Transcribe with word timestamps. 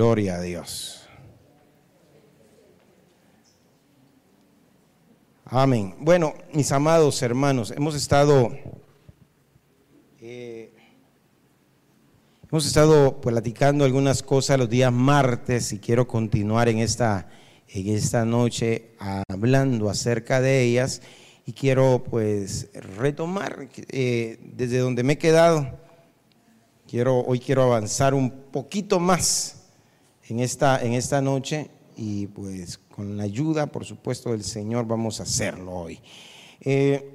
Gloria 0.00 0.36
a 0.36 0.40
Dios. 0.40 1.02
Amén. 5.44 5.94
Bueno, 5.98 6.32
mis 6.54 6.72
amados 6.72 7.20
hermanos, 7.20 7.70
hemos 7.70 7.94
estado 7.94 8.50
eh, 10.18 10.72
hemos 12.50 12.64
estado 12.66 13.20
platicando 13.20 13.84
algunas 13.84 14.22
cosas 14.22 14.58
los 14.58 14.70
días 14.70 14.90
martes 14.90 15.70
y 15.74 15.78
quiero 15.80 16.08
continuar 16.08 16.70
en 16.70 16.78
esta 16.78 17.28
en 17.68 17.94
esta 17.94 18.24
noche 18.24 18.92
hablando 19.28 19.90
acerca 19.90 20.40
de 20.40 20.62
ellas 20.62 21.02
y 21.44 21.52
quiero 21.52 22.02
pues 22.10 22.70
retomar 22.72 23.68
eh, 23.90 24.38
desde 24.56 24.78
donde 24.78 25.02
me 25.02 25.12
he 25.12 25.18
quedado. 25.18 25.78
Quiero 26.88 27.20
hoy 27.20 27.38
quiero 27.38 27.64
avanzar 27.64 28.14
un 28.14 28.30
poquito 28.50 28.98
más 28.98 29.59
en 30.30 30.40
esta, 30.40 30.80
en 30.82 30.92
esta 30.92 31.20
noche 31.20 31.70
y 31.96 32.28
pues 32.28 32.78
con 32.78 33.16
la 33.16 33.24
ayuda, 33.24 33.66
por 33.66 33.84
supuesto, 33.84 34.30
del 34.30 34.44
Señor 34.44 34.86
vamos 34.86 35.18
a 35.20 35.24
hacerlo 35.24 35.72
hoy. 35.72 36.00
Eh, 36.60 37.10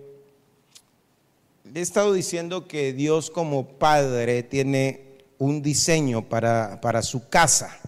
he 1.74 1.80
estado 1.80 2.14
diciendo 2.14 2.68
que 2.68 2.92
Dios 2.94 3.32
como 3.32 3.68
Padre 3.68 4.44
tiene 4.44 5.20
un 5.38 5.62
diseño 5.62 6.28
para, 6.28 6.82
para 6.82 7.02
su 7.02 7.30
casa. 7.30 7.80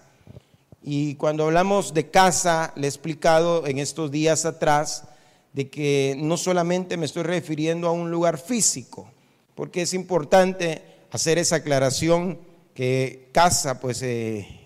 Y 0.82 1.14
cuando 1.16 1.44
hablamos 1.44 1.92
de 1.92 2.10
casa, 2.10 2.72
le 2.74 2.86
he 2.86 2.88
explicado 2.88 3.66
en 3.66 3.78
estos 3.78 4.10
días 4.10 4.46
atrás 4.46 5.04
de 5.52 5.68
que 5.68 6.16
no 6.18 6.38
solamente 6.38 6.96
me 6.96 7.04
estoy 7.04 7.24
refiriendo 7.24 7.86
a 7.88 7.92
un 7.92 8.10
lugar 8.10 8.38
físico, 8.38 9.10
porque 9.54 9.82
es 9.82 9.92
importante 9.92 10.82
hacer 11.10 11.36
esa 11.36 11.56
aclaración 11.56 12.38
que 12.74 13.28
casa, 13.32 13.80
pues 13.80 14.00
eh, 14.02 14.57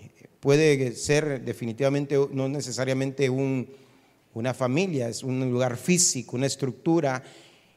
puede 0.43 0.93
ser 0.93 1.41
definitivamente 1.45 2.19
no 2.33 2.49
necesariamente 2.49 3.29
una 3.29 4.53
familia, 4.53 5.07
es 5.07 5.23
un 5.23 5.49
lugar 5.49 5.77
físico, 5.77 6.35
una 6.35 6.47
estructura. 6.47 7.23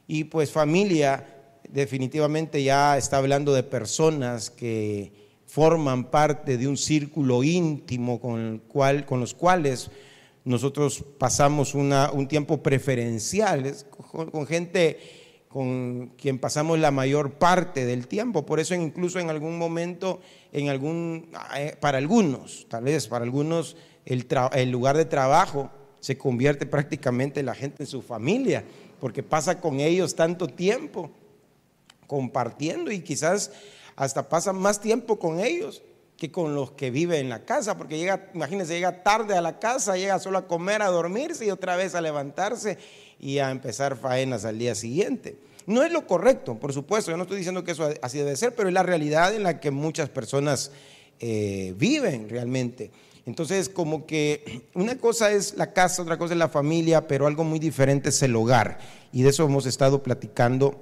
Y 0.08 0.24
pues 0.24 0.50
familia 0.50 1.24
definitivamente 1.70 2.64
ya 2.64 2.98
está 2.98 3.18
hablando 3.18 3.54
de 3.54 3.62
personas 3.62 4.50
que 4.50 5.12
forman 5.46 6.10
parte 6.10 6.58
de 6.58 6.66
un 6.66 6.76
círculo 6.76 7.44
íntimo 7.44 8.20
con, 8.20 8.60
cual, 8.66 9.06
con 9.06 9.20
los 9.20 9.32
cuales 9.32 9.88
nosotros 10.44 11.04
pasamos 11.18 11.72
un 11.72 12.26
tiempo 12.26 12.64
preferencial, 12.64 13.76
con 14.10 14.44
gente 14.44 14.98
con 15.48 16.08
quien 16.18 16.38
pasamos 16.38 16.78
la 16.78 16.90
mayor 16.90 17.32
parte 17.32 17.86
del 17.86 18.08
tiempo. 18.08 18.44
Por 18.44 18.60
eso 18.60 18.74
incluso 18.74 19.18
en 19.18 19.30
algún 19.30 19.58
momento, 19.58 20.20
en 20.52 20.68
algún, 20.68 21.30
eh, 21.56 21.76
para 21.80 21.98
algunos, 21.98 22.66
tal 22.68 22.84
vez 22.84 23.08
para 23.08 23.24
algunos, 23.24 23.76
el, 24.04 24.70
lugar 24.70 24.96
de 24.96 25.04
trabajo 25.04 25.70
se 26.00 26.18
convierte 26.18 26.66
prácticamente 26.66 27.42
la 27.42 27.54
gente 27.54 27.82
en 27.82 27.86
su 27.86 28.02
familia, 28.02 28.64
porque 29.00 29.22
pasa 29.22 29.60
con 29.60 29.80
ellos 29.80 30.14
tanto 30.14 30.46
tiempo 30.46 31.10
compartiendo 32.06 32.90
y 32.90 33.00
quizás 33.00 33.50
hasta 33.96 34.28
pasa 34.28 34.52
más 34.52 34.80
tiempo 34.80 35.18
con 35.18 35.40
ellos 35.40 35.82
que 36.16 36.30
con 36.30 36.54
los 36.54 36.72
que 36.72 36.90
vive 36.90 37.18
en 37.18 37.28
la 37.28 37.44
casa, 37.44 37.76
porque 37.76 37.98
llega, 37.98 38.30
imagínense, 38.34 38.74
llega 38.74 39.02
tarde 39.02 39.36
a 39.36 39.40
la 39.40 39.58
casa, 39.58 39.96
llega 39.96 40.18
solo 40.18 40.38
a 40.38 40.46
comer, 40.46 40.82
a 40.82 40.86
dormirse 40.86 41.46
y 41.46 41.50
otra 41.50 41.76
vez 41.76 41.94
a 41.94 42.00
levantarse 42.00 42.78
y 43.20 43.38
a 43.38 43.50
empezar 43.50 43.96
faenas 43.96 44.44
al 44.44 44.58
día 44.58 44.74
siguiente. 44.74 45.36
No 45.66 45.82
es 45.82 45.92
lo 45.92 46.06
correcto, 46.06 46.54
por 46.54 46.72
supuesto, 46.72 47.10
yo 47.10 47.16
no 47.16 47.24
estoy 47.24 47.38
diciendo 47.38 47.64
que 47.64 47.72
eso 47.72 47.90
así 48.00 48.18
debe 48.18 48.36
ser, 48.36 48.54
pero 48.54 48.68
es 48.68 48.74
la 48.74 48.82
realidad 48.82 49.34
en 49.34 49.42
la 49.42 49.60
que 49.60 49.70
muchas 49.70 50.08
personas 50.08 50.70
eh, 51.18 51.74
viven 51.76 52.28
realmente. 52.28 52.90
Entonces, 53.26 53.68
como 53.68 54.06
que 54.06 54.62
una 54.74 54.96
cosa 54.96 55.32
es 55.32 55.54
la 55.56 55.72
casa, 55.72 56.02
otra 56.02 56.16
cosa 56.16 56.34
es 56.34 56.38
la 56.38 56.48
familia, 56.48 57.06
pero 57.08 57.26
algo 57.26 57.44
muy 57.44 57.58
diferente 57.58 58.08
es 58.08 58.22
el 58.22 58.36
hogar. 58.36 58.78
Y 59.12 59.22
de 59.22 59.30
eso 59.30 59.44
hemos 59.44 59.66
estado 59.66 60.02
platicando 60.02 60.80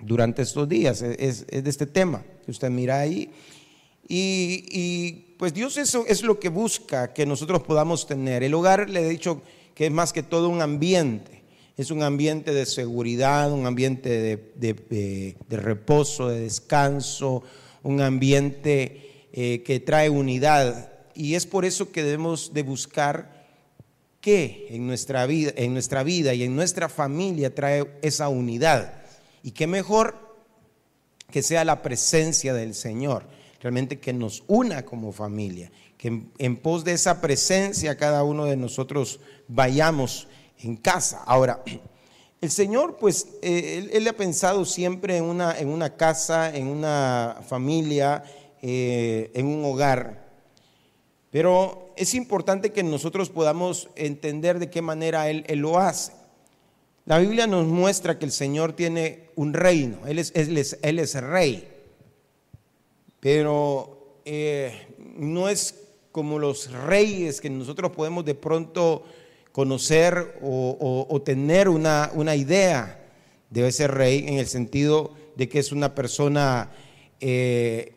durante 0.00 0.42
estos 0.42 0.68
días, 0.68 1.00
es, 1.00 1.46
de 1.46 1.70
este 1.70 1.86
tema 1.86 2.24
que 2.44 2.50
usted 2.50 2.70
mira 2.70 2.98
ahí. 2.98 3.32
Y, 4.08 5.34
pues 5.38 5.54
Dios 5.54 5.76
eso 5.76 6.04
es 6.06 6.22
lo 6.22 6.38
que 6.38 6.48
busca 6.48 7.12
que 7.12 7.26
nosotros 7.26 7.62
podamos 7.62 8.06
tener. 8.06 8.42
El 8.42 8.54
hogar, 8.54 8.88
le 8.88 9.00
he 9.00 9.08
dicho 9.08 9.42
que 9.74 9.86
es 9.86 9.92
más 9.92 10.12
que 10.12 10.22
todo 10.22 10.48
un 10.48 10.62
ambiente 10.62 11.34
es 11.76 11.90
un 11.90 12.02
ambiente 12.02 12.54
de 12.54 12.66
seguridad, 12.66 13.52
un 13.52 13.66
ambiente 13.66 14.44
de, 14.54 15.36
reposo, 15.50 16.28
de 16.28 16.40
descanso, 16.40 17.42
un 17.82 18.00
ambiente 18.00 19.26
eh, 19.32 19.62
que 19.64 19.80
trae 19.80 20.08
unidad. 20.08 20.92
Y 21.14 21.34
es 21.34 21.46
por 21.46 21.64
eso 21.64 21.90
que 21.90 22.04
debemos 22.04 22.54
de 22.54 22.62
buscar 22.62 23.44
qué 24.20 24.68
en 24.70 24.86
nuestra 24.86 25.26
vida, 25.26 25.52
en 25.56 25.72
nuestra 25.72 26.04
vida 26.04 26.32
y 26.34 26.44
en 26.44 26.54
nuestra 26.54 26.88
familia 26.88 27.52
trae 27.52 27.90
esa 28.02 28.28
unidad. 28.28 29.02
Y 29.42 29.50
qué 29.50 29.66
mejor 29.66 30.36
que 31.30 31.42
sea 31.42 31.64
la 31.64 31.82
presencia 31.82 32.54
del 32.54 32.74
Señor, 32.74 33.26
realmente 33.64 33.98
que 33.98 34.12
nos 34.12 34.44
una 34.46 34.84
como 34.84 35.10
familia, 35.10 35.72
que 35.96 36.24
en 36.36 36.56
pos 36.58 36.84
de 36.84 36.92
esa 36.92 37.22
presencia 37.22 37.96
cada 37.96 38.22
uno 38.22 38.44
de 38.44 38.58
nosotros 38.58 39.20
vayamos 39.48 40.28
en 40.58 40.76
casa. 40.76 41.22
Ahora, 41.24 41.64
el 42.42 42.50
Señor, 42.50 42.98
pues, 43.00 43.26
eh, 43.40 43.88
él, 43.90 44.06
ha 44.06 44.12
pensado 44.12 44.66
siempre 44.66 45.16
en 45.16 45.24
una, 45.24 45.58
en 45.58 45.68
una 45.68 45.96
casa, 45.96 46.54
en 46.54 46.66
una 46.66 47.38
familia, 47.48 48.22
eh, 48.60 49.30
en 49.32 49.46
un 49.46 49.64
hogar. 49.64 50.28
Pero 51.30 51.94
es 51.96 52.12
importante 52.12 52.70
que 52.70 52.82
nosotros 52.82 53.30
podamos 53.30 53.88
entender 53.96 54.58
de 54.58 54.68
qué 54.68 54.82
manera 54.82 55.30
Él, 55.30 55.46
lo 55.54 55.78
hace. 55.78 56.12
La 57.06 57.18
Biblia 57.18 57.46
nos 57.46 57.66
muestra 57.66 58.18
que 58.18 58.26
el 58.26 58.32
Señor 58.32 58.74
tiene 58.74 59.30
un 59.36 59.54
reino, 59.54 60.06
Él 60.06 60.18
es, 60.18 60.32
él 60.34 60.58
es, 60.58 60.78
él 60.82 60.98
es 60.98 61.14
rey. 61.14 61.73
Pero 63.24 64.20
eh, 64.26 64.86
no 64.98 65.48
es 65.48 65.80
como 66.12 66.38
los 66.38 66.70
reyes 66.70 67.40
que 67.40 67.48
nosotros 67.48 67.92
podemos 67.92 68.22
de 68.26 68.34
pronto 68.34 69.02
conocer 69.50 70.38
o, 70.42 71.22
tener 71.24 71.70
una, 71.70 72.10
una, 72.12 72.36
idea 72.36 73.02
de 73.48 73.66
ese 73.66 73.86
rey 73.86 74.26
en 74.28 74.34
el 74.34 74.46
sentido 74.46 75.14
de 75.36 75.48
que 75.48 75.58
es 75.58 75.72
una 75.72 75.94
persona 75.94 76.70
eh, 77.18 77.94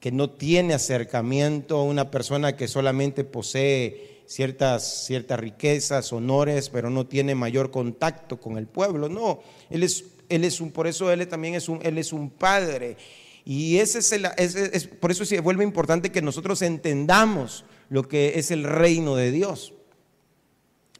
que 0.00 0.10
no 0.10 0.30
tiene 0.30 0.74
acercamiento, 0.74 1.84
una 1.84 2.10
persona 2.10 2.56
que 2.56 2.66
solamente 2.66 3.22
posee 3.22 4.22
ciertas, 4.26 5.06
ciertas 5.06 5.38
riquezas, 5.38 6.12
honores, 6.12 6.70
pero 6.70 6.90
no 6.90 7.06
tiene 7.06 7.36
mayor 7.36 7.70
contacto 7.70 8.40
con 8.40 8.58
el 8.58 8.66
pueblo. 8.66 9.08
No, 9.08 9.42
él 9.70 9.84
es, 9.84 10.06
él 10.28 10.42
es 10.42 10.60
un, 10.60 10.72
por 10.72 10.88
eso 10.88 11.12
él 11.12 11.28
también 11.28 11.54
es 11.54 11.68
un, 11.68 11.78
él 11.84 11.98
es 11.98 12.12
un 12.12 12.30
padre. 12.30 12.96
Y 13.44 13.78
ese 13.78 13.98
es, 14.00 14.12
el, 14.12 14.26
es 14.36 14.86
por 14.86 15.10
eso 15.10 15.24
se 15.24 15.40
vuelve 15.40 15.64
importante 15.64 16.12
que 16.12 16.22
nosotros 16.22 16.62
entendamos 16.62 17.64
lo 17.88 18.06
que 18.06 18.38
es 18.38 18.50
el 18.50 18.64
reino 18.64 19.16
de 19.16 19.30
Dios. 19.30 19.74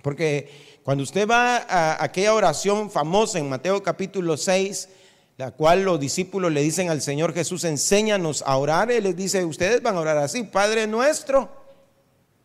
Porque 0.02 0.80
cuando 0.82 1.04
usted 1.04 1.28
va 1.28 1.56
a 1.56 2.02
aquella 2.02 2.34
oración 2.34 2.90
famosa 2.90 3.38
en 3.38 3.48
Mateo 3.48 3.82
capítulo 3.82 4.36
6, 4.36 4.88
la 5.36 5.52
cual 5.52 5.84
los 5.84 6.00
discípulos 6.00 6.52
le 6.52 6.62
dicen 6.62 6.90
al 6.90 7.00
Señor 7.00 7.32
Jesús, 7.32 7.64
enséñanos 7.64 8.42
a 8.46 8.56
orar, 8.56 8.90
Él 8.90 9.04
les 9.04 9.16
dice, 9.16 9.44
ustedes 9.44 9.82
van 9.82 9.96
a 9.96 10.00
orar 10.00 10.18
así, 10.18 10.42
Padre 10.42 10.86
nuestro, 10.86 11.48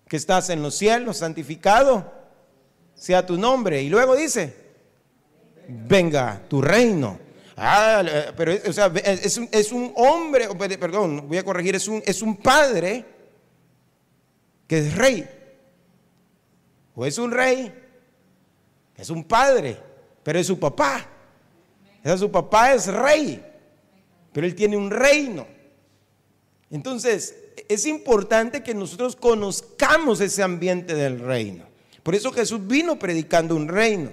que 0.07 0.17
estás 0.17 0.49
en 0.49 0.61
los 0.61 0.75
cielos, 0.75 1.17
santificado 1.17 2.13
sea 2.95 3.25
tu 3.25 3.37
nombre. 3.37 3.81
Y 3.83 3.89
luego 3.89 4.15
dice, 4.15 4.55
venga 5.67 6.41
tu 6.47 6.61
reino. 6.61 7.19
Ah, 7.57 8.03
pero 8.35 8.53
o 8.67 8.73
sea, 8.73 8.91
es, 9.03 9.37
un, 9.37 9.47
es, 9.51 9.71
un, 9.71 9.93
hombre, 9.95 10.47
perdón, 10.77 11.27
voy 11.27 11.37
a 11.37 11.43
corregir, 11.43 11.75
es 11.75 11.87
un, 11.87 12.03
es 12.05 12.21
un 12.21 12.35
padre 12.35 13.05
que 14.67 14.79
es 14.79 14.95
rey 14.95 15.25
o 16.95 17.05
es 17.05 17.17
un 17.17 17.31
rey, 17.31 17.73
es 18.97 19.09
un 19.09 19.23
padre, 19.23 19.77
pero 20.23 20.39
es 20.39 20.47
su 20.47 20.59
papá. 20.59 21.09
O 22.03 22.17
su 22.17 22.29
papá 22.29 22.73
es 22.73 22.87
rey, 22.87 23.43
pero 24.31 24.45
él 24.45 24.53
tiene 24.53 24.77
un 24.77 24.91
reino. 24.91 25.47
Entonces, 26.69 27.35
es 27.67 27.85
importante 27.85 28.63
que 28.63 28.73
nosotros 28.73 29.15
conozcamos 29.15 30.21
ese 30.21 30.43
ambiente 30.43 30.93
del 30.93 31.19
reino. 31.19 31.65
Por 32.03 32.13
eso 32.13 32.31
Jesús 32.31 32.65
vino 32.67 32.99
predicando 32.99 33.55
un 33.55 33.67
reino. 33.67 34.11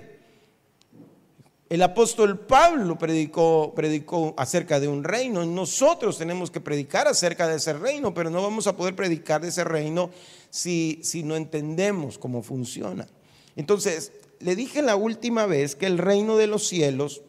El 1.73 1.81
apóstol 1.81 2.39
Pablo 2.39 2.99
predicó, 2.99 3.73
predicó 3.75 4.35
acerca 4.37 4.79
de 4.79 4.89
un 4.89 5.03
reino. 5.03 5.43
Nosotros 5.47 6.19
tenemos 6.19 6.51
que 6.51 6.61
predicar 6.61 7.09
acerca 7.09 7.49
de 7.49 7.57
ese 7.57 7.73
reino, 7.73 8.13
pero 8.13 8.29
no 8.29 8.43
vamos 8.43 8.67
a 8.67 8.77
poder 8.77 8.95
predicar 8.95 9.41
de 9.41 9.49
ese 9.49 9.65
reino 9.65 10.11
si, 10.51 11.01
si 11.03 11.23
no 11.23 11.35
entendemos 11.35 12.19
cómo 12.19 12.43
funciona. 12.43 13.09
Entonces, 13.57 14.13
le 14.41 14.55
dije 14.55 14.83
la 14.83 14.97
última 14.97 15.47
vez 15.47 15.75
que 15.75 15.87
el 15.87 15.97
reino 15.97 16.37
de 16.37 16.47
los 16.47 16.69
cielos 16.69 17.23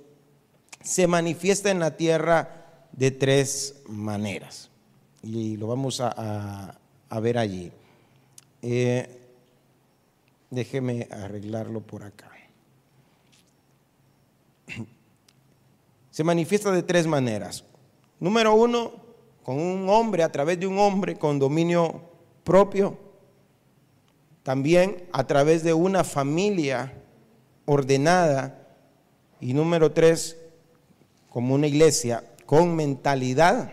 se 0.82 1.08
manifiesta 1.08 1.72
en 1.72 1.80
la 1.80 1.96
tierra 1.96 2.90
de 2.92 3.12
tres 3.12 3.76
maneras. 3.88 4.70
Y 5.22 5.56
lo 5.56 5.68
vamos 5.68 6.02
a, 6.02 6.78
ver 7.22 7.38
allí. 7.38 7.72
Eh, 8.62 9.22
déjeme 10.50 11.08
arreglarlo 11.10 11.80
por 11.80 12.04
acá. 12.04 12.33
Se 16.14 16.24
manifiesta 16.24 16.72
de 16.72 16.84
tres 16.84 17.08
maneras. 17.08 17.64
Número 18.20 18.54
uno, 18.54 18.92
con 19.42 19.60
un 19.60 19.90
hombre, 19.90 20.22
a 20.22 20.32
través 20.32 20.60
de 20.60 20.68
un 20.68 20.78
hombre 20.78 21.16
con 21.16 21.40
dominio 21.40 22.04
propio. 22.44 23.00
También 24.44 25.10
a 25.12 25.26
través 25.26 25.64
de 25.64 25.74
una 25.74 26.04
familia 26.04 26.94
ordenada. 27.66 28.60
Y 29.42 29.56
número 29.56 29.92
tres, 29.92 30.38
como 31.32 31.56
una 31.56 31.66
iglesia 31.66 32.24
con 32.46 32.76
mentalidad 32.76 33.72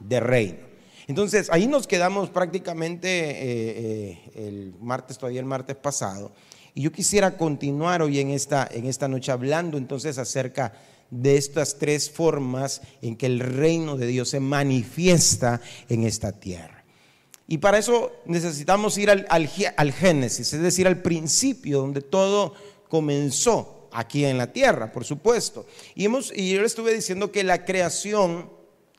de 0.00 0.20
reino. 0.20 0.60
Entonces, 1.08 1.50
ahí 1.52 1.66
nos 1.66 1.86
quedamos 1.86 2.30
prácticamente 2.30 3.08
eh, 3.10 3.38
eh, 3.44 4.46
el 4.48 4.74
martes, 4.80 5.18
todavía 5.18 5.40
el 5.40 5.46
martes 5.46 5.76
pasado. 5.76 6.32
Y 6.76 6.82
yo 6.82 6.92
quisiera 6.92 7.38
continuar 7.38 8.02
hoy 8.02 8.20
en 8.20 8.28
esta, 8.28 8.68
en 8.70 8.84
esta 8.84 9.08
noche 9.08 9.32
hablando 9.32 9.78
entonces 9.78 10.18
acerca 10.18 10.74
de 11.10 11.38
estas 11.38 11.78
tres 11.78 12.10
formas 12.10 12.82
en 13.00 13.16
que 13.16 13.24
el 13.24 13.40
reino 13.40 13.96
de 13.96 14.06
Dios 14.06 14.28
se 14.28 14.40
manifiesta 14.40 15.62
en 15.88 16.04
esta 16.04 16.32
tierra. 16.32 16.84
Y 17.48 17.56
para 17.56 17.78
eso 17.78 18.12
necesitamos 18.26 18.98
ir 18.98 19.08
al, 19.08 19.26
al 19.30 19.92
Génesis, 19.92 20.52
es 20.52 20.60
decir, 20.60 20.86
al 20.86 21.00
principio 21.00 21.78
donde 21.78 22.02
todo 22.02 22.52
comenzó 22.90 23.88
aquí 23.90 24.26
en 24.26 24.36
la 24.36 24.52
tierra, 24.52 24.92
por 24.92 25.06
supuesto. 25.06 25.64
Y, 25.94 26.04
hemos, 26.04 26.30
y 26.36 26.50
yo 26.50 26.60
le 26.60 26.66
estuve 26.66 26.92
diciendo 26.92 27.32
que 27.32 27.42
la 27.42 27.64
creación 27.64 28.50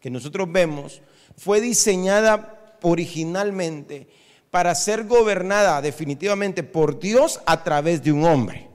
que 0.01 0.09
nosotros 0.09 0.51
vemos 0.51 1.03
fue 1.37 1.61
diseñada 1.61 2.75
originalmente 2.81 4.07
para 4.51 4.73
ser 4.75 5.05
gobernada 5.05 5.81
definitivamente 5.81 6.63
por 6.63 6.99
Dios 6.99 7.39
a 7.45 7.63
través 7.63 8.03
de 8.03 8.11
un 8.11 8.25
hombre. 8.25 8.67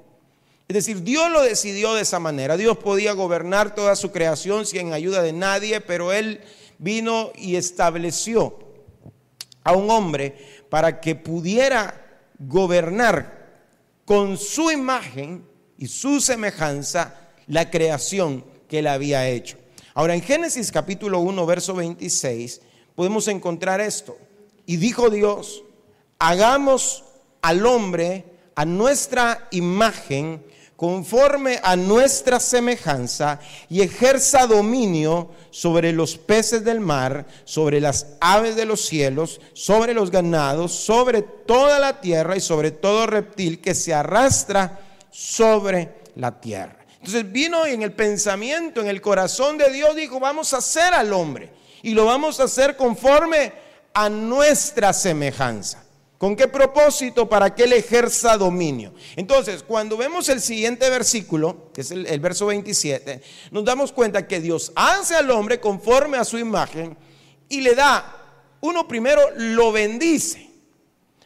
Es 0.69 0.74
decir, 0.74 1.02
Dios 1.02 1.30
lo 1.30 1.42
decidió 1.42 1.94
de 1.94 2.02
esa 2.02 2.19
manera. 2.19 2.56
Dios 2.56 2.78
podía 2.78 3.12
gobernar 3.12 3.74
toda 3.74 3.96
su 3.96 4.10
creación 4.10 4.64
sin 4.64 4.92
ayuda 4.92 5.22
de 5.22 5.32
nadie, 5.32 5.80
pero 5.80 6.12
Él 6.12 6.40
vino 6.78 7.30
y 7.36 7.56
estableció 7.56 8.58
a 9.64 9.72
un 9.72 9.90
hombre 9.90 10.64
para 10.69 11.00
que 11.00 11.14
pudiera 11.14 12.02
gobernar 12.38 13.42
con 14.04 14.36
su 14.36 14.70
imagen 14.70 15.46
y 15.78 15.88
su 15.88 16.20
semejanza 16.20 17.30
la 17.46 17.70
creación 17.70 18.44
que 18.69 18.80
él 18.80 18.86
había 18.86 19.28
hecho. 19.28 19.58
Ahora 19.94 20.14
en 20.14 20.22
Génesis 20.22 20.72
capítulo 20.72 21.20
1, 21.20 21.46
verso 21.46 21.74
26, 21.74 22.60
podemos 22.94 23.28
encontrar 23.28 23.80
esto. 23.80 24.16
Y 24.67 24.76
dijo 24.76 25.11
Dios, 25.11 25.64
hagamos 26.19 27.05
al 27.41 27.67
hombre 27.67 28.25
a 28.55 28.64
nuestra 28.64 29.49
imagen, 29.50 30.44
conforme 30.76 31.61
a 31.62 31.76
nuestra 31.76 32.41
semejanza, 32.41 33.41
y 33.69 33.82
ejerza 33.82 34.47
dominio 34.47 35.31
sobre 35.50 35.93
los 35.93 36.17
peces 36.17 36.64
del 36.64 36.81
mar, 36.81 37.26
sobre 37.44 37.81
las 37.81 38.06
aves 38.20 38.56
de 38.56 38.67
los 38.67 38.85
cielos, 38.85 39.41
sobre 39.53 39.94
los 39.94 40.11
ganados, 40.11 40.73
sobre 40.73 41.23
toda 41.23 41.79
la 41.79 42.00
tierra 42.00 42.37
y 42.37 42.41
sobre 42.41 42.70
todo 42.70 43.06
reptil 43.06 43.61
que 43.61 43.75
se 43.75 43.94
arrastra 43.94 44.81
sobre 45.11 46.03
la 46.17 46.41
tierra. 46.41 46.79
Entonces 46.99 47.31
vino 47.31 47.67
en 47.67 47.82
el 47.82 47.93
pensamiento, 47.93 48.81
en 48.81 48.87
el 48.87 49.00
corazón 49.00 49.58
de 49.58 49.70
Dios, 49.70 49.97
dijo, 49.97 50.20
vamos 50.20 50.55
a 50.55 50.58
hacer 50.58 50.94
al 50.94 51.12
hombre 51.12 51.50
y 51.82 51.94
lo 51.94 52.06
vamos 52.06 52.38
a 52.38 52.44
hacer 52.44 52.76
conforme 52.76 53.53
a 53.94 54.09
nuestra 54.09 54.93
semejanza. 54.93 55.85
¿Con 56.19 56.37
qué 56.37 56.47
propósito? 56.47 57.29
Para 57.29 57.53
que 57.53 57.65
él 57.65 57.73
ejerza 57.73 58.37
dominio. 58.37 58.94
Entonces, 59.17 59.65
cuando 59.65 59.97
vemos 59.97 60.29
el 60.29 60.41
siguiente 60.41 60.89
versículo, 60.89 61.73
que 61.75 61.81
es 61.81 61.91
el, 61.91 62.06
el, 62.06 62.21
verso 62.21 62.47
27, 62.47 63.21
nos 63.50 63.65
damos 63.65 63.91
cuenta 63.91 64.29
que 64.29 64.41
Dios 64.41 64.73
hace 64.77 65.17
al 65.17 65.31
hombre 65.33 65.59
conforme 65.59 66.19
a 66.19 66.25
su 66.25 66.39
imagen 66.39 66.97
y 67.49 67.61
le 67.61 67.75
da, 67.75 68.23
uno 68.61 68.87
primero 68.87 69.21
lo 69.37 69.73
bendice. 69.73 70.49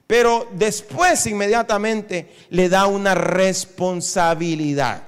Pero 0.06 0.48
después 0.52 1.26
inmediatamente 1.26 2.34
le 2.50 2.68
da 2.68 2.86
una 2.86 3.14
responsabilidad. 3.14 5.02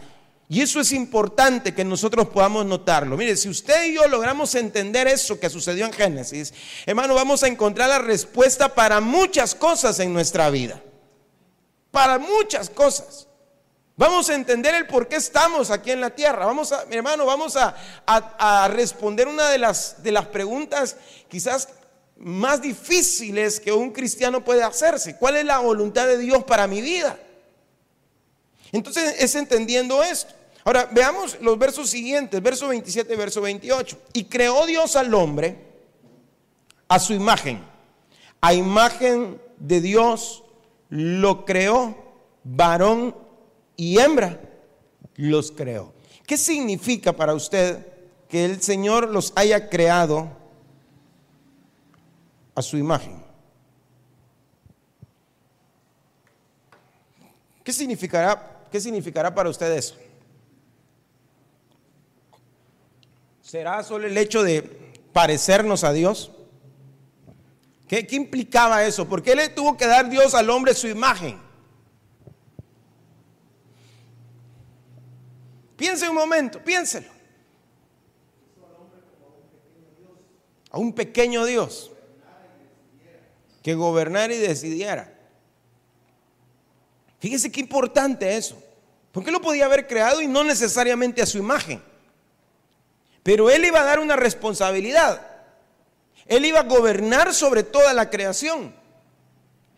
Y 0.50 0.62
eso 0.62 0.80
es 0.80 0.92
importante 0.92 1.74
que 1.74 1.84
nosotros 1.84 2.28
podamos 2.28 2.64
notarlo. 2.64 3.18
Mire, 3.18 3.36
si 3.36 3.50
usted 3.50 3.86
y 3.86 3.94
yo 3.94 4.08
logramos 4.08 4.54
entender 4.54 5.06
eso 5.06 5.38
que 5.38 5.50
sucedió 5.50 5.84
en 5.84 5.92
Génesis, 5.92 6.54
hermano, 6.86 7.14
vamos 7.14 7.42
a 7.42 7.48
encontrar 7.48 7.90
la 7.90 7.98
respuesta 7.98 8.74
para 8.74 9.00
muchas 9.00 9.54
cosas 9.54 10.00
en 10.00 10.12
nuestra 10.12 10.48
vida. 10.48 10.82
Para 11.90 12.18
muchas 12.18 12.70
cosas. 12.70 13.26
Vamos 13.94 14.30
a 14.30 14.34
entender 14.34 14.74
el 14.74 14.86
por 14.86 15.06
qué 15.06 15.16
estamos 15.16 15.70
aquí 15.70 15.90
en 15.90 16.00
la 16.00 16.10
tierra. 16.10 16.46
Vamos 16.46 16.72
a, 16.72 16.84
hermano, 16.90 17.26
vamos 17.26 17.56
a, 17.56 17.76
a 18.06 18.68
responder 18.68 19.28
una 19.28 19.50
de 19.50 19.58
las, 19.58 20.02
de 20.02 20.12
las 20.12 20.26
preguntas 20.26 20.96
quizás 21.28 21.68
más 22.16 22.62
difíciles 22.62 23.60
que 23.60 23.72
un 23.72 23.90
cristiano 23.90 24.42
puede 24.42 24.62
hacerse. 24.62 25.16
¿Cuál 25.16 25.36
es 25.36 25.44
la 25.44 25.58
voluntad 25.58 26.06
de 26.06 26.16
Dios 26.16 26.44
para 26.44 26.66
mi 26.66 26.80
vida? 26.80 27.18
Entonces 28.72 29.16
es 29.18 29.34
entendiendo 29.34 30.02
esto. 30.02 30.37
Ahora 30.68 30.86
veamos 30.92 31.40
los 31.40 31.58
versos 31.58 31.88
siguientes, 31.88 32.42
verso 32.42 32.68
27 32.68 33.14
y 33.14 33.16
verso 33.16 33.40
28. 33.40 33.98
Y 34.12 34.24
creó 34.24 34.66
Dios 34.66 34.96
al 34.96 35.14
hombre 35.14 35.56
a 36.88 36.98
su 36.98 37.14
imagen. 37.14 37.64
A 38.42 38.52
imagen 38.52 39.40
de 39.56 39.80
Dios 39.80 40.44
lo 40.90 41.46
creó, 41.46 41.96
varón 42.44 43.16
y 43.76 43.98
hembra 43.98 44.42
los 45.16 45.50
creó. 45.52 45.94
¿Qué 46.26 46.36
significa 46.36 47.14
para 47.14 47.32
usted 47.32 47.86
que 48.28 48.44
el 48.44 48.60
Señor 48.60 49.08
los 49.08 49.32
haya 49.36 49.70
creado 49.70 50.28
a 52.54 52.60
su 52.60 52.76
imagen. 52.76 53.24
¿Qué 57.64 57.72
significará, 57.72 58.66
qué 58.70 58.78
significará 58.78 59.34
para 59.34 59.48
usted 59.48 59.72
eso? 59.72 59.96
¿Será 63.48 63.82
solo 63.82 64.06
el 64.06 64.18
hecho 64.18 64.42
de 64.42 64.60
parecernos 65.14 65.82
a 65.82 65.94
Dios? 65.94 66.32
¿Qué, 67.88 68.06
¿Qué, 68.06 68.14
implicaba 68.14 68.84
eso? 68.84 69.08
¿Por 69.08 69.22
qué 69.22 69.34
le 69.34 69.48
tuvo 69.48 69.74
que 69.74 69.86
dar 69.86 70.10
Dios 70.10 70.34
al 70.34 70.50
hombre 70.50 70.74
su 70.74 70.86
imagen? 70.86 71.40
Piense 75.78 76.06
un 76.06 76.14
momento, 76.14 76.62
piénselo. 76.62 77.08
A 80.70 80.78
un 80.78 80.92
pequeño 80.92 81.46
Dios 81.46 81.90
que 83.62 83.74
gobernara 83.74 84.34
y 84.34 84.36
decidiera. 84.36 85.18
Fíjese 87.18 87.50
qué 87.50 87.60
importante 87.60 88.36
eso. 88.36 88.62
Porque 89.10 89.30
lo 89.30 89.40
podía 89.40 89.64
haber 89.64 89.86
creado 89.86 90.20
y 90.20 90.26
no 90.26 90.44
necesariamente 90.44 91.22
a 91.22 91.26
su 91.26 91.38
imagen. 91.38 91.82
Pero 93.28 93.50
él 93.50 93.62
iba 93.66 93.80
a 93.80 93.84
dar 93.84 94.00
una 94.00 94.16
responsabilidad. 94.16 95.20
Él 96.24 96.46
iba 96.46 96.60
a 96.60 96.62
gobernar 96.62 97.34
sobre 97.34 97.62
toda 97.62 97.92
la 97.92 98.08
creación. 98.08 98.74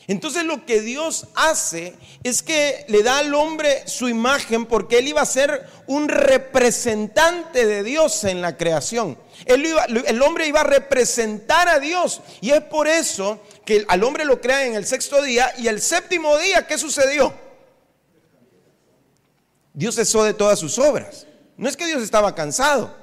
Entonces 0.06 0.44
lo 0.44 0.64
que 0.64 0.80
Dios 0.80 1.26
hace 1.34 1.96
es 2.22 2.44
que 2.44 2.84
le 2.86 3.02
da 3.02 3.18
al 3.18 3.34
hombre 3.34 3.82
su 3.88 4.08
imagen 4.08 4.66
porque 4.66 4.98
él 4.98 5.08
iba 5.08 5.20
a 5.20 5.26
ser 5.26 5.68
un 5.88 6.08
representante 6.08 7.66
de 7.66 7.82
Dios 7.82 8.22
en 8.22 8.40
la 8.40 8.56
creación. 8.56 9.18
el 9.46 10.22
hombre 10.22 10.46
iba 10.46 10.60
a 10.60 10.64
representar 10.64 11.68
a 11.68 11.80
Dios. 11.80 12.20
Y 12.40 12.52
es 12.52 12.62
por 12.62 12.86
eso 12.86 13.40
que 13.64 13.84
al 13.88 14.04
hombre 14.04 14.24
lo 14.24 14.40
crea 14.40 14.64
en 14.64 14.76
el 14.76 14.86
sexto 14.86 15.22
día 15.22 15.52
y 15.58 15.66
el 15.66 15.80
séptimo 15.80 16.38
día, 16.38 16.68
¿qué 16.68 16.78
sucedió? 16.78 17.34
Dios 19.74 19.96
cesó 19.96 20.22
de 20.22 20.34
todas 20.34 20.60
sus 20.60 20.78
obras. 20.78 21.26
No 21.56 21.68
es 21.68 21.76
que 21.76 21.86
Dios 21.86 22.04
estaba 22.04 22.32
cansado. 22.32 22.99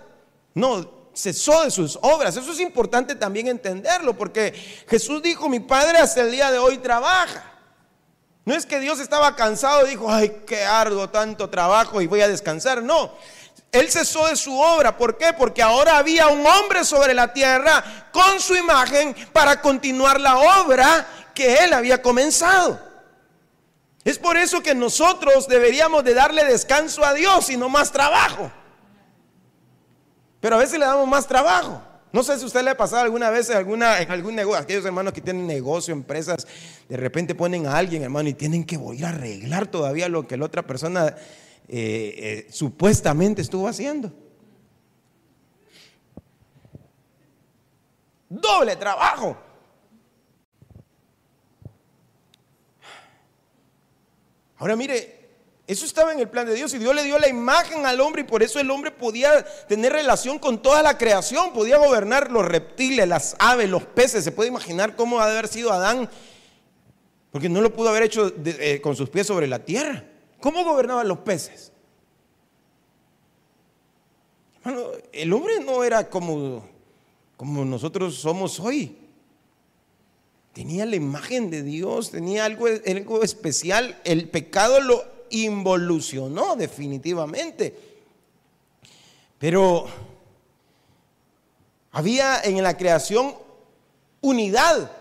No, 0.57 0.89
cesó 1.13 1.63
de 1.63 1.69
sus 1.69 1.99
obras. 2.01 2.35
Eso 2.35 2.51
es 2.51 2.59
importante 2.59 3.13
también 3.13 3.47
entenderlo, 3.47 4.17
porque 4.17 4.53
Jesús 4.89 5.21
dijo, 5.21 5.47
mi 5.49 5.59
Padre 5.59 5.99
hasta 5.99 6.21
el 6.21 6.31
día 6.31 6.49
de 6.49 6.57
hoy 6.57 6.79
trabaja. 6.79 7.43
No 8.43 8.55
es 8.55 8.65
que 8.65 8.79
Dios 8.79 8.99
estaba 8.99 9.35
cansado 9.35 9.85
y 9.85 9.91
dijo, 9.91 10.11
ay, 10.11 10.41
qué 10.47 10.63
arduo 10.63 11.09
tanto 11.09 11.47
trabajo 11.47 12.01
y 12.01 12.07
voy 12.07 12.21
a 12.21 12.27
descansar. 12.27 12.81
No, 12.81 13.13
Él 13.71 13.91
cesó 13.91 14.25
de 14.25 14.35
su 14.35 14.59
obra. 14.59 14.97
¿Por 14.97 15.15
qué? 15.15 15.31
Porque 15.31 15.61
ahora 15.61 15.99
había 15.99 16.27
un 16.27 16.43
hombre 16.47 16.83
sobre 16.83 17.13
la 17.13 17.31
tierra 17.31 18.09
con 18.11 18.39
su 18.39 18.55
imagen 18.55 19.15
para 19.31 19.61
continuar 19.61 20.19
la 20.19 20.37
obra 20.37 21.05
que 21.35 21.53
Él 21.65 21.71
había 21.71 22.01
comenzado. 22.01 22.79
Es 24.03 24.17
por 24.17 24.35
eso 24.37 24.63
que 24.63 24.73
nosotros 24.73 25.47
deberíamos 25.47 26.03
de 26.03 26.15
darle 26.15 26.45
descanso 26.45 27.05
a 27.05 27.13
Dios 27.13 27.47
y 27.51 27.57
no 27.57 27.69
más 27.69 27.91
trabajo. 27.91 28.51
Pero 30.39 30.55
a 30.55 30.59
veces 30.59 30.79
le 30.79 30.85
damos 30.85 31.07
más 31.07 31.27
trabajo. 31.27 31.81
No 32.11 32.23
sé 32.23 32.37
si 32.37 32.43
a 32.43 32.47
usted 32.47 32.63
le 32.63 32.71
ha 32.71 32.77
pasado 32.77 33.03
alguna 33.03 33.29
vez 33.29 33.49
en, 33.49 33.57
alguna, 33.57 34.01
en 34.01 34.09
algún 34.09 34.35
negocio, 34.35 34.61
aquellos 34.61 34.85
hermanos 34.85 35.13
que 35.13 35.21
tienen 35.21 35.45
negocio, 35.45 35.93
empresas, 35.93 36.47
de 36.87 36.97
repente 36.97 37.35
ponen 37.35 37.67
a 37.67 37.77
alguien, 37.77 38.03
hermano, 38.03 38.29
y 38.29 38.33
tienen 38.33 38.63
que 38.63 38.77
volver 38.77 39.05
a 39.05 39.09
arreglar 39.09 39.67
todavía 39.67 40.07
lo 40.07 40.25
que 40.25 40.37
la 40.37 40.45
otra 40.45 40.65
persona 40.65 41.07
eh, 41.07 41.15
eh, 41.67 42.47
supuestamente 42.49 43.41
estuvo 43.41 43.67
haciendo. 43.67 44.11
Doble 48.29 48.75
trabajo. 48.75 49.37
Ahora 54.57 54.75
mire, 54.75 55.16
eso 55.67 55.85
estaba 55.85 56.13
en 56.13 56.19
el 56.21 56.29
plan 56.29 56.47
de 56.47 56.55
Dios 56.55 56.73
y 56.73 56.77
Dios 56.77 56.95
le 56.95 57.03
dio 57.03 57.19
la 57.19 57.27
imagen 57.27 57.85
al 57.85 57.99
hombre 57.99 58.21
y 58.21 58.25
por 58.25 58.41
eso 58.41 58.57
el 58.61 58.71
hombre 58.71 58.89
podía 58.89 59.43
tener 59.67 59.91
relación 59.91 60.39
con 60.39 60.61
toda 60.61 60.81
la 60.81 60.97
creación, 60.97 61.51
podía 61.51 61.77
gobernar 61.77 62.31
los 62.31 62.45
reptiles, 62.45 63.05
las 63.05 63.35
aves, 63.37 63.69
los 63.69 63.83
peces. 63.83 64.23
Se 64.23 64.31
puede 64.31 64.47
imaginar 64.47 64.95
cómo 64.95 65.19
ha 65.19 65.25
de 65.25 65.33
haber 65.33 65.49
sido 65.49 65.73
Adán, 65.73 66.09
porque 67.31 67.49
no 67.49 67.59
lo 67.59 67.73
pudo 67.73 67.89
haber 67.89 68.03
hecho 68.03 68.31
eh, 68.45 68.79
con 68.81 68.95
sus 68.95 69.09
pies 69.09 69.27
sobre 69.27 69.45
la 69.45 69.59
tierra. 69.59 70.05
¿Cómo 70.39 70.63
gobernaban 70.63 71.07
los 71.07 71.19
peces? 71.19 71.73
el 75.13 75.31
hombre 75.31 75.61
no 75.61 75.81
era 75.85 76.09
como, 76.09 76.67
como 77.37 77.63
nosotros 77.63 78.15
somos 78.15 78.59
hoy. 78.59 78.97
Tenía 80.51 80.85
la 80.85 80.97
imagen 80.97 81.49
de 81.49 81.63
Dios, 81.63 82.11
tenía 82.11 82.43
algo, 82.43 82.67
algo 82.67 83.23
especial. 83.23 83.97
El 84.03 84.27
pecado 84.27 84.81
lo 84.81 85.16
involucionó 85.29 86.55
definitivamente. 86.55 87.75
Pero 89.39 89.87
había 91.91 92.41
en 92.43 92.61
la 92.61 92.77
creación 92.77 93.35
unidad. 94.21 94.91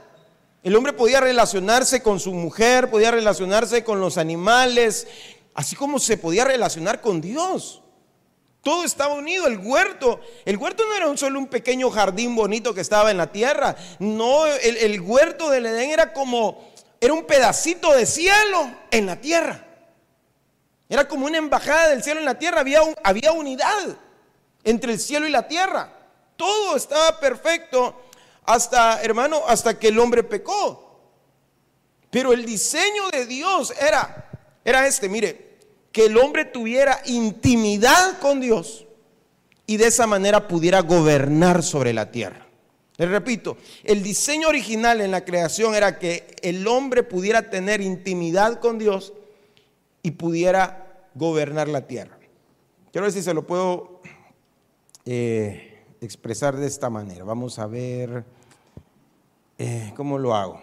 El 0.63 0.75
hombre 0.77 0.93
podía 0.93 1.21
relacionarse 1.21 2.03
con 2.03 2.21
su 2.21 2.33
mujer, 2.33 2.91
podía 2.91 3.11
relacionarse 3.11 3.85
con 3.85 4.01
los 4.01 4.19
animales, 4.19 5.07
así 5.55 5.77
como 5.77 5.99
se 5.99 6.17
podía 6.17 6.45
relacionar 6.45 7.01
con 7.01 7.21
Dios. 7.21 7.83
Todo 8.63 8.85
estaba 8.85 9.15
unido, 9.15 9.47
el 9.47 9.59
huerto. 9.59 10.21
El 10.45 10.57
huerto 10.57 10.85
no 10.89 10.95
era 10.95 11.17
solo 11.17 11.39
un 11.39 11.47
pequeño 11.47 11.89
jardín 11.89 12.35
bonito 12.35 12.75
que 12.75 12.81
estaba 12.81 13.13
en 13.13 13.17
la 13.17 13.31
tierra. 13.31 13.77
No, 14.01 14.45
el, 14.47 14.77
el 14.79 15.01
huerto 15.01 15.51
del 15.51 15.67
Edén 15.67 15.91
era 15.91 16.13
como, 16.13 16.73
era 17.01 17.13
un 17.13 17.25
pedacito 17.25 17.93
de 17.93 18.07
cielo 18.07 18.69
en 18.91 19.07
la 19.07 19.21
tierra. 19.21 19.66
Era 20.89 21.09
como 21.09 21.27
una 21.27 21.39
embajada 21.39 21.89
del 21.89 22.03
cielo 22.03 22.21
en 22.21 22.27
la 22.27 22.39
tierra. 22.39 22.61
Había, 22.61 22.81
había 23.03 23.33
unidad 23.33 23.97
entre 24.65 24.93
el 24.93 25.01
cielo 25.01 25.27
y 25.27 25.31
la 25.31 25.49
tierra. 25.49 25.93
Todo 26.37 26.77
estaba 26.77 27.19
perfecto 27.19 28.03
hasta, 28.45 29.03
hermano, 29.03 29.43
hasta 29.47 29.79
que 29.79 29.89
el 29.89 29.99
hombre 29.99 30.23
pecó. 30.23 31.01
Pero 32.11 32.33
el 32.33 32.45
diseño 32.47 33.11
de 33.11 33.27
Dios 33.27 33.73
era, 33.81 34.31
era 34.65 34.87
este, 34.87 35.09
mire, 35.09 35.59
que 35.91 36.07
el 36.07 36.17
hombre 36.17 36.45
tuviera 36.45 37.01
intimidad 37.07 38.19
con 38.21 38.41
Dios 38.41 38.87
y 39.67 39.77
de 39.77 39.87
esa 39.87 40.07
manera 40.07 40.47
pudiera 40.47 40.81
gobernar 40.81 41.63
sobre 41.63 41.93
la 41.93 42.11
tierra. 42.11 42.47
Les 42.99 43.09
repito, 43.09 43.59
el 43.85 44.03
diseño 44.03 44.49
original 44.49 45.01
en 45.01 45.11
la 45.11 45.25
creación 45.25 45.75
era 45.75 45.99
que 45.99 46.37
el 46.43 46.67
hombre 46.67 47.03
pudiera 47.03 47.51
tener 47.51 47.81
intimidad 47.81 48.61
con 48.61 48.79
Dios 48.79 49.13
y 50.07 50.13
pudiera 50.13 51.09
gobernar 51.17 51.67
la 51.67 51.89
tierra. 51.89 52.17
Quiero 52.93 53.07
ver 53.07 53.13
si 53.13 53.23
se 53.23 53.35
lo 53.35 53.45
puedo 53.45 54.01
eh, 55.05 55.85
expresar 56.01 56.55
de 56.55 56.69
esta 56.69 56.89
manera. 56.91 57.25
Vamos 57.25 57.59
a 57.59 57.67
ver 57.67 58.25
eh, 59.59 59.93
cómo 59.97 60.17
lo 60.17 60.37
hago. 60.37 60.61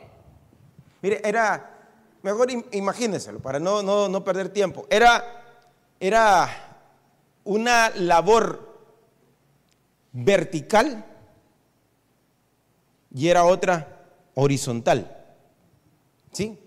Mire, 1.01 1.19
era, 1.25 1.89
mejor 2.21 2.51
imagínenselo 2.71 3.41
para 3.41 3.59
no, 3.59 3.83
no, 3.83 4.07
no 4.07 4.23
perder 4.23 4.47
tiempo. 4.47 4.87
Era, 4.89 5.43
era 5.99 6.87
una 7.43 7.89
labor 7.89 8.77
vertical 10.13 11.03
y 13.13 13.27
era 13.27 13.43
otra 13.43 14.05
horizontal. 14.35 15.35
¿Sí? 16.31 16.57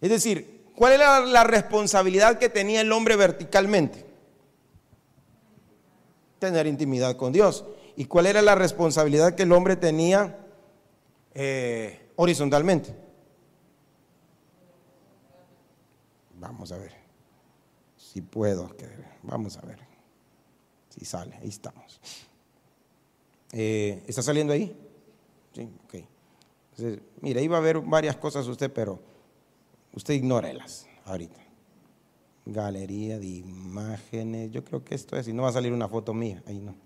Es 0.00 0.08
decir, 0.08 0.55
¿Cuál 0.76 0.92
era 0.92 1.20
la 1.20 1.42
responsabilidad 1.42 2.38
que 2.38 2.50
tenía 2.50 2.82
el 2.82 2.92
hombre 2.92 3.16
verticalmente? 3.16 4.04
Tener 6.38 6.66
intimidad 6.66 7.16
con 7.16 7.32
Dios. 7.32 7.64
¿Y 7.96 8.04
cuál 8.04 8.26
era 8.26 8.42
la 8.42 8.54
responsabilidad 8.54 9.34
que 9.34 9.44
el 9.44 9.52
hombre 9.52 9.76
tenía 9.76 10.38
eh, 11.32 12.10
horizontalmente? 12.16 12.94
Vamos 16.38 16.70
a 16.72 16.76
ver. 16.76 16.92
Si 17.96 18.20
puedo. 18.20 18.70
Vamos 19.22 19.56
a 19.56 19.62
ver. 19.62 19.78
Si 20.90 21.06
sale. 21.06 21.36
Ahí 21.36 21.48
estamos. 21.48 21.98
Eh, 23.52 24.04
¿Está 24.06 24.20
saliendo 24.20 24.52
ahí? 24.52 24.76
Sí, 25.54 25.70
ok. 25.86 25.94
Entonces, 26.72 27.00
mira, 27.22 27.40
iba 27.40 27.56
a 27.56 27.60
ver 27.60 27.80
varias 27.80 28.16
cosas 28.16 28.46
usted, 28.46 28.70
pero 28.70 29.15
Usted 29.96 30.14
ignórelas 30.14 30.86
ahorita. 31.04 31.40
Galería 32.44 33.18
de 33.18 33.26
imágenes. 33.26 34.52
Yo 34.52 34.62
creo 34.62 34.84
que 34.84 34.94
esto 34.94 35.16
es, 35.16 35.26
y 35.26 35.32
no 35.32 35.42
va 35.42 35.48
a 35.48 35.52
salir 35.52 35.72
una 35.72 35.88
foto 35.88 36.14
mía, 36.14 36.42
ahí 36.46 36.60
no. 36.60 36.76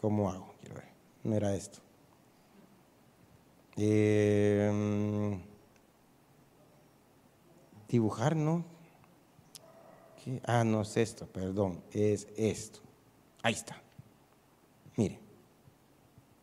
¿Cómo 0.00 0.30
hago? 0.30 0.54
Quiero 0.60 0.76
ver. 0.76 0.88
No 1.24 1.34
era 1.34 1.54
esto. 1.54 1.80
Em, 3.76 5.40
dibujar, 7.88 8.36
¿no? 8.36 8.64
Ah, 10.44 10.64
no 10.64 10.82
es 10.82 10.96
esto, 10.96 11.26
perdón, 11.26 11.82
es 11.92 12.28
esto. 12.36 12.80
Ahí 13.42 13.54
está. 13.54 13.80
Mire, 14.96 15.18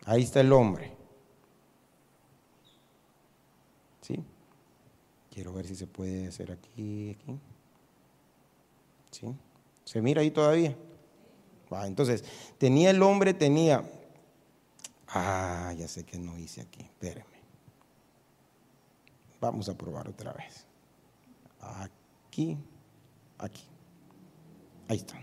ahí 0.05 0.23
está 0.23 0.41
el 0.41 0.51
hombre. 0.51 0.95
¿Sí? 4.01 4.23
Quiero 5.35 5.51
ver 5.51 5.67
si 5.67 5.75
se 5.75 5.85
puede 5.85 6.29
hacer 6.29 6.49
aquí, 6.49 7.09
aquí. 7.09 7.37
¿Sí? 9.11 9.27
¿Se 9.83 10.01
mira 10.01 10.21
ahí 10.21 10.31
todavía? 10.31 10.73
Entonces, 11.83 12.23
tenía 12.57 12.89
el 12.89 13.03
hombre, 13.03 13.33
tenía... 13.33 13.83
Ah, 15.09 15.73
ya 15.77 15.89
sé 15.89 16.05
que 16.05 16.17
no 16.17 16.37
hice 16.39 16.61
aquí, 16.61 16.83
espérenme. 16.83 17.35
Vamos 19.41 19.67
a 19.67 19.77
probar 19.77 20.07
otra 20.07 20.31
vez. 20.31 20.65
Aquí, 21.59 22.57
aquí. 23.37 23.65
Ahí 24.87 24.97
está. 24.97 25.19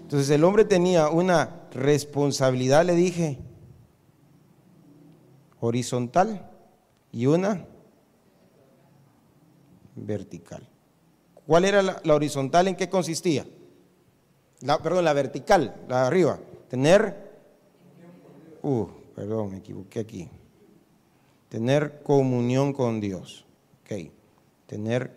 Entonces 0.00 0.28
el 0.30 0.42
hombre 0.42 0.64
tenía 0.64 1.08
una 1.08 1.68
responsabilidad, 1.70 2.84
le 2.84 2.96
dije, 2.96 3.38
horizontal 5.60 6.50
y 7.12 7.26
una 7.26 7.64
vertical. 9.94 10.66
¿Cuál 11.46 11.64
era 11.64 11.82
la, 11.82 12.14
horizontal? 12.14 12.68
¿En 12.68 12.76
qué 12.76 12.88
consistía? 12.88 13.46
La, 14.60 14.78
perdón, 14.78 15.04
la 15.04 15.12
vertical, 15.12 15.74
la 15.88 16.02
de 16.02 16.06
arriba. 16.06 16.38
Tener, 16.68 17.30
uh, 18.62 18.86
perdón, 19.14 19.50
me 19.50 19.58
equivoqué 19.58 20.00
aquí. 20.00 20.28
Tener 21.48 22.02
comunión 22.02 22.72
con 22.72 23.00
Dios. 23.00 23.44
Ok. 23.82 24.10
Tener 24.66 25.12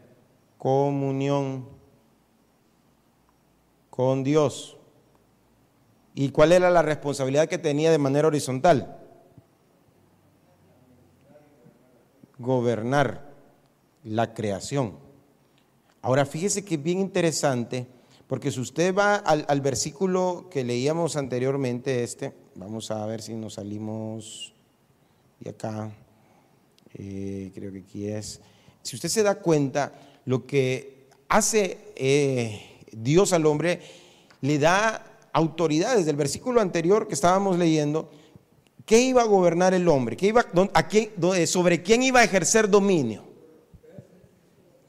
comunión 0.57 1.67
con 3.89 4.23
Dios. 4.23 4.77
¿Y 6.15 6.29
cuál 6.29 6.51
era 6.51 6.69
la 6.71 6.81
responsabilidad 6.81 7.47
que 7.47 7.57
tenía 7.57 7.91
de 7.91 7.97
manera 7.97 8.27
horizontal? 8.27 8.99
gobernar 12.43 13.22
la 14.03 14.33
creación. 14.33 14.97
Ahora 16.01 16.25
fíjese 16.25 16.65
que 16.65 16.75
es 16.75 16.83
bien 16.83 16.99
interesante 16.99 17.87
Porque 18.27 18.51
si 18.51 18.59
usted 18.59 18.95
va 18.95 19.15
al, 19.15 19.61
versículo 19.61 20.47
que 20.49 20.63
leíamos 20.63 21.17
anteriormente, 21.17 22.03
este, 22.03 22.33
vamos 22.55 22.89
a 22.89 23.05
ver 23.05 23.21
si 23.21 23.35
nos 23.35 23.55
salimos 23.55 24.53
de 25.39 25.51
acá, 25.51 25.91
eh, 26.95 27.51
creo 27.53 27.71
que 27.71 27.79
aquí 27.79 28.07
es. 28.07 28.41
Si 28.81 28.95
usted 28.95 29.09
se 29.09 29.23
da 29.23 29.35
cuenta, 29.35 29.93
lo 30.25 30.47
que 30.47 31.09
hace 31.27 31.93
eh, 31.95 32.79
Dios 32.91 33.33
al 33.33 33.45
hombre, 33.45 33.81
le 34.41 34.57
da 34.57 35.29
autoridad. 35.33 35.97
Desde 35.97 36.11
el 36.11 36.17
versículo 36.17 36.61
anterior 36.61 37.07
que 37.07 37.13
estábamos 37.13 37.59
leyendo, 37.59 38.09
¿qué 38.85 39.01
iba 39.01 39.21
a 39.21 39.25
gobernar 39.25 39.73
el 39.73 39.87
hombre? 39.87 40.17
¿Qué 40.17 40.27
iba, 40.27 40.45
a 40.73 41.45
¿Sobre 41.45 41.83
quién 41.83 42.01
iba 42.03 42.21
a 42.21 42.23
ejercer 42.23 42.69
dominio? 42.69 43.32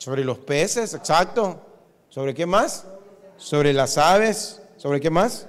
Sobre 0.04 0.22
los 0.22 0.36
peces, 0.36 0.92
exacto. 0.92 1.58
¿Sobre 2.10 2.34
qué 2.34 2.44
más? 2.44 2.84
Sobre 3.38 3.72
las 3.72 3.96
aves. 3.96 4.60
¿Sobre 4.76 5.00
qué 5.00 5.08
más? 5.08 5.46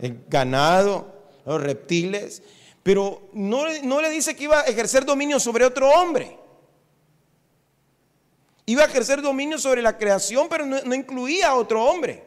El 0.00 0.24
ganado, 0.30 1.12
los 1.44 1.60
reptiles. 1.62 2.42
Pero 2.82 3.28
no, 3.34 3.64
no 3.82 4.00
le 4.00 4.08
dice 4.08 4.34
que 4.34 4.44
iba 4.44 4.60
a 4.60 4.64
ejercer 4.64 5.04
dominio 5.04 5.38
sobre 5.38 5.66
otro 5.66 5.90
hombre. 5.90 6.38
Iba 8.64 8.84
a 8.84 8.86
ejercer 8.86 9.20
dominio 9.20 9.58
sobre 9.58 9.82
la 9.82 9.98
creación, 9.98 10.48
pero 10.48 10.64
no, 10.64 10.94
incluía 10.94 11.48
a 11.48 11.56
otro 11.56 11.84
hombre. 11.84 12.24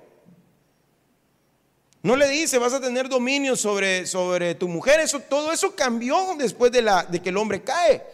No 2.03 2.15
le 2.15 2.29
dice, 2.29 2.59
vas 2.59 2.73
a 2.73 2.79
tener 2.79 3.09
dominio 3.09 3.55
sobre, 3.55 4.05
sobre 4.05 4.53
tu 4.53 4.67
mujer. 4.67 4.99
Eso, 4.99 5.19
todo 5.19 5.51
eso 5.51 5.75
cambió 5.75 6.35
después 6.37 6.71
de, 6.71 6.83
la, 6.83 7.05
de 7.05 7.19
que 7.19 7.29
el 7.29 7.37
hombre 7.37 7.63
cae. 7.63 8.05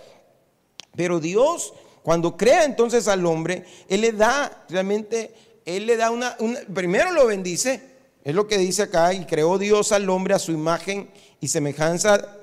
Pero 0.96 1.20
Dios, 1.20 1.74
cuando 2.06 2.38
crea 2.38 2.66
entonces 2.66 3.08
al 3.08 3.26
hombre, 3.26 3.66
Él 3.90 4.02
le 4.02 4.12
da 4.12 4.64
realmente, 4.70 5.34
Él 5.66 5.88
le 5.88 5.98
da 5.98 6.12
una, 6.12 6.38
primero 6.72 7.12
lo 7.12 7.26
bendice, 7.26 7.82
es 8.24 8.36
lo 8.36 8.48
que 8.48 8.60
dice 8.60 8.84
acá, 8.84 9.12
y 9.16 9.26
creó 9.26 9.58
Dios 9.58 9.92
al 9.92 10.08
hombre 10.12 10.36
a 10.36 10.40
su 10.40 10.52
imagen 10.52 11.10
y 11.42 11.48
semejanza. 11.48 12.38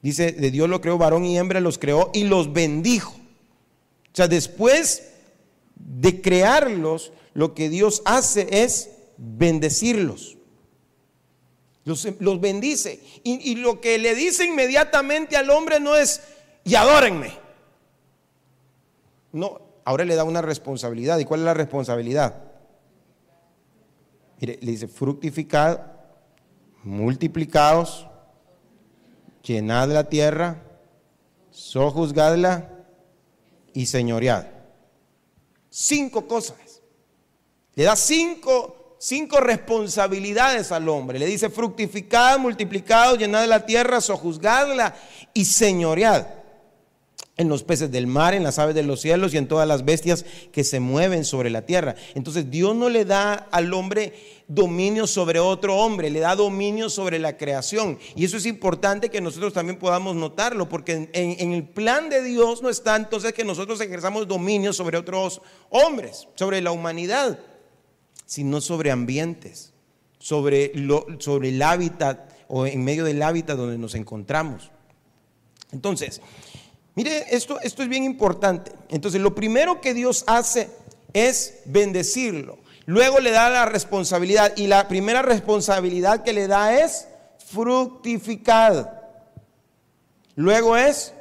Dice, 0.00 0.30
de 0.30 0.52
Dios 0.52 0.68
lo 0.68 0.80
creó, 0.80 0.96
varón 0.96 1.24
y 1.24 1.36
hembra 1.36 1.58
los 1.58 1.76
creó 1.76 2.12
y 2.14 2.22
los 2.22 2.52
bendijo. 2.52 3.10
O 3.10 4.16
sea, 4.16 4.28
después 4.28 5.08
de 5.74 6.20
crearlos, 6.20 7.10
lo 7.34 7.54
que 7.54 7.70
Dios 7.70 8.02
hace 8.04 8.46
es 8.48 8.90
bendecirlos. 9.16 10.36
Los, 11.84 12.06
bendice. 12.40 13.00
Y, 13.24 13.50
y, 13.50 13.56
lo 13.56 13.80
que 13.80 13.98
le 13.98 14.14
dice 14.14 14.44
inmediatamente 14.44 15.36
al 15.36 15.50
hombre 15.50 15.80
no 15.80 15.96
es, 15.96 16.20
y 16.62 16.76
adórenme. 16.76 17.47
No, 19.32 19.60
ahora 19.84 20.04
le 20.04 20.14
da 20.14 20.24
una 20.24 20.42
responsabilidad. 20.42 21.18
¿Y 21.18 21.24
cuál 21.24 21.40
es 21.40 21.46
la 21.46 21.54
responsabilidad? 21.54 22.42
Mire, 24.40 24.58
le 24.60 24.70
dice, 24.70 24.88
fructificad, 24.88 25.80
multiplicados, 26.84 28.06
llenad 29.42 29.88
la 29.88 30.04
tierra, 30.04 30.62
sojuzgadla 31.50 32.70
y 33.72 33.86
señoread. 33.86 34.46
Cinco 35.70 36.26
cosas. 36.26 36.82
Le 37.74 37.84
da 37.84 37.96
cinco, 37.96 38.96
cinco 38.98 39.40
responsabilidades 39.40 40.72
al 40.72 40.88
hombre. 40.88 41.18
Le 41.18 41.26
dice 41.26 41.50
fructificad, 41.50 42.38
multiplicad, 42.38 43.16
llenad 43.16 43.46
la 43.46 43.66
tierra, 43.66 44.00
sojuzgadla 44.00 44.94
y 45.34 45.44
señoread 45.44 46.37
en 47.38 47.48
los 47.48 47.62
peces 47.62 47.90
del 47.90 48.06
mar, 48.06 48.34
en 48.34 48.42
las 48.42 48.58
aves 48.58 48.74
de 48.74 48.82
los 48.82 49.00
cielos 49.00 49.32
y 49.32 49.38
en 49.38 49.48
todas 49.48 49.66
las 49.66 49.84
bestias 49.84 50.26
que 50.52 50.64
se 50.64 50.80
mueven 50.80 51.24
sobre 51.24 51.50
la 51.50 51.62
tierra. 51.62 51.94
Entonces 52.14 52.50
Dios 52.50 52.76
no 52.76 52.88
le 52.90 53.04
da 53.04 53.32
al 53.34 53.72
hombre 53.72 54.12
dominio 54.48 55.06
sobre 55.06 55.38
otro 55.38 55.76
hombre, 55.76 56.10
le 56.10 56.18
da 56.18 56.34
dominio 56.34 56.90
sobre 56.90 57.18
la 57.20 57.36
creación. 57.36 57.98
Y 58.16 58.24
eso 58.24 58.36
es 58.36 58.44
importante 58.44 59.08
que 59.08 59.20
nosotros 59.20 59.52
también 59.52 59.78
podamos 59.78 60.16
notarlo, 60.16 60.68
porque 60.68 61.10
en, 61.12 61.52
el 61.52 61.68
plan 61.68 62.10
de 62.10 62.22
Dios 62.22 62.60
no 62.60 62.70
está 62.70 62.96
entonces 62.96 63.32
que 63.32 63.44
nosotros 63.44 63.80
ejerzamos 63.80 64.26
dominio 64.26 64.72
sobre 64.72 64.98
otros 64.98 65.40
hombres, 65.70 66.26
sobre 66.34 66.60
la 66.60 66.72
humanidad, 66.72 67.38
sino 68.26 68.60
sobre 68.60 68.90
ambientes, 68.90 69.72
sobre, 70.18 70.72
el 70.72 71.62
hábitat 71.62 72.32
o 72.48 72.66
en 72.66 72.82
medio 72.82 73.04
del 73.04 73.22
hábitat 73.22 73.56
donde 73.56 73.78
nos 73.78 73.94
encontramos. 73.94 74.72
Entonces, 75.70 76.20
Mire, 76.98 77.26
esto, 77.30 77.60
esto 77.60 77.84
es 77.84 77.88
bien 77.88 78.02
importante. 78.02 78.72
Entonces, 78.88 79.20
lo 79.20 79.32
primero 79.32 79.80
que 79.80 79.94
Dios 79.94 80.24
hace 80.26 80.68
es 81.12 81.60
bendecirlo. 81.64 82.58
Luego 82.86 83.20
le 83.20 83.30
da 83.30 83.48
la 83.50 83.66
responsabilidad. 83.66 84.56
Y 84.56 84.66
la 84.66 84.88
primera 84.88 85.22
responsabilidad 85.22 86.24
que 86.24 86.32
le 86.32 86.48
da 86.48 86.76
es 86.76 87.06
fructificar. 87.52 89.30
Luego 90.34 90.76
es 90.76 91.12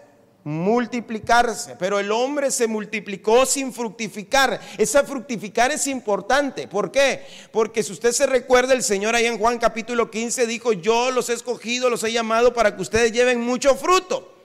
multiplicarse. 0.43 1.75
Pero 1.77 1.99
el 1.99 2.11
hombre 2.11 2.49
se 2.49 2.65
multiplicó 2.65 3.45
sin 3.45 3.71
fructificar. 3.71 4.59
Esa 4.79 5.03
fructificar 5.03 5.69
es 5.69 5.85
importante. 5.85 6.67
¿Por 6.67 6.89
qué? 6.89 7.23
Porque 7.51 7.83
si 7.83 7.91
usted 7.91 8.13
se 8.13 8.25
recuerda, 8.25 8.73
el 8.73 8.81
Señor 8.81 9.13
ahí 9.13 9.27
en 9.27 9.37
Juan 9.37 9.59
capítulo 9.59 10.09
15 10.09 10.47
dijo, 10.47 10.73
yo 10.73 11.11
los 11.11 11.29
he 11.29 11.33
escogido, 11.33 11.91
los 11.91 12.03
he 12.03 12.11
llamado 12.11 12.51
para 12.55 12.75
que 12.75 12.81
ustedes 12.81 13.11
lleven 13.11 13.41
mucho 13.41 13.75
fruto. 13.75 14.36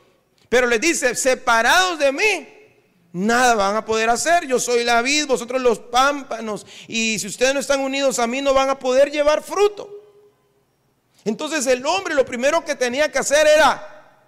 Pero 0.53 0.67
les 0.67 0.83
dice, 0.83 1.15
separados 1.15 1.99
de 1.99 2.13
mí, 2.13 2.47
nada 3.11 3.55
van 3.55 3.75
a 3.75 3.87
poder 3.87 4.11
hacer. 4.11 4.47
Yo 4.47 4.61
soy 4.61 4.85
la 4.85 5.01
vid, 5.01 5.27
vosotros 5.27 5.63
los 5.63 5.79
pámpanos. 5.79 6.67
Y 6.89 7.19
si 7.19 7.27
ustedes 7.27 7.55
no 7.55 7.61
están 7.61 7.81
unidos 7.81 8.19
a 8.19 8.27
mí, 8.27 8.43
no 8.43 8.53
van 8.53 8.69
a 8.69 8.79
poder 8.79 9.11
llevar 9.11 9.43
fruto. 9.43 9.89
Entonces 11.25 11.67
el 11.69 11.87
hombre 11.87 12.15
lo 12.15 12.27
primero 12.27 12.67
que 12.67 12.75
tenía 12.75 13.11
que 13.11 13.19
hacer 13.19 13.47
era 13.47 14.21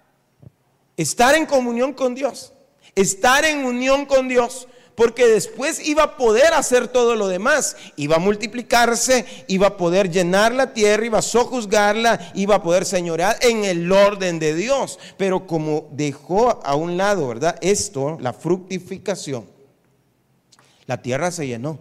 estar 0.97 1.35
en 1.35 1.45
comunión 1.45 1.93
con 1.93 2.15
Dios. 2.15 2.53
Estar 2.95 3.45
en 3.45 3.63
unión 3.63 4.07
con 4.07 4.27
Dios 4.27 4.67
porque 4.95 5.27
después 5.27 5.85
iba 5.85 6.03
a 6.03 6.17
poder 6.17 6.53
hacer 6.53 6.87
todo 6.87 7.15
lo 7.15 7.27
demás, 7.27 7.75
iba 7.97 8.15
a 8.15 8.19
multiplicarse, 8.19 9.25
iba 9.47 9.67
a 9.67 9.77
poder 9.77 10.09
llenar 10.09 10.53
la 10.53 10.73
tierra, 10.73 11.05
iba 11.05 11.19
a 11.19 11.21
sojuzgarla, 11.21 12.31
iba 12.33 12.55
a 12.55 12.63
poder 12.63 12.85
señorear 12.85 13.37
en 13.41 13.65
el 13.65 13.91
orden 13.91 14.39
de 14.39 14.55
Dios. 14.55 14.97
Pero 15.17 15.45
como 15.45 15.89
dejó 15.91 16.65
a 16.65 16.75
un 16.75 16.97
lado, 16.97 17.27
¿verdad? 17.27 17.57
Esto, 17.61 18.17
la 18.21 18.33
fructificación, 18.33 19.45
la 20.85 21.01
tierra 21.01 21.31
se 21.31 21.47
llenó. 21.47 21.79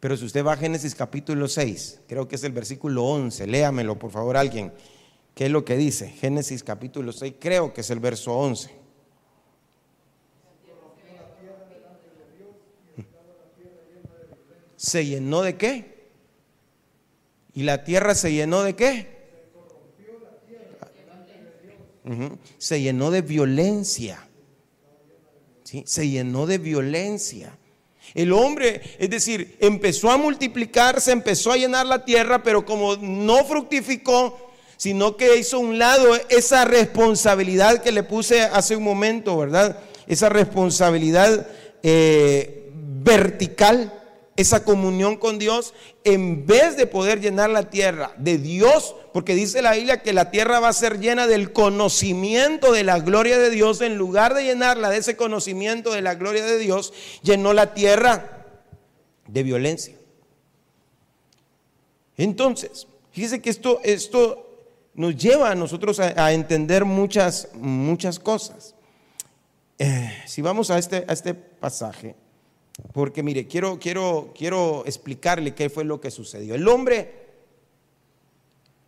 Pero 0.00 0.16
si 0.16 0.24
usted 0.24 0.44
va 0.44 0.52
a 0.52 0.56
Génesis 0.56 0.94
capítulo 0.94 1.48
6, 1.48 2.02
creo 2.06 2.28
que 2.28 2.36
es 2.36 2.44
el 2.44 2.52
versículo 2.52 3.04
11, 3.04 3.48
léamelo 3.48 3.98
por 3.98 4.12
favor 4.12 4.36
alguien. 4.36 4.72
¿Qué 5.34 5.46
es 5.46 5.50
lo 5.50 5.64
que 5.64 5.76
dice? 5.76 6.08
Génesis 6.08 6.62
capítulo 6.62 7.12
6, 7.12 7.34
creo 7.40 7.74
que 7.74 7.80
es 7.80 7.90
el 7.90 7.98
verso 7.98 8.32
11. 8.32 8.77
Se 14.78 15.04
llenó 15.04 15.42
de 15.42 15.56
qué? 15.56 15.98
¿Y 17.52 17.64
la 17.64 17.82
tierra 17.82 18.14
se 18.14 18.32
llenó 18.32 18.62
de 18.62 18.76
qué? 18.76 19.18
Se 22.58 22.80
llenó 22.80 23.10
de 23.10 23.20
violencia. 23.20 24.26
¿Sí? 25.64 25.82
Se 25.84 26.08
llenó 26.08 26.46
de 26.46 26.58
violencia. 26.58 27.58
El 28.14 28.32
hombre, 28.32 28.80
es 28.98 29.10
decir, 29.10 29.56
empezó 29.60 30.10
a 30.10 30.16
multiplicarse, 30.16 31.10
empezó 31.10 31.52
a 31.52 31.56
llenar 31.56 31.84
la 31.84 32.04
tierra, 32.04 32.42
pero 32.42 32.64
como 32.64 32.96
no 32.96 33.44
fructificó, 33.44 34.52
sino 34.76 35.16
que 35.16 35.36
hizo 35.36 35.58
un 35.58 35.78
lado 35.78 36.14
esa 36.30 36.64
responsabilidad 36.64 37.82
que 37.82 37.90
le 37.90 38.04
puse 38.04 38.42
hace 38.42 38.76
un 38.76 38.84
momento, 38.84 39.36
¿verdad? 39.36 39.80
Esa 40.06 40.28
responsabilidad 40.28 41.48
eh, 41.82 42.70
vertical 42.72 43.97
esa 44.38 44.62
comunión 44.62 45.16
con 45.16 45.40
Dios, 45.40 45.74
en 46.04 46.46
vez 46.46 46.76
de 46.76 46.86
poder 46.86 47.20
llenar 47.20 47.50
la 47.50 47.70
tierra 47.70 48.12
de 48.18 48.38
Dios, 48.38 48.94
porque 49.12 49.34
dice 49.34 49.62
la 49.62 49.72
Biblia 49.72 50.00
que 50.00 50.12
la 50.12 50.30
tierra 50.30 50.60
va 50.60 50.68
a 50.68 50.72
ser 50.72 51.00
llena 51.00 51.26
del 51.26 51.52
conocimiento 51.52 52.70
de 52.70 52.84
la 52.84 53.00
gloria 53.00 53.36
de 53.36 53.50
Dios, 53.50 53.80
en 53.80 53.98
lugar 53.98 54.34
de 54.34 54.44
llenarla 54.44 54.90
de 54.90 54.98
ese 54.98 55.16
conocimiento 55.16 55.92
de 55.92 56.02
la 56.02 56.14
gloria 56.14 56.44
de 56.44 56.56
Dios, 56.56 56.92
llenó 57.24 57.52
la 57.52 57.74
tierra 57.74 58.46
de 59.26 59.42
violencia. 59.42 59.96
Entonces, 62.16 62.86
fíjese 63.10 63.42
que 63.42 63.50
esto, 63.50 63.80
esto 63.82 64.68
nos 64.94 65.16
lleva 65.16 65.50
a 65.50 65.56
nosotros 65.56 65.98
a, 65.98 66.32
entender 66.32 66.84
muchas, 66.84 67.48
muchas 67.54 68.20
cosas. 68.20 68.76
Eh, 69.80 70.12
si 70.26 70.42
vamos 70.42 70.70
a 70.70 70.78
este, 70.78 71.04
a 71.08 71.12
este 71.12 71.34
pasaje, 71.34 72.14
porque 72.92 73.22
mire, 73.22 73.46
quiero, 73.46 73.78
quiero, 73.78 74.32
quiero 74.36 74.84
explicarle 74.86 75.54
qué 75.54 75.68
fue 75.70 75.84
lo 75.84 76.00
que 76.00 76.10
sucedió. 76.10 76.54
El 76.54 76.66
hombre, 76.68 77.12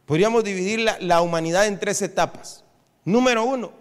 podríamos 0.07 0.45
dividir 0.45 0.81
la, 0.81 0.99
la 1.01 1.23
humanidad 1.23 1.67
en 1.67 1.79
tres 1.79 2.03
etapas. 2.03 2.65
Número 3.05 3.45
uno, 3.45 3.73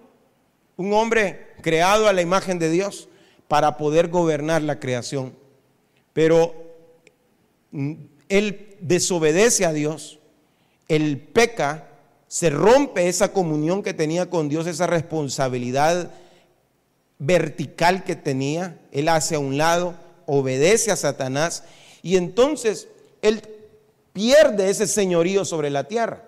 un 0.77 0.93
hombre 0.93 1.47
creado 1.61 2.07
a 2.07 2.13
la 2.13 2.21
imagen 2.21 2.59
de 2.59 2.69
Dios 2.69 3.09
para 3.47 3.77
poder 3.77 4.07
gobernar 4.07 4.61
la 4.61 4.79
creación. 4.79 5.33
Pero 6.13 6.53
mm, 7.71 7.93
él 8.29 8.77
desobedece 8.79 9.65
a 9.65 9.73
Dios, 9.73 10.19
él 10.87 11.17
peca, 11.17 11.87
se 12.27 12.49
rompe 12.49 13.07
esa 13.07 13.33
comunión 13.33 13.83
que 13.83 13.93
tenía 13.93 14.29
con 14.29 14.49
Dios, 14.49 14.67
esa 14.67 14.87
responsabilidad 14.87 16.11
vertical 17.19 18.03
que 18.03 18.15
tenía, 18.15 18.79
él 18.91 19.09
hace 19.09 19.35
a 19.35 19.39
un 19.39 19.57
lado, 19.57 19.93
obedece 20.25 20.91
a 20.91 20.95
Satanás 20.95 21.63
y 22.01 22.15
entonces 22.15 22.87
él 23.21 23.41
pierde 24.13 24.69
ese 24.69 24.87
señorío 24.87 25.45
sobre 25.45 25.69
la 25.69 25.83
tierra. 25.83 26.23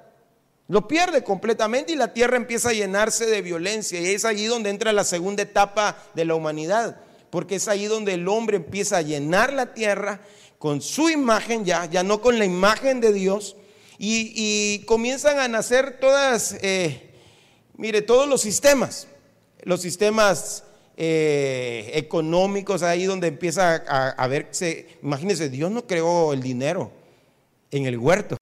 Lo 0.68 0.88
pierde 0.88 1.24
completamente 1.24 1.92
y 1.92 1.96
la 1.96 2.14
tierra 2.14 2.38
empieza 2.38 2.70
a 2.70 2.74
llenarse 2.74 3.26
de 3.26 3.42
violencia. 3.42 4.00
Y 4.00 4.08
es 4.08 4.24
allí 4.24 4.46
donde 4.46 4.70
entra 4.70 4.94
la 4.94 5.04
segunda 5.04 5.44
etapa 5.44 5.98
de 6.14 6.24
la 6.24 6.36
humanidad. 6.36 7.02
Porque 7.30 7.56
es 7.56 7.68
allí 7.68 7.88
donde 7.88 8.14
el 8.14 8.26
hombre 8.30 8.58
empieza 8.58 8.98
a 8.98 9.02
llenar 9.02 9.52
la 9.52 9.74
tierra 9.74 10.22
con 10.60 10.82
su 10.82 11.10
imagen 11.10 11.66
ya, 11.66 11.86
ya 11.86 12.04
no 12.04 12.22
con 12.22 12.40
la 12.40 12.46
imagen 12.46 13.02
de 13.02 13.12
Dios. 13.12 13.58
Y, 13.98 14.80
comienzan 14.86 15.40
a 15.40 15.48
nacer 15.48 16.00
todas, 16.00 16.56
eh, 16.62 17.12
mire, 17.76 18.02
todos 18.02 18.30
los 18.30 18.42
sistemas. 18.42 19.08
Los 19.64 19.82
sistemas 19.82 20.64
eh, 20.98 21.92
económicos, 21.94 22.84
ahí 22.84 23.06
donde 23.06 23.28
empieza 23.28 23.84
a, 23.88 24.10
a 24.10 24.28
verse, 24.28 24.88
imagínense, 25.02 25.50
Dios 25.50 25.72
no 25.72 25.88
creó 25.88 26.34
el 26.34 26.42
dinero 26.42 26.92
en 27.72 27.86
el 27.86 27.98
huerto. 27.98 28.38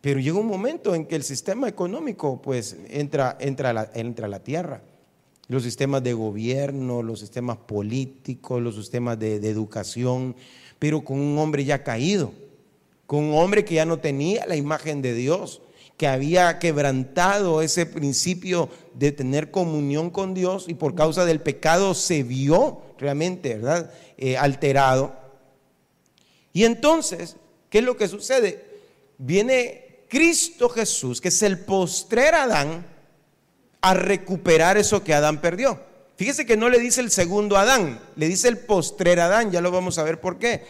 Pero 0.00 0.18
llega 0.18 0.38
un 0.38 0.48
momento 0.48 0.94
en 0.94 1.06
que 1.06 1.14
el 1.14 1.22
sistema 1.22 1.68
económico 1.68 2.42
pues 2.42 2.76
entra, 2.88 3.36
entra, 3.38 3.70
a, 3.70 3.72
la, 3.72 3.90
entra 3.94 4.26
la 4.26 4.40
tierra. 4.40 4.82
Los 5.46 5.62
sistemas 5.62 6.02
de 6.02 6.12
gobierno, 6.12 7.02
los 7.02 7.20
sistemas 7.20 7.56
políticos, 7.56 8.60
los 8.60 8.74
sistemas 8.74 9.18
de, 9.18 9.38
de 9.38 9.48
educación, 9.48 10.34
pero 10.78 11.04
con 11.04 11.20
un 11.20 11.38
hombre 11.38 11.64
ya 11.64 11.84
caído, 11.84 12.32
con 13.06 13.24
un 13.24 13.34
hombre 13.34 13.64
que 13.64 13.76
ya 13.76 13.84
no 13.84 13.98
tenía 13.98 14.44
la 14.46 14.56
imagen 14.56 15.02
de 15.02 15.14
Dios, 15.14 15.62
que 16.02 16.08
había 16.08 16.58
quebrantado 16.58 17.62
ese 17.62 17.86
principio 17.86 18.68
de 18.92 19.12
tener 19.12 19.52
comunión 19.52 20.10
con 20.10 20.34
Dios 20.34 20.64
y 20.66 20.74
por 20.74 20.96
causa 20.96 21.24
del 21.24 21.40
pecado 21.40 21.94
se 21.94 22.24
vio 22.24 22.82
realmente, 22.98 23.54
¿verdad? 23.54 23.92
Eh, 24.18 24.36
alterado. 24.36 25.14
Y 26.52 26.64
entonces, 26.64 27.36
¿qué 27.70 27.78
es 27.78 27.84
lo 27.84 27.96
que 27.96 28.08
sucede? 28.08 28.80
Viene 29.16 30.00
Cristo 30.08 30.68
Jesús, 30.68 31.20
que 31.20 31.28
es 31.28 31.40
el 31.44 31.60
postrer 31.60 32.34
Adán, 32.34 32.84
a 33.80 33.94
recuperar 33.94 34.78
eso 34.78 35.04
que 35.04 35.14
Adán 35.14 35.40
perdió. 35.40 35.78
Fíjese 36.16 36.44
que 36.44 36.56
no 36.56 36.68
le 36.68 36.80
dice 36.80 37.00
el 37.00 37.12
segundo 37.12 37.56
Adán, 37.56 38.00
le 38.16 38.26
dice 38.26 38.48
el 38.48 38.58
postrer 38.58 39.20
Adán, 39.20 39.52
ya 39.52 39.60
lo 39.60 39.70
vamos 39.70 39.98
a 39.98 40.02
ver 40.02 40.20
por 40.20 40.40
qué. 40.40 40.64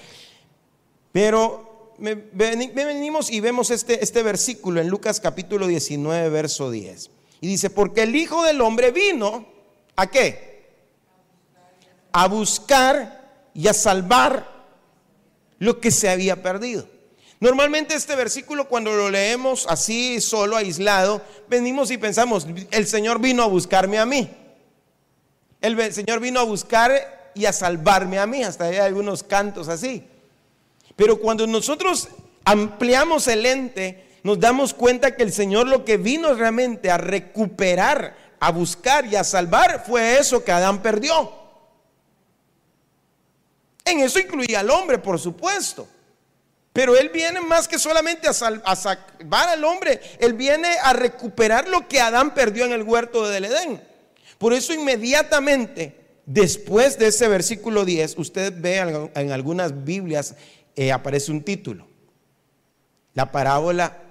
Pero 1.11 1.71
venimos 1.98 3.31
y 3.31 3.40
vemos 3.40 3.70
este, 3.70 4.02
este 4.02 4.22
versículo 4.22 4.81
en 4.81 4.88
Lucas 4.88 5.20
capítulo 5.20 5.66
19, 5.66 6.28
verso 6.31 6.70
10. 6.70 7.11
Y 7.40 7.46
dice, 7.46 7.70
porque 7.70 8.02
el 8.02 8.14
Hijo 8.14 8.42
del 8.44 8.61
Hombre 8.61 8.90
vino, 8.90 9.46
¿a 9.96 10.07
qué? 10.09 10.70
A 12.12 12.28
buscar 12.28 13.50
y 13.55 13.68
a 13.68 13.74
salvar 13.74 14.50
lo 15.59 15.81
que 15.81 15.90
se 15.90 16.09
había 16.09 16.42
perdido. 16.42 16.87
Normalmente 17.40 17.96
este 17.96 18.14
versículo 18.14 18.68
cuando 18.68 18.94
lo 18.94 19.11
leemos 19.11 19.66
así 19.68 20.20
solo, 20.20 20.57
aislado, 20.57 21.22
venimos 21.48 21.90
y 21.90 21.98
pensamos, 21.98 22.46
el 22.70 22.87
Señor 22.87 23.20
vino 23.20 23.42
a 23.42 23.46
buscarme 23.46 23.98
a 23.98 24.07
mí. 24.07 24.31
El 25.61 25.92
Señor 25.92 26.20
vino 26.20 26.38
a 26.38 26.44
buscar 26.44 27.31
y 27.35 27.46
a 27.46 27.52
salvarme 27.52 28.18
a 28.18 28.26
mí. 28.26 28.44
Hasta 28.44 28.66
hay 28.66 28.76
algunos 28.76 29.22
cantos 29.24 29.68
así. 29.68 30.07
Pero 30.96 31.18
cuando 31.18 31.46
nosotros 31.46 32.09
ampliamos 32.44 33.28
el 33.28 33.46
ente, 33.46 34.07
nos 34.22 34.38
damos 34.38 34.72
cuenta 34.74 35.16
que 35.16 35.22
el 35.22 35.33
Señor 35.33 35.66
lo 35.66 35.85
que 35.85 35.96
vino 35.96 36.35
realmente 36.35 36.90
a 36.90 36.98
recuperar, 36.98 38.16
a 38.38 38.50
buscar 38.50 39.07
y 39.07 39.16
a 39.16 39.24
salvar 39.24 39.85
fue 39.87 40.18
eso 40.18 40.44
que 40.44 40.52
Adán 40.52 40.83
perdió. 40.83 41.33
En 43.85 44.00
eso 44.00 44.18
incluía 44.18 44.61
al 44.61 44.70
hombre, 44.70 44.98
por 44.98 45.18
supuesto. 45.18 45.88
Pero 46.72 46.96
Él 46.96 47.11
viene 47.11 47.40
más 47.40 47.68
que 47.68 47.78
solamente 47.78 48.28
a, 48.28 48.33
salvar 48.33 49.48
al 49.48 49.64
hombre, 49.64 50.00
Él 50.18 50.33
viene 50.33 50.68
a 50.83 50.92
recuperar 50.92 51.68
lo 51.68 51.87
que 51.87 52.00
Adán 52.00 52.33
perdió 52.33 52.64
en 52.64 52.72
el 52.72 52.83
huerto 52.83 53.28
del 53.28 53.44
Edén. 53.44 53.83
Por 54.38 54.55
eso 54.55 54.72
inmediatamente, 54.72 55.94
después 56.24 56.98
de 56.98 57.09
ese 57.09 57.28
versículo 57.28 57.85
10, 57.85 58.16
usted 58.16 58.55
ve 58.57 59.11
en 59.14 59.33
algunas 59.33 59.85
Biblias, 59.85 60.35
eh, 60.76 60.92
aparece 60.92 61.32
un 61.32 61.42
título, 61.42 61.87
la 63.14 63.30
parábola 63.30 64.02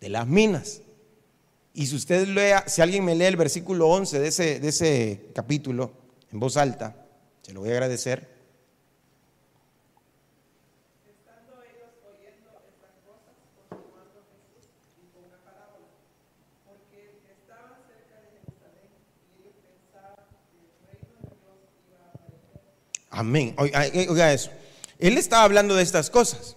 de 0.00 0.08
las 0.08 0.26
minas. 0.26 0.80
Y 1.74 1.86
si 1.86 1.96
usted 1.96 2.28
lea, 2.28 2.64
si 2.66 2.82
alguien 2.82 3.04
me 3.04 3.14
lee 3.14 3.24
el 3.24 3.36
versículo 3.36 3.88
11 3.88 4.20
de 4.20 4.28
ese, 4.28 4.60
de 4.60 4.68
ese 4.68 5.30
capítulo 5.34 5.92
en 6.30 6.40
voz 6.40 6.56
alta, 6.56 6.96
se 7.42 7.52
lo 7.52 7.60
voy 7.60 7.70
a 7.70 7.72
agradecer. 7.72 8.32
Amén. 23.14 23.54
Oiga 23.58 24.32
eso. 24.32 24.50
Él 25.02 25.18
estaba 25.18 25.42
hablando 25.42 25.74
de 25.74 25.82
estas 25.82 26.10
cosas. 26.10 26.56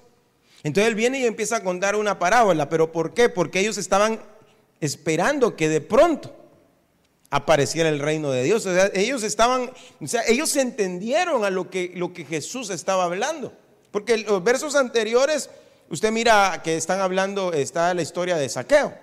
Entonces 0.61 0.89
él 0.89 0.95
viene 0.95 1.19
y 1.19 1.25
empieza 1.25 1.57
a 1.57 1.63
contar 1.63 1.95
una 1.95 2.19
parábola. 2.19 2.69
¿Pero 2.69 2.91
por 2.91 3.15
qué? 3.15 3.27
Porque 3.27 3.59
ellos 3.59 3.79
estaban 3.79 4.21
esperando 4.79 5.55
que 5.55 5.67
de 5.67 5.81
pronto 5.81 6.31
apareciera 7.31 7.89
el 7.89 7.99
reino 7.99 8.29
de 8.29 8.43
Dios. 8.43 8.63
O 8.67 8.73
sea, 8.73 8.91
ellos 8.93 9.23
estaban, 9.23 9.71
o 9.99 10.07
sea, 10.07 10.21
ellos 10.27 10.55
entendieron 10.57 11.43
a 11.43 11.49
lo 11.49 11.71
que, 11.71 11.91
lo 11.95 12.13
que 12.13 12.23
Jesús 12.23 12.69
estaba 12.69 13.05
hablando. 13.05 13.51
Porque 13.89 14.19
los 14.19 14.43
versos 14.43 14.75
anteriores, 14.75 15.49
usted 15.89 16.11
mira 16.11 16.61
que 16.63 16.77
están 16.77 17.01
hablando, 17.01 17.51
está 17.51 17.95
la 17.95 18.03
historia 18.03 18.37
de 18.37 18.47
saqueo. 18.47 18.93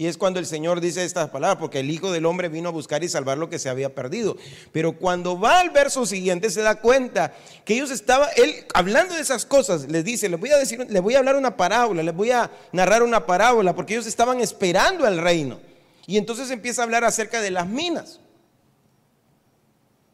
Y 0.00 0.06
es 0.06 0.16
cuando 0.16 0.40
el 0.40 0.46
Señor 0.46 0.80
dice 0.80 1.04
estas 1.04 1.28
palabras, 1.28 1.58
porque 1.60 1.80
el 1.80 1.90
Hijo 1.90 2.10
del 2.10 2.24
Hombre 2.24 2.48
vino 2.48 2.70
a 2.70 2.72
buscar 2.72 3.04
y 3.04 3.08
salvar 3.10 3.36
lo 3.36 3.50
que 3.50 3.58
se 3.58 3.68
había 3.68 3.94
perdido. 3.94 4.34
Pero 4.72 4.92
cuando 4.92 5.38
va 5.38 5.60
al 5.60 5.68
verso 5.68 6.06
siguiente 6.06 6.48
se 6.48 6.62
da 6.62 6.76
cuenta 6.76 7.34
que 7.66 7.74
ellos 7.74 7.90
estaban, 7.90 8.26
él 8.36 8.64
hablando 8.72 9.14
de 9.14 9.20
esas 9.20 9.44
cosas, 9.44 9.90
les 9.90 10.02
dice, 10.02 10.30
les 10.30 10.40
voy 10.40 10.52
a 10.52 10.56
decir, 10.56 10.86
les 10.88 11.02
voy 11.02 11.16
a 11.16 11.18
hablar 11.18 11.36
una 11.36 11.54
parábola, 11.54 12.02
les 12.02 12.16
voy 12.16 12.30
a 12.30 12.50
narrar 12.72 13.02
una 13.02 13.26
parábola, 13.26 13.74
porque 13.74 13.92
ellos 13.92 14.06
estaban 14.06 14.40
esperando 14.40 15.06
el 15.06 15.18
reino. 15.18 15.60
Y 16.06 16.16
entonces 16.16 16.50
empieza 16.50 16.80
a 16.80 16.84
hablar 16.84 17.04
acerca 17.04 17.42
de 17.42 17.50
las 17.50 17.66
minas. 17.66 18.20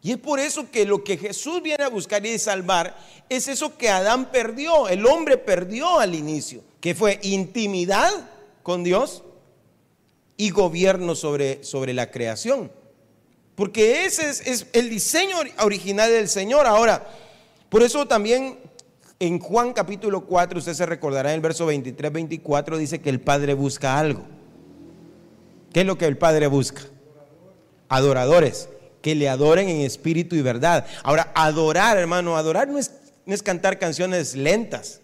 Y 0.02 0.10
es 0.10 0.18
por 0.18 0.40
eso 0.40 0.68
que 0.68 0.84
lo 0.84 1.04
que 1.04 1.16
Jesús 1.16 1.62
viene 1.62 1.84
a 1.84 1.90
buscar 1.90 2.26
y 2.26 2.36
salvar 2.40 2.98
es 3.28 3.46
eso 3.46 3.78
que 3.78 3.88
Adán 3.88 4.32
perdió, 4.32 4.88
el 4.88 5.06
hombre 5.06 5.36
perdió 5.36 6.00
al 6.00 6.16
inicio, 6.16 6.64
que 6.80 6.96
fue 6.96 7.20
intimidad 7.22 8.10
con 8.64 8.82
Dios 8.82 9.22
y 10.36 10.50
gobierno 10.50 11.14
sobre, 11.14 11.62
sobre 11.64 11.94
la 11.94 12.10
creación. 12.10 12.70
Porque 13.54 14.04
ese 14.04 14.28
es, 14.28 14.66
el 14.72 14.90
diseño 14.90 15.36
original 15.60 16.10
del 16.10 16.28
Señor. 16.28 16.66
Ahora, 16.66 17.06
por 17.70 17.82
eso 17.82 18.06
también 18.06 18.58
en 19.18 19.38
Juan 19.38 19.72
capítulo 19.72 20.26
4, 20.26 20.58
usted 20.58 20.74
se 20.74 20.84
recordará 20.84 21.30
en 21.30 21.36
el 21.36 21.40
verso 21.40 21.64
23, 21.64 22.12
24, 22.12 22.76
dice 22.76 23.00
que 23.00 23.08
el 23.08 23.20
Padre 23.20 23.54
busca 23.54 23.98
algo. 23.98 24.24
¿Qué 25.72 25.80
es 25.80 25.86
lo 25.86 25.96
que 25.96 26.04
el 26.04 26.18
Padre 26.18 26.48
busca? 26.48 26.82
Adoradores, 27.88 28.68
que 29.00 29.14
le 29.14 29.28
adoren 29.28 29.68
en 29.70 29.80
espíritu 29.80 30.36
y 30.36 30.42
verdad. 30.42 30.86
Ahora, 31.02 31.32
adorar, 31.34 31.96
hermano, 31.96 32.36
adorar 32.36 32.68
no 32.68 32.78
es, 32.78 32.92
no 33.24 33.32
es 33.32 33.42
cantar 33.42 33.78
canciones 33.78 34.34
lentas. 34.34 35.00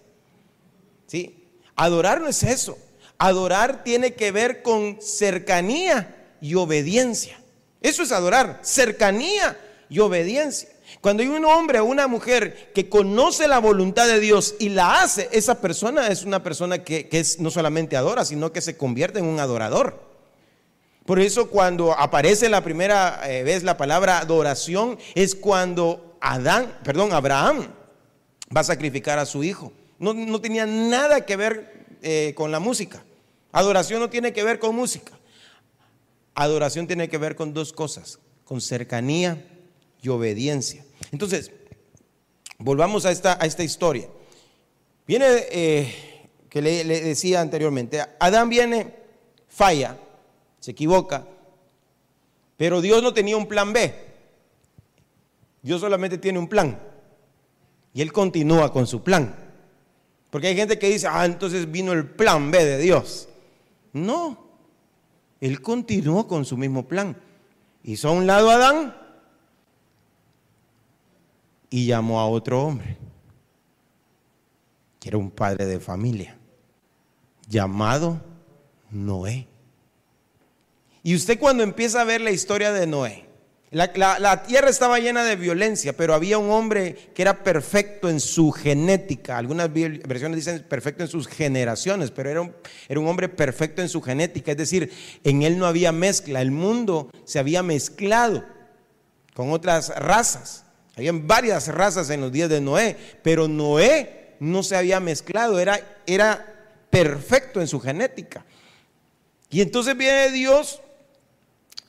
¿Sí? 1.06 1.48
Adorar 1.74 2.20
no 2.20 2.28
es 2.28 2.42
eso. 2.42 2.76
Adorar 3.24 3.84
tiene 3.84 4.14
que 4.14 4.32
ver 4.32 4.62
con 4.62 4.98
cercanía 5.00 6.34
y 6.40 6.56
obediencia. 6.56 7.38
Eso 7.80 8.02
es 8.02 8.10
adorar, 8.10 8.58
cercanía 8.62 9.56
y 9.88 10.00
obediencia. 10.00 10.70
Cuando 11.00 11.22
hay 11.22 11.28
un 11.28 11.44
hombre 11.44 11.78
o 11.78 11.84
una 11.84 12.08
mujer 12.08 12.72
que 12.74 12.88
conoce 12.88 13.46
la 13.46 13.60
voluntad 13.60 14.08
de 14.08 14.18
Dios 14.18 14.56
y 14.58 14.70
la 14.70 15.02
hace, 15.02 15.28
esa 15.30 15.60
persona 15.60 16.08
es 16.08 16.24
una 16.24 16.42
persona 16.42 16.82
que, 16.82 17.08
es, 17.12 17.38
no 17.38 17.52
solamente 17.52 17.96
adora, 17.96 18.24
sino 18.24 18.50
que 18.50 18.60
se 18.60 18.76
convierte 18.76 19.20
en 19.20 19.26
un 19.26 19.38
adorador. 19.38 20.02
Por 21.06 21.20
eso 21.20 21.48
cuando 21.48 21.92
aparece 21.92 22.48
la 22.48 22.64
primera 22.64 23.20
eh, 23.30 23.44
vez 23.44 23.62
la 23.62 23.76
palabra 23.76 24.18
adoración 24.18 24.98
es 25.14 25.36
cuando 25.36 26.16
Adán, 26.20 26.76
perdón, 26.82 27.12
Abraham 27.12 27.68
va 28.54 28.62
a 28.62 28.64
sacrificar 28.64 29.20
a 29.20 29.26
su 29.26 29.44
hijo. 29.44 29.72
No, 30.00 30.40
tenía 30.40 30.66
nada 30.66 31.24
que 31.24 31.36
ver 31.36 31.84
eh, 32.02 32.32
con 32.34 32.50
la 32.50 32.58
música. 32.58 33.04
Adoración 33.52 34.00
no 34.00 34.08
tiene 34.08 34.32
que 34.32 34.42
ver 34.42 34.58
con 34.58 34.74
música. 34.74 35.12
Adoración 36.34 36.86
tiene 36.86 37.08
que 37.08 37.18
ver 37.18 37.36
con 37.36 37.52
dos 37.52 37.72
cosas, 37.72 38.18
con 38.44 38.60
cercanía 38.62 39.44
y 40.00 40.08
obediencia. 40.08 40.84
Entonces, 41.12 41.52
volvamos 42.58 43.04
a 43.04 43.10
esta, 43.10 43.36
a 43.40 43.46
esta 43.46 43.62
historia. 43.62 44.08
Viene, 45.06 45.26
eh, 45.50 45.94
que 46.48 46.62
le, 46.62 46.84
le 46.84 47.02
decía 47.02 47.42
anteriormente, 47.42 48.02
Adán 48.18 48.48
viene, 48.48 48.94
falla, 49.48 49.98
se 50.58 50.70
equivoca, 50.70 51.26
pero 52.56 52.80
Dios 52.80 53.02
no 53.02 53.12
tenía 53.12 53.36
un 53.36 53.46
plan 53.46 53.72
B. 53.72 53.94
Dios 55.60 55.80
solamente 55.80 56.16
tiene 56.16 56.38
un 56.38 56.48
plan. 56.48 56.80
Y 57.92 58.00
Él 58.00 58.12
continúa 58.12 58.72
con 58.72 58.86
su 58.86 59.02
plan. 59.02 59.36
Porque 60.30 60.46
hay 60.46 60.56
gente 60.56 60.78
que 60.78 60.88
dice, 60.88 61.06
ah, 61.10 61.26
entonces 61.26 61.70
vino 61.70 61.92
el 61.92 62.08
plan 62.08 62.50
B 62.50 62.64
de 62.64 62.78
Dios. 62.78 63.28
No, 63.92 64.38
Él 65.40 65.60
continuó 65.60 66.26
con 66.26 66.44
su 66.44 66.56
mismo 66.56 66.86
plan. 66.86 67.16
Hizo 67.84 68.08
a 68.08 68.12
un 68.12 68.26
lado 68.26 68.50
a 68.50 68.54
Adán 68.54 68.96
y 71.68 71.86
llamó 71.86 72.20
a 72.20 72.28
otro 72.28 72.62
hombre, 72.62 72.96
que 75.00 75.08
era 75.08 75.18
un 75.18 75.30
padre 75.30 75.66
de 75.66 75.80
familia, 75.80 76.36
llamado 77.48 78.20
Noé. 78.90 79.48
Y 81.02 81.16
usted 81.16 81.38
cuando 81.38 81.62
empieza 81.62 82.00
a 82.00 82.04
ver 82.04 82.20
la 82.20 82.30
historia 82.30 82.72
de 82.72 82.86
Noé, 82.86 83.31
la, 83.72 84.42
tierra 84.42 84.68
estaba 84.68 84.98
llena 84.98 85.24
de 85.24 85.34
violencia, 85.34 85.96
pero 85.96 86.12
había 86.12 86.36
un 86.36 86.50
hombre 86.50 86.94
que 87.14 87.22
era 87.22 87.42
perfecto 87.42 88.10
en 88.10 88.20
su 88.20 88.52
genética. 88.52 89.38
Algunas 89.38 89.72
versiones 89.72 90.36
dicen 90.36 90.62
perfecto 90.68 91.02
en 91.02 91.08
sus 91.08 91.26
generaciones, 91.26 92.10
pero 92.10 92.28
era 92.28 92.42
un, 92.42 93.08
hombre 93.08 93.30
perfecto 93.30 93.80
en 93.80 93.88
su 93.88 94.02
genética. 94.02 94.50
Es 94.52 94.58
decir, 94.58 94.92
en 95.24 95.42
él 95.42 95.58
no 95.58 95.64
había 95.64 95.90
mezcla. 95.90 96.42
El 96.42 96.50
mundo 96.50 97.10
se 97.24 97.38
había 97.38 97.62
mezclado 97.62 98.44
con 99.32 99.50
otras 99.52 99.88
razas. 99.96 100.66
Habían 100.94 101.26
varias 101.26 101.68
razas 101.68 102.10
en 102.10 102.20
los 102.20 102.30
días 102.30 102.50
de 102.50 102.60
Noé, 102.60 102.98
pero 103.22 103.48
Noé 103.48 104.36
no 104.38 104.62
se 104.62 104.76
había 104.76 105.00
mezclado, 105.00 105.58
era 105.58 106.54
perfecto 106.90 107.58
en 107.58 107.68
su 107.68 107.80
genética. 107.80 108.44
Y 109.48 109.62
entonces 109.62 109.96
viene 109.96 110.30
Dios 110.30 110.82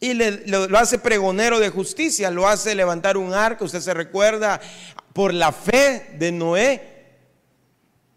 y 0.03 0.13
lo, 0.15 0.77
hace 0.77 0.99
pregonero 0.99 1.61
de 1.61 1.69
justicia, 1.69 2.29
lo 2.29 2.45
hace 2.45 2.75
levantar 2.75 3.15
un 3.15 3.33
arco, 3.33 3.63
usted 3.63 3.79
se 3.79 3.93
recuerda, 3.93 4.59
por 5.13 5.33
la 5.33 5.53
fe 5.53 6.17
de 6.19 6.29
Noé, 6.29 6.81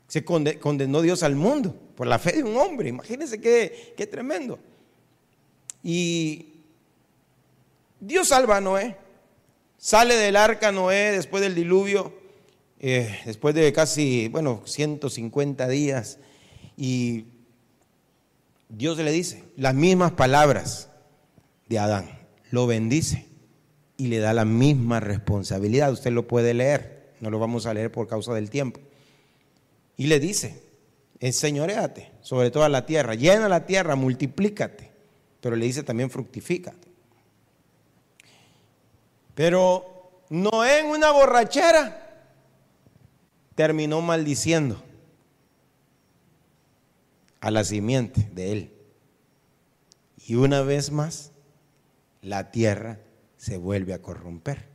se 0.08 0.24
condenó 0.24 1.00
Dios 1.00 1.22
al 1.22 1.36
mundo, 1.36 1.76
por 1.94 2.08
la 2.08 2.18
fe 2.18 2.32
de 2.32 2.42
un 2.42 2.56
hombre, 2.56 2.88
imagínense 2.88 3.40
qué, 3.40 3.94
qué 3.96 4.04
tremendo. 4.08 4.58
Y 5.80 6.54
Dios 8.00 8.26
salva 8.26 8.56
a 8.56 8.60
Noé, 8.60 8.96
sale 9.78 10.16
del 10.16 10.34
arca 10.34 10.72
Noé 10.72 11.12
después 11.12 11.40
del 11.40 11.54
diluvio, 11.54 12.12
eh, 12.80 13.20
después 13.26 13.54
de 13.54 13.72
casi, 13.72 14.26
bueno, 14.26 14.60
150 14.64 15.68
días, 15.68 16.18
y 16.76 17.26
Dios 18.68 18.98
le 18.98 19.12
dice 19.12 19.44
las 19.54 19.76
mismas 19.76 20.10
palabras 20.10 20.90
de 21.68 21.78
Adán. 21.78 22.08
Lo 22.50 22.66
bendice 22.66 23.26
y 23.96 24.08
le 24.08 24.18
da 24.18 24.32
la 24.32 24.44
misma 24.44 25.00
responsabilidad. 25.00 25.92
Usted 25.92 26.12
lo 26.12 26.26
puede 26.26 26.54
leer, 26.54 27.14
no 27.20 27.30
lo 27.30 27.38
vamos 27.38 27.66
a 27.66 27.74
leer 27.74 27.90
por 27.90 28.06
causa 28.06 28.34
del 28.34 28.50
tiempo. 28.50 28.80
Y 29.96 30.06
le 30.06 30.20
dice, 30.20 30.62
enseñoreate 31.20 32.12
sobre 32.20 32.50
toda 32.50 32.68
la 32.68 32.86
tierra, 32.86 33.14
llena 33.14 33.48
la 33.48 33.66
tierra, 33.66 33.96
multiplícate. 33.96 34.90
Pero 35.40 35.56
le 35.56 35.66
dice 35.66 35.82
también 35.82 36.10
fructifícate. 36.10 36.88
Pero 39.34 40.22
no 40.30 40.64
en 40.64 40.86
una 40.86 41.10
borrachera 41.10 42.02
terminó 43.54 44.00
maldiciendo 44.00 44.82
a 47.40 47.50
la 47.50 47.64
simiente 47.64 48.28
de 48.32 48.52
él. 48.52 48.72
Y 50.26 50.34
una 50.34 50.62
vez 50.62 50.90
más 50.90 51.32
la 52.26 52.50
tierra 52.50 52.98
se 53.36 53.56
vuelve 53.56 53.94
a 53.94 54.02
corromper. 54.02 54.66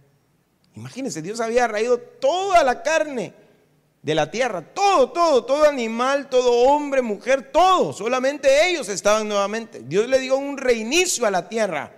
Imagínense, 0.76 1.22
Dios 1.22 1.42
había 1.42 1.68
raído 1.68 2.00
toda 2.00 2.64
la 2.64 2.82
carne 2.82 3.34
de 4.02 4.16
la 4.16 4.32
tierra, 4.32 4.62
todo, 4.74 5.12
todo, 5.12 5.44
todo 5.44 5.66
animal, 5.66 6.30
todo 6.30 6.70
hombre, 6.70 7.02
mujer, 7.02 7.52
todo, 7.52 7.92
solamente 7.92 8.70
ellos 8.70 8.88
estaban 8.88 9.28
nuevamente. 9.28 9.84
Dios 9.84 10.08
le 10.08 10.20
dio 10.20 10.38
un 10.38 10.58
reinicio 10.58 11.26
a 11.26 11.32
la 11.32 11.50
tierra. 11.50 11.94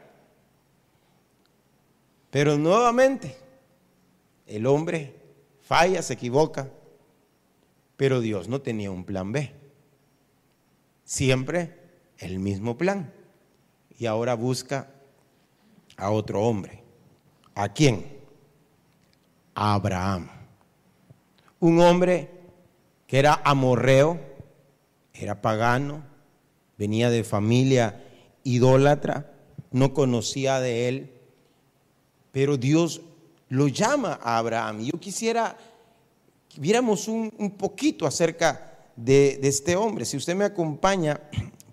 Pero 2.31 2.57
nuevamente 2.57 3.37
el 4.47 4.65
hombre 4.65 5.15
falla, 5.61 6.01
se 6.01 6.13
equivoca, 6.13 6.67
pero 7.95 8.21
Dios 8.21 8.47
no 8.47 8.59
tenía 8.59 8.89
un 8.89 9.05
plan 9.05 9.31
B. 9.31 9.53
Siempre 11.03 11.77
el 12.17 12.39
mismo 12.39 12.75
plan. 12.75 13.13
Y 13.99 14.07
ahora 14.07 14.33
busca 14.33 14.92
a 15.97 16.11
otro 16.11 16.41
hombre. 16.41 16.83
¿A 17.55 17.69
quién? 17.69 18.05
A 19.55 19.75
Abraham. 19.75 20.29
Un 21.59 21.79
hombre 21.79 22.29
que 23.07 23.19
era 23.19 23.41
amorreo, 23.43 24.19
era 25.13 25.41
pagano, 25.41 26.03
venía 26.77 27.09
de 27.09 27.23
familia 27.23 28.03
idólatra, 28.43 29.31
no 29.71 29.93
conocía 29.93 30.59
de 30.59 30.89
él, 30.89 31.11
pero 32.31 32.57
Dios 32.57 33.01
lo 33.49 33.67
llama 33.67 34.19
a 34.21 34.37
Abraham. 34.37 34.81
Yo 34.81 34.99
quisiera 34.99 35.55
que 36.49 36.59
viéramos 36.59 37.07
un, 37.07 37.29
poquito 37.57 38.05
acerca 38.07 38.89
de, 38.95 39.37
de, 39.41 39.47
este 39.47 39.75
hombre. 39.75 40.05
Si 40.05 40.17
usted 40.17 40.35
me 40.35 40.45
acompaña, 40.45 41.21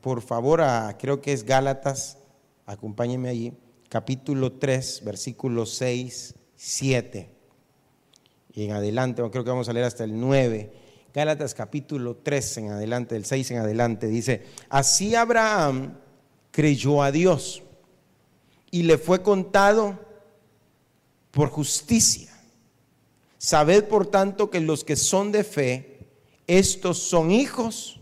por 0.00 0.20
favor, 0.20 0.60
a, 0.60 0.96
creo 0.98 1.20
que 1.20 1.32
es 1.32 1.44
Gálatas, 1.44 2.18
acompáñeme 2.66 3.30
allí 3.30 3.52
capítulo 3.90 4.52
3, 4.52 5.02
versículos 5.04 5.74
6, 5.74 6.34
7 6.56 7.40
y 8.52 8.64
en 8.64 8.72
adelante, 8.72 9.22
creo 9.30 9.44
que 9.44 9.50
vamos 9.50 9.68
a 9.68 9.72
leer 9.72 9.86
hasta 9.86 10.04
el 10.04 10.18
9. 10.18 10.72
Gálatas 11.14 11.54
capítulo 11.54 12.16
3 12.16 12.58
en 12.58 12.70
adelante, 12.70 13.14
del 13.14 13.24
6 13.24 13.50
en 13.52 13.58
adelante, 13.58 14.06
dice, 14.06 14.44
así 14.68 15.14
Abraham 15.14 15.98
creyó 16.50 17.02
a 17.02 17.12
Dios 17.12 17.62
y 18.70 18.82
le 18.84 18.98
fue 18.98 19.22
contado 19.22 19.98
por 21.30 21.48
justicia. 21.48 22.28
Sabed 23.38 23.84
por 23.84 24.06
tanto 24.06 24.50
que 24.50 24.60
los 24.60 24.84
que 24.84 24.96
son 24.96 25.32
de 25.32 25.44
fe, 25.44 25.98
estos 26.46 26.98
son 26.98 27.30
hijos 27.30 28.00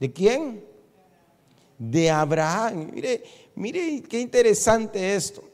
de 0.00 0.12
quién? 0.12 0.64
De 1.78 2.10
Abraham. 2.10 2.90
Mire, 2.94 3.22
Mire 3.56 4.02
qué 4.08 4.20
interesante 4.20 5.14
esto. 5.14 5.44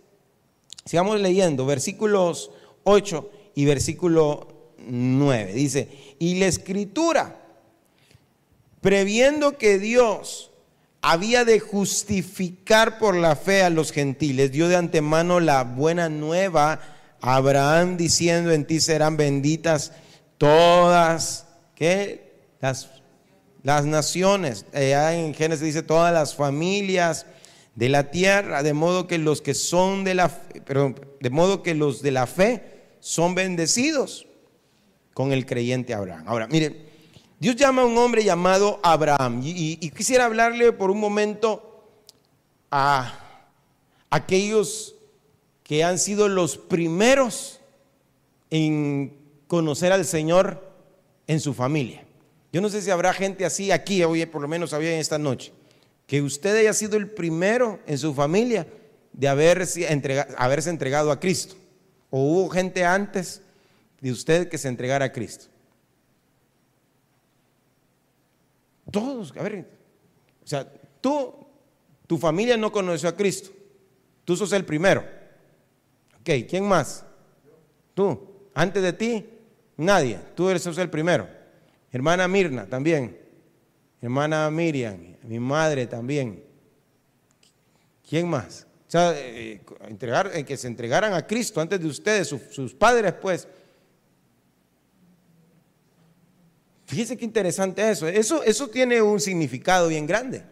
Sigamos 0.84 1.20
leyendo, 1.20 1.66
versículos 1.66 2.50
8 2.84 3.30
y 3.54 3.64
versículo 3.64 4.72
9. 4.78 5.52
Dice, 5.52 5.88
y 6.18 6.38
la 6.38 6.46
escritura, 6.46 7.36
previendo 8.80 9.58
que 9.58 9.78
Dios 9.78 10.50
había 11.02 11.44
de 11.44 11.60
justificar 11.60 12.98
por 12.98 13.14
la 13.14 13.36
fe 13.36 13.62
a 13.62 13.70
los 13.70 13.92
gentiles, 13.92 14.52
dio 14.52 14.68
de 14.68 14.76
antemano 14.76 15.40
la 15.40 15.64
buena 15.64 16.08
nueva 16.08 16.80
a 17.20 17.36
Abraham 17.36 17.96
diciendo, 17.96 18.50
en 18.50 18.66
ti 18.66 18.80
serán 18.80 19.16
benditas 19.16 19.92
todas, 20.38 21.46
¿qué? 21.74 22.32
Las, 22.60 22.88
las 23.62 23.84
naciones. 23.84 24.64
Allá 24.72 25.14
en 25.14 25.34
Génesis 25.34 25.66
dice 25.66 25.82
todas 25.82 26.12
las 26.12 26.34
familias 26.34 27.26
de 27.74 27.88
la 27.88 28.10
tierra, 28.10 28.62
de 28.62 28.72
modo 28.72 29.06
que 29.06 29.18
los 29.18 29.40
que 29.42 29.54
son 29.54 30.04
de 30.04 30.14
la 30.14 30.42
de 31.20 31.30
modo 31.30 31.62
que 31.62 31.74
los 31.74 32.02
de 32.02 32.10
la 32.10 32.26
fe 32.26 32.80
son 33.00 33.34
bendecidos 33.34 34.26
con 35.14 35.32
el 35.32 35.46
creyente 35.46 35.94
Abraham. 35.94 36.24
Ahora, 36.26 36.46
mire, 36.48 36.88
Dios 37.38 37.56
llama 37.56 37.82
a 37.82 37.86
un 37.86 37.96
hombre 37.96 38.24
llamado 38.24 38.80
Abraham 38.82 39.40
y, 39.44 39.76
quisiera 39.90 40.26
hablarle 40.26 40.72
por 40.72 40.90
un 40.90 41.00
momento 41.00 41.88
a 42.70 43.18
aquellos 44.10 44.94
que 45.62 45.84
han 45.84 45.98
sido 45.98 46.28
los 46.28 46.58
primeros 46.58 47.60
en 48.50 49.16
conocer 49.46 49.92
al 49.92 50.04
Señor 50.04 50.68
en 51.26 51.40
su 51.40 51.54
familia. 51.54 52.04
Yo 52.52 52.60
no 52.60 52.68
sé 52.68 52.82
si 52.82 52.90
habrá 52.90 53.12
gente 53.12 53.44
así 53.44 53.70
aquí, 53.70 54.02
hoy 54.02 54.26
por 54.26 54.42
lo 54.42 54.48
menos 54.48 54.72
había 54.72 54.92
en 54.92 54.98
esta 54.98 55.18
noche 55.18 55.52
que 56.10 56.20
usted 56.20 56.56
haya 56.56 56.72
sido 56.72 56.96
el 56.96 57.08
primero 57.08 57.78
en 57.86 57.96
su 57.96 58.12
familia 58.12 58.66
de 59.12 59.28
haberse, 59.28 59.86
entregado 59.92 61.12
a 61.12 61.20
Cristo. 61.20 61.54
¿O 62.10 62.24
hubo 62.24 62.50
gente 62.50 62.84
antes 62.84 63.40
de 64.00 64.10
usted 64.10 64.48
que 64.48 64.58
se 64.58 64.66
entregara 64.66 65.04
a 65.04 65.12
Cristo? 65.12 65.44
Todos, 68.90 69.32
a 69.36 69.42
ver, 69.44 69.64
o 70.42 70.46
sea, 70.48 70.68
tú, 71.00 71.32
tu 72.08 72.18
familia 72.18 72.56
no 72.56 72.72
conoció 72.72 73.08
a 73.08 73.14
Cristo. 73.14 73.50
Tú 74.24 74.36
sos 74.36 74.52
el 74.52 74.64
primero. 74.64 75.04
Ok, 76.22 76.30
¿quién 76.48 76.64
más? 76.64 77.04
Tú. 77.94 78.50
Antes 78.52 78.82
de 78.82 78.92
ti, 78.92 79.26
Nadie. 79.76 80.18
Tú 80.34 80.50
eres 80.50 80.66
el 80.66 80.90
primero. 80.90 81.28
Hermana 81.92 82.26
Mirna 82.26 82.66
también. 82.66 83.16
Hermana 84.02 84.50
Miriam. 84.50 85.09
Mi 85.22 85.38
madre 85.38 85.86
también. 85.86 86.42
¿Quién 88.08 88.28
más? 88.28 88.66
O 88.88 88.90
sea, 88.90 89.12
eh, 89.16 89.60
entregar, 89.88 90.44
que 90.44 90.56
se 90.56 90.66
entregaran 90.66 91.14
a 91.14 91.26
Cristo 91.26 91.60
antes 91.60 91.80
de 91.80 91.86
ustedes, 91.86 92.28
sus 92.28 92.74
padres, 92.74 93.12
pues. 93.14 93.46
Fíjense 96.86 97.16
qué 97.16 97.24
interesante 97.24 97.88
eso. 97.88 98.08
eso. 98.08 98.42
Eso 98.42 98.68
tiene 98.68 99.00
un 99.00 99.20
significado 99.20 99.88
bien 99.88 100.06
grande. 100.06 100.42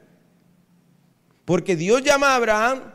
Porque 1.44 1.74
Dios 1.74 2.02
llama 2.02 2.28
a 2.32 2.36
Abraham 2.36 2.92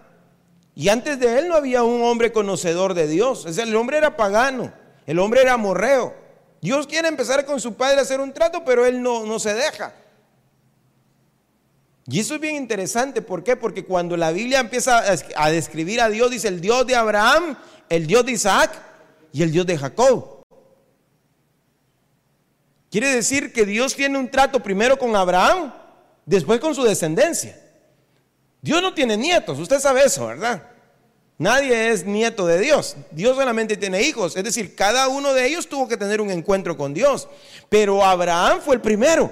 y 0.75 0.89
antes 0.89 1.19
de 1.19 1.39
él 1.39 1.47
no 1.47 1.55
había 1.55 1.83
un 1.83 2.03
hombre 2.03 2.31
conocedor 2.31 2.93
de 2.93 3.07
Dios. 3.07 3.45
el 3.57 3.75
hombre 3.75 3.97
era 3.97 4.15
pagano, 4.15 4.73
el 5.05 5.19
hombre 5.19 5.41
era 5.41 5.57
morreo. 5.57 6.15
Dios 6.61 6.87
quiere 6.87 7.09
empezar 7.09 7.45
con 7.45 7.59
su 7.59 7.73
padre 7.75 7.99
a 7.99 8.03
hacer 8.03 8.21
un 8.21 8.31
trato, 8.31 8.63
pero 8.63 8.85
él 8.85 9.01
no, 9.01 9.25
no 9.25 9.39
se 9.39 9.53
deja. 9.53 9.93
Y 12.07 12.19
eso 12.19 12.35
es 12.35 12.41
bien 12.41 12.55
interesante, 12.55 13.21
¿por 13.21 13.43
qué? 13.43 13.55
Porque 13.55 13.85
cuando 13.85 14.17
la 14.17 14.31
Biblia 14.31 14.59
empieza 14.59 15.03
a 15.35 15.49
describir 15.49 16.01
a 16.01 16.09
Dios, 16.09 16.29
dice 16.31 16.49
el 16.49 16.59
Dios 16.59 16.85
de 16.85 16.95
Abraham, 16.95 17.57
el 17.89 18.07
Dios 18.07 18.25
de 18.25 18.33
Isaac 18.33 18.71
y 19.31 19.41
el 19.41 19.51
Dios 19.51 19.65
de 19.65 19.77
Jacob. 19.77 20.43
Quiere 22.91 23.09
decir 23.09 23.53
que 23.53 23.65
Dios 23.65 23.95
tiene 23.95 24.19
un 24.19 24.29
trato 24.29 24.61
primero 24.61 24.99
con 24.99 25.15
Abraham, 25.15 25.73
después 26.25 26.59
con 26.59 26.75
su 26.75 26.83
descendencia. 26.83 27.57
Dios 28.61 28.81
no 28.81 28.93
tiene 28.93 29.17
nietos, 29.17 29.57
usted 29.59 29.79
sabe 29.79 30.03
eso, 30.03 30.27
¿verdad? 30.27 30.61
Nadie 31.37 31.89
es 31.89 32.05
nieto 32.05 32.45
de 32.45 32.59
Dios. 32.59 32.95
Dios 33.11 33.35
solamente 33.35 33.75
tiene 33.75 34.01
hijos. 34.03 34.37
Es 34.37 34.43
decir, 34.43 34.75
cada 34.75 35.07
uno 35.07 35.33
de 35.33 35.47
ellos 35.47 35.67
tuvo 35.67 35.87
que 35.87 35.97
tener 35.97 36.21
un 36.21 36.29
encuentro 36.29 36.77
con 36.77 36.93
Dios. 36.93 37.27
Pero 37.69 38.05
Abraham 38.05 38.61
fue 38.63 38.75
el 38.75 38.81
primero. 38.81 39.31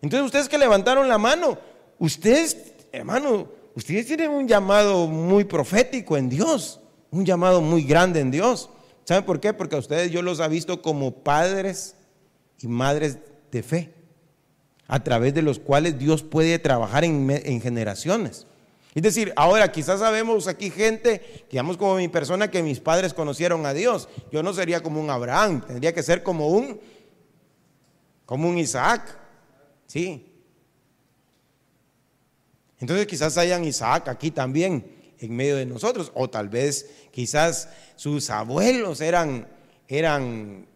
Entonces 0.00 0.24
ustedes 0.24 0.48
que 0.48 0.58
levantaron 0.58 1.08
la 1.08 1.18
mano, 1.18 1.58
ustedes, 1.98 2.56
hermano, 2.92 3.48
ustedes 3.74 4.06
tienen 4.06 4.30
un 4.30 4.46
llamado 4.48 5.06
muy 5.06 5.44
profético 5.44 6.16
en 6.16 6.28
Dios. 6.28 6.80
Un 7.10 7.24
llamado 7.24 7.60
muy 7.60 7.84
grande 7.84 8.20
en 8.20 8.30
Dios. 8.30 8.70
¿Saben 9.04 9.24
por 9.24 9.38
qué? 9.38 9.52
Porque 9.52 9.76
a 9.76 9.78
ustedes 9.78 10.10
yo 10.10 10.22
los 10.22 10.40
ha 10.40 10.48
visto 10.48 10.82
como 10.82 11.12
padres 11.12 11.94
y 12.60 12.66
madres 12.66 13.18
de 13.52 13.62
fe, 13.62 13.94
a 14.88 15.02
través 15.04 15.34
de 15.34 15.42
los 15.42 15.58
cuales 15.58 15.98
Dios 15.98 16.22
puede 16.22 16.58
trabajar 16.58 17.04
en, 17.04 17.60
generaciones. 17.60 18.46
Es 18.94 19.02
decir, 19.02 19.32
ahora 19.36 19.70
quizás 19.70 20.00
sabemos 20.00 20.48
aquí 20.48 20.70
gente, 20.70 21.46
digamos 21.50 21.76
como 21.76 21.96
mi 21.96 22.08
persona, 22.08 22.50
que 22.50 22.62
mis 22.62 22.80
padres 22.80 23.12
conocieron 23.12 23.66
a 23.66 23.74
Dios. 23.74 24.08
Yo 24.32 24.42
no 24.42 24.52
sería 24.54 24.82
como 24.82 25.00
un 25.00 25.10
Abraham, 25.10 25.62
tendría 25.66 25.92
que 25.92 26.02
ser 26.02 26.22
como 26.22 26.48
un, 26.48 26.80
como 28.24 28.48
un 28.48 28.56
Isaac. 28.58 29.18
Sí. 29.86 30.33
Entonces 32.84 33.06
quizás 33.06 33.38
hayan 33.38 33.64
Isaac 33.64 34.08
aquí 34.08 34.30
también 34.30 34.84
en 35.18 35.34
medio 35.34 35.56
de 35.56 35.64
nosotros, 35.64 36.12
o 36.14 36.28
tal 36.28 36.50
vez 36.50 36.90
quizás 37.12 37.70
sus 37.96 38.28
abuelos 38.28 39.00
eran, 39.00 39.48
eran 39.88 40.66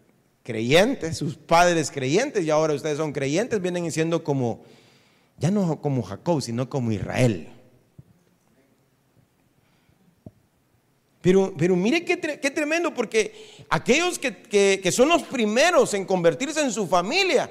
creyentes, 0.43 1.19
sus 1.19 1.37
padres 1.37 1.91
creyentes, 1.91 2.47
y 2.47 2.51
ahora 2.51 2.73
ustedes 2.73 2.97
son 2.97 3.13
creyentes, 3.13 3.61
vienen 3.61 3.93
siendo 3.93 4.25
como, 4.25 4.63
ya 5.37 5.51
no 5.51 5.83
como 5.83 6.03
Jacob, 6.03 6.41
sino 6.41 6.71
como 6.71 6.93
Israel. 6.93 7.51
Pero, 11.21 11.53
pero 11.59 11.77
mire 11.77 12.07
qué, 12.07 12.17
tremendo, 12.17 12.95
porque 12.95 13.67
aquellos 13.69 14.19
que, 14.19 14.81
que, 14.83 14.93
son 14.93 15.11
los 15.11 15.25
primeros 15.25 15.93
en 15.93 16.07
convertirse 16.07 16.63
en 16.63 16.73
su 16.73 16.87
familia, 16.87 17.51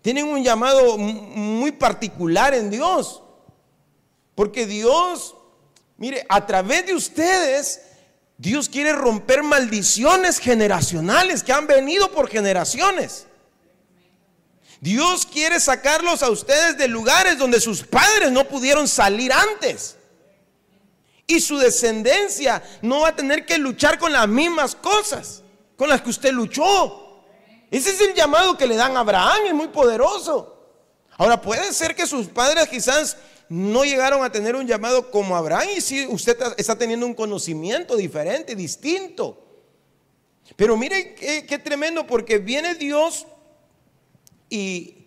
tienen 0.00 0.24
un 0.24 0.42
llamado 0.42 0.96
muy 0.96 1.72
particular 1.72 2.54
en 2.54 2.70
Dios. 2.70 3.24
Porque 4.38 4.66
Dios, 4.66 5.34
mire, 5.96 6.24
a 6.28 6.46
través 6.46 6.86
de 6.86 6.94
ustedes, 6.94 7.80
Dios 8.36 8.68
quiere 8.68 8.92
romper 8.92 9.42
maldiciones 9.42 10.38
generacionales 10.38 11.42
que 11.42 11.52
han 11.52 11.66
venido 11.66 12.12
por 12.12 12.28
generaciones. 12.30 13.26
Dios 14.80 15.26
quiere 15.26 15.58
sacarlos 15.58 16.22
a 16.22 16.30
ustedes 16.30 16.78
de 16.78 16.86
lugares 16.86 17.36
donde 17.36 17.60
sus 17.60 17.82
padres 17.82 18.30
no 18.30 18.46
pudieron 18.46 18.86
salir 18.86 19.32
antes. 19.32 19.96
Y 21.26 21.40
su 21.40 21.58
descendencia 21.58 22.62
no 22.80 23.00
va 23.00 23.08
a 23.08 23.16
tener 23.16 23.44
que 23.44 23.58
luchar 23.58 23.98
con 23.98 24.12
las 24.12 24.28
mismas 24.28 24.76
cosas 24.76 25.42
con 25.76 25.88
las 25.88 26.00
que 26.00 26.10
usted 26.10 26.30
luchó. 26.30 27.24
Ese 27.72 27.90
es 27.90 28.00
el 28.02 28.14
llamado 28.14 28.56
que 28.56 28.68
le 28.68 28.76
dan 28.76 28.96
a 28.96 29.00
Abraham, 29.00 29.46
es 29.48 29.54
muy 29.54 29.66
poderoso. 29.66 30.54
Ahora 31.16 31.42
puede 31.42 31.72
ser 31.72 31.96
que 31.96 32.06
sus 32.06 32.28
padres 32.28 32.68
quizás 32.68 33.16
no 33.48 33.84
llegaron 33.84 34.22
a 34.22 34.30
tener 34.30 34.54
un 34.54 34.66
llamado 34.66 35.10
como 35.10 35.36
Abraham 35.36 35.68
y 35.76 35.80
si 35.80 36.06
usted 36.06 36.36
está 36.56 36.76
teniendo 36.76 37.06
un 37.06 37.14
conocimiento 37.14 37.96
diferente, 37.96 38.54
distinto. 38.54 39.44
Pero 40.56 40.76
mire 40.76 41.14
qué, 41.14 41.58
tremendo 41.58 42.06
porque 42.06 42.38
viene 42.38 42.74
Dios 42.74 43.26
y, 44.50 45.06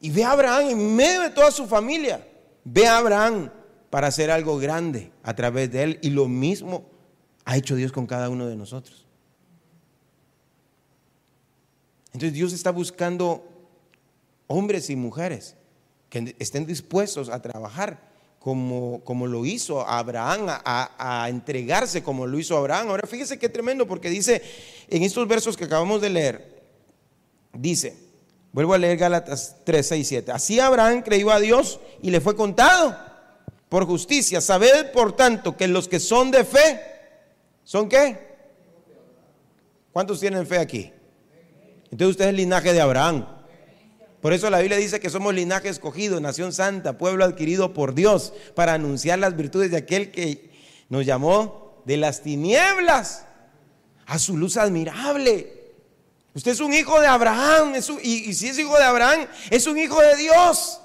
y 0.00 0.10
ve 0.10 0.24
a 0.24 0.32
Abraham 0.32 0.70
en 0.70 0.96
medio 0.96 1.22
de 1.22 1.30
toda 1.30 1.50
su 1.50 1.66
familia. 1.66 2.26
Ve 2.64 2.86
a 2.86 2.98
Abraham 2.98 3.50
para 3.90 4.06
hacer 4.06 4.30
algo 4.30 4.58
grande 4.58 5.12
a 5.22 5.34
través 5.34 5.70
de 5.70 5.82
él 5.82 5.98
y 6.02 6.10
lo 6.10 6.28
mismo 6.28 6.86
ha 7.44 7.56
hecho 7.56 7.76
Dios 7.76 7.92
con 7.92 8.06
cada 8.06 8.30
uno 8.30 8.46
de 8.46 8.56
nosotros. 8.56 9.06
Entonces 12.06 12.32
Dios 12.32 12.52
está 12.52 12.70
buscando 12.70 13.46
hombres 14.46 14.90
y 14.90 14.96
mujeres 14.96 15.56
que 16.12 16.36
estén 16.38 16.66
dispuestos 16.66 17.30
a 17.30 17.40
trabajar 17.40 17.98
como, 18.38 19.00
como 19.02 19.26
lo 19.26 19.46
hizo 19.46 19.80
Abraham, 19.88 20.46
a, 20.46 21.26
entregarse 21.30 22.02
como 22.02 22.26
lo 22.26 22.38
hizo 22.38 22.54
Abraham. 22.54 22.90
Ahora 22.90 23.08
fíjese 23.08 23.38
qué 23.38 23.48
tremendo, 23.48 23.86
porque 23.86 24.10
dice 24.10 24.42
en 24.90 25.04
estos 25.04 25.26
versos 25.26 25.56
que 25.56 25.64
acabamos 25.64 26.02
de 26.02 26.10
leer, 26.10 26.62
dice, 27.54 27.96
vuelvo 28.52 28.74
a 28.74 28.78
leer 28.78 28.98
Gálatas 28.98 29.56
3, 29.64 29.86
6, 29.86 30.08
7, 30.08 30.32
así 30.32 30.60
Abraham 30.60 31.00
creyó 31.00 31.30
a 31.30 31.40
Dios 31.40 31.80
y 32.02 32.10
le 32.10 32.20
fue 32.20 32.36
contado 32.36 32.94
por 33.70 33.86
justicia. 33.86 34.42
Sabed, 34.42 34.92
por 34.92 35.16
tanto, 35.16 35.56
que 35.56 35.66
los 35.66 35.88
que 35.88 35.98
son 35.98 36.30
de 36.30 36.44
fe, 36.44 36.78
¿son 37.64 37.88
qué? 37.88 38.18
¿Cuántos 39.92 40.20
tienen 40.20 40.46
fe 40.46 40.58
aquí? 40.58 40.92
Entonces 41.84 42.08
usted 42.08 42.24
es 42.26 42.30
el 42.30 42.36
linaje 42.36 42.74
de 42.74 42.82
Abraham. 42.82 43.41
Por 44.22 44.32
eso 44.32 44.48
la 44.50 44.60
Biblia 44.60 44.78
dice 44.78 45.00
que 45.00 45.10
somos 45.10 45.34
linaje 45.34 45.68
escogido, 45.68 46.20
nación 46.20 46.52
santa, 46.52 46.96
pueblo 46.96 47.24
adquirido 47.24 47.74
por 47.74 47.92
Dios, 47.92 48.32
para 48.54 48.72
anunciar 48.72 49.18
las 49.18 49.36
virtudes 49.36 49.72
de 49.72 49.78
aquel 49.78 50.12
que 50.12 50.48
nos 50.88 51.04
llamó 51.04 51.82
de 51.84 51.96
las 51.96 52.22
tinieblas 52.22 53.24
a 54.06 54.20
su 54.20 54.36
luz 54.36 54.56
admirable. 54.56 55.72
Usted 56.34 56.52
es 56.52 56.60
un 56.60 56.72
hijo 56.72 57.00
de 57.00 57.08
Abraham, 57.08 57.74
y, 58.00 58.30
y, 58.30 58.34
si 58.34 58.46
es 58.46 58.58
hijo 58.60 58.78
de 58.78 58.84
Abraham, 58.84 59.26
es 59.50 59.66
un 59.66 59.76
hijo 59.76 60.00
de 60.00 60.14
Dios. 60.14 60.80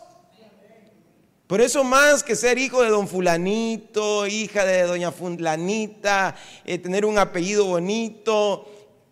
Por 1.46 1.62
eso 1.62 1.84
más 1.84 2.24
que 2.24 2.36
ser 2.36 2.58
hijo 2.58 2.82
de 2.82 2.90
don 2.90 3.08
fulanito, 3.08 4.26
hija 4.26 4.66
de 4.66 4.82
doña 4.82 5.12
fulanita, 5.12 6.36
eh, 6.66 6.80
tener 6.80 7.06
un 7.06 7.20
apellido 7.20 7.66
bonito, 7.66 8.68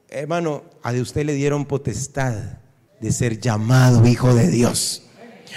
hermano, 0.09 0.63
a 0.81 0.91
de 0.91 1.01
usted 1.01 1.25
le 1.25 1.33
dieron 1.33 1.65
potestad 1.65 2.64
de 2.99 3.12
ser 3.12 3.39
llamado 3.39 4.05
hijo 4.08 4.34
de 4.34 4.49
Dios. 4.49 5.03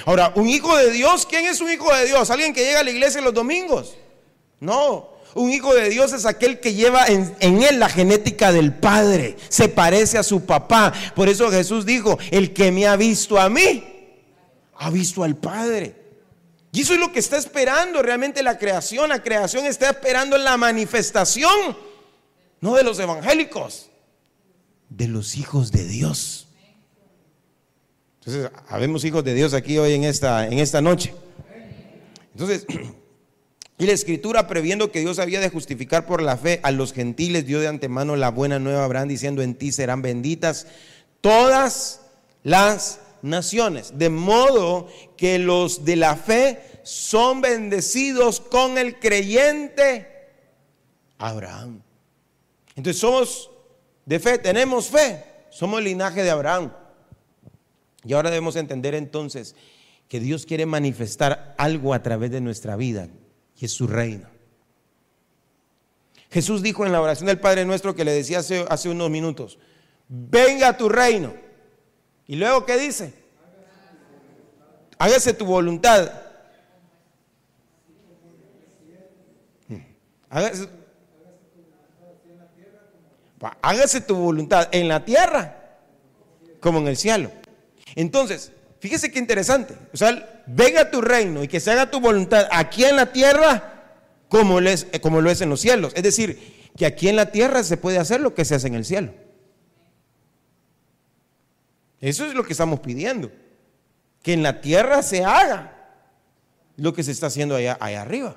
Ahora, 0.05 0.33
un 0.37 0.48
hijo 0.48 0.77
de 0.77 0.90
Dios, 0.92 1.27
¿quién 1.27 1.46
es 1.46 1.61
un 1.61 1.70
hijo 1.70 1.94
de 1.94 2.07
Dios? 2.07 2.31
¿Alguien 2.31 2.53
que 2.53 2.64
llega 2.64 2.81
a 2.81 2.85
la 2.85 2.90
iglesia 2.90 3.20
los 3.20 3.35
domingos? 3.35 3.96
No, 4.61 5.11
un 5.35 5.51
hijo 5.51 5.74
de 5.74 5.88
Dios 5.88 6.12
es 6.12 6.24
aquel 6.27 6.61
que 6.61 6.74
lleva 6.74 7.07
en, 7.07 7.62
él 7.62 7.79
la 7.79 7.88
genética 7.88 8.53
del 8.53 8.74
Padre, 8.74 9.36
se 9.49 9.68
parece 9.68 10.18
a 10.18 10.22
su 10.22 10.45
papá. 10.45 10.93
Por 11.14 11.28
eso 11.28 11.51
Jesús 11.51 11.86
dijo, 11.86 12.18
el 12.30 12.53
que 12.53 12.72
me 12.72 12.86
ha 12.86 12.97
visto 12.97 13.39
a 13.39 13.49
mí, 13.49 13.84
ha 14.76 14.91
visto 14.91 15.22
al 15.22 15.36
Padre. 15.36 15.95
Y 16.72 16.82
eso 16.82 16.95
es 16.95 17.01
lo 17.01 17.12
que 17.12 17.18
está 17.18 17.36
esperando 17.36 18.03
realmente 18.03 18.43
la 18.43 18.59
creación. 18.59 19.09
La 19.09 19.22
creación 19.22 19.64
está 19.64 19.91
esperando 19.91 20.36
la 20.39 20.57
manifestación, 20.57 21.76
no 22.61 22.74
de 22.74 22.82
los 22.82 22.99
evangélicos, 22.99 23.91
de 24.89 25.09
los 25.09 25.36
hijos 25.36 25.72
de 25.72 25.84
Dios. 25.84 26.47
Entonces, 28.29 28.51
habemos 28.68 29.07
hijos 29.07 29.24
de 29.24 29.33
Dios 29.33 29.55
aquí 29.55 29.79
hoy 29.79 29.95
en 29.95 30.05
esta, 30.05 30.47
en 30.47 30.59
esta 30.59 30.83
noche. 30.83 31.14
Entonces, 32.33 32.66
y 33.79 33.87
la 33.87 33.93
escritura 33.93 34.47
previendo 34.47 34.93
que 34.93 35.01
Dios 35.01 35.18
había 35.18 35.41
de 35.41 35.49
justificar 35.49 36.05
por 36.05 36.20
la 36.20 36.37
fe 36.37 36.61
a 36.62 36.70
los 36.70 36.93
gentiles, 36.93 37.47
dio 37.47 37.59
de 37.59 37.68
antemano 37.68 38.16
la 38.16 38.31
buena 38.31 38.59
nueva 38.59 38.85
Abraham 38.85 39.09
diciendo 39.09 39.41
en 39.41 39.55
ti 39.55 39.72
serán 39.72 40.03
benditas 40.03 40.66
todas 41.22 42.03
las 42.43 43.01
naciones. 43.22 43.97
De 43.97 44.11
modo 44.11 44.89
que 45.16 45.39
los 45.39 45.87
de 45.87 45.97
la 45.97 46.14
fe 46.14 46.61
son 46.83 47.41
bendecidos 47.41 48.41
con 48.41 48.76
el 48.76 48.99
creyente 48.99 50.07
Abraham. 51.16 51.81
Entonces 52.76 53.01
somos 53.01 53.51
de 54.05 54.20
fe, 54.20 54.37
tenemos 54.37 54.89
fe, 54.89 55.24
somos 55.49 55.79
el 55.79 55.87
linaje 55.87 56.22
de 56.22 56.29
Abraham. 56.29 56.70
Y 58.09 58.14
ahora 58.14 58.30
debemos 58.30 58.56
entender 58.56 58.94
entonces 58.94 59.54
que 60.09 60.18
Dios 60.18 60.46
quiere 60.46 60.64
manifestar 60.64 61.54
algo 61.59 61.92
a 61.92 62.02
través 62.02 62.30
de 62.30 62.40
nuestra 62.40 62.74
vida, 62.74 63.11
y 63.61 63.66
es 63.66 63.72
su 63.72 63.86
reino. 63.86 64.26
Jesús 66.30 66.62
dijo 66.62 66.86
en 66.86 66.92
la 66.92 67.02
oración 67.02 67.26
del 67.26 67.38
Padre 67.38 67.66
nuestro 67.66 67.94
que 67.94 68.06
le 68.06 68.12
decía 68.12 68.38
hace, 68.38 68.64
hace 68.70 68.88
unos 68.88 69.11
minutos, 69.11 69.59
venga 70.09 70.74
tu 70.74 70.88
reino. 70.88 71.34
Y 72.26 72.36
luego, 72.36 72.64
¿qué 72.64 72.78
dice? 72.78 73.12
Hágase 74.96 75.34
tu 75.34 75.44
voluntad. 75.44 76.11
Hágase, 80.30 80.66
hágase 83.61 84.00
tu 84.00 84.16
voluntad 84.16 84.66
en 84.72 84.88
la 84.88 85.04
tierra 85.04 85.76
como 86.61 86.78
en 86.78 86.88
el 86.88 86.96
cielo. 86.96 87.30
Entonces, 87.95 88.53
fíjese 88.80 89.11
qué 89.11 89.18
interesante. 89.18 89.74
O 89.93 89.97
sea, 89.97 90.43
venga 90.47 90.91
tu 90.91 91.01
reino 91.01 91.43
y 91.43 91.49
que 91.49 91.61
se 91.61 91.70
haga 91.70 91.91
tu 91.91 92.01
voluntad 92.01 92.47
aquí 92.51 92.84
en 92.84 92.97
la 92.97 93.12
tierra 93.12 93.74
como 94.28 94.61
lo, 94.61 94.70
es, 94.70 94.86
como 95.01 95.20
lo 95.20 95.30
es 95.30 95.41
en 95.41 95.51
los 95.51 95.61
cielos. 95.61 95.93
Es 95.95 96.03
decir, 96.03 96.70
que 96.76 96.86
aquí 96.86 97.09
en 97.09 97.16
la 97.16 97.32
tierra 97.32 97.62
se 97.64 97.76
puede 97.76 97.99
hacer 97.99 98.20
lo 98.20 98.34
que 98.34 98.45
se 98.45 98.55
hace 98.55 98.68
en 98.68 98.74
el 98.74 98.84
cielo. 98.84 99.12
Eso 102.01 102.26
es 102.26 102.34
lo 102.34 102.45
que 102.45 102.53
estamos 102.53 102.80
pidiendo. 102.80 103.32
Que 104.22 104.32
en 104.32 104.43
la 104.43 104.61
tierra 104.61 105.03
se 105.03 105.24
haga 105.24 105.74
lo 106.76 106.93
que 106.93 107.03
se 107.03 107.11
está 107.11 107.26
haciendo 107.26 107.57
allá, 107.57 107.76
allá 107.80 108.03
arriba. 108.03 108.36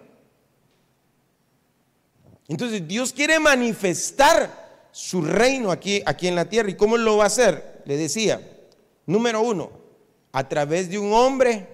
Entonces 2.48 2.88
Dios 2.88 3.14
quiere 3.14 3.40
manifestar 3.40 4.90
su 4.92 5.22
reino 5.22 5.72
aquí, 5.72 6.02
aquí 6.06 6.28
en 6.28 6.36
la 6.36 6.46
tierra. 6.46 6.70
¿Y 6.70 6.76
cómo 6.76 6.98
lo 6.98 7.18
va 7.18 7.26
a 7.26 7.28
hacer? 7.28 7.84
Le 7.86 7.98
decía, 7.98 8.42
número 9.06 9.42
uno, 9.42 9.72
a 10.32 10.48
través 10.48 10.90
de 10.90 10.98
un 10.98 11.14
hombre 11.14 11.68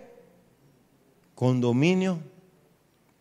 con 1.36 1.62
dominio 1.62 2.20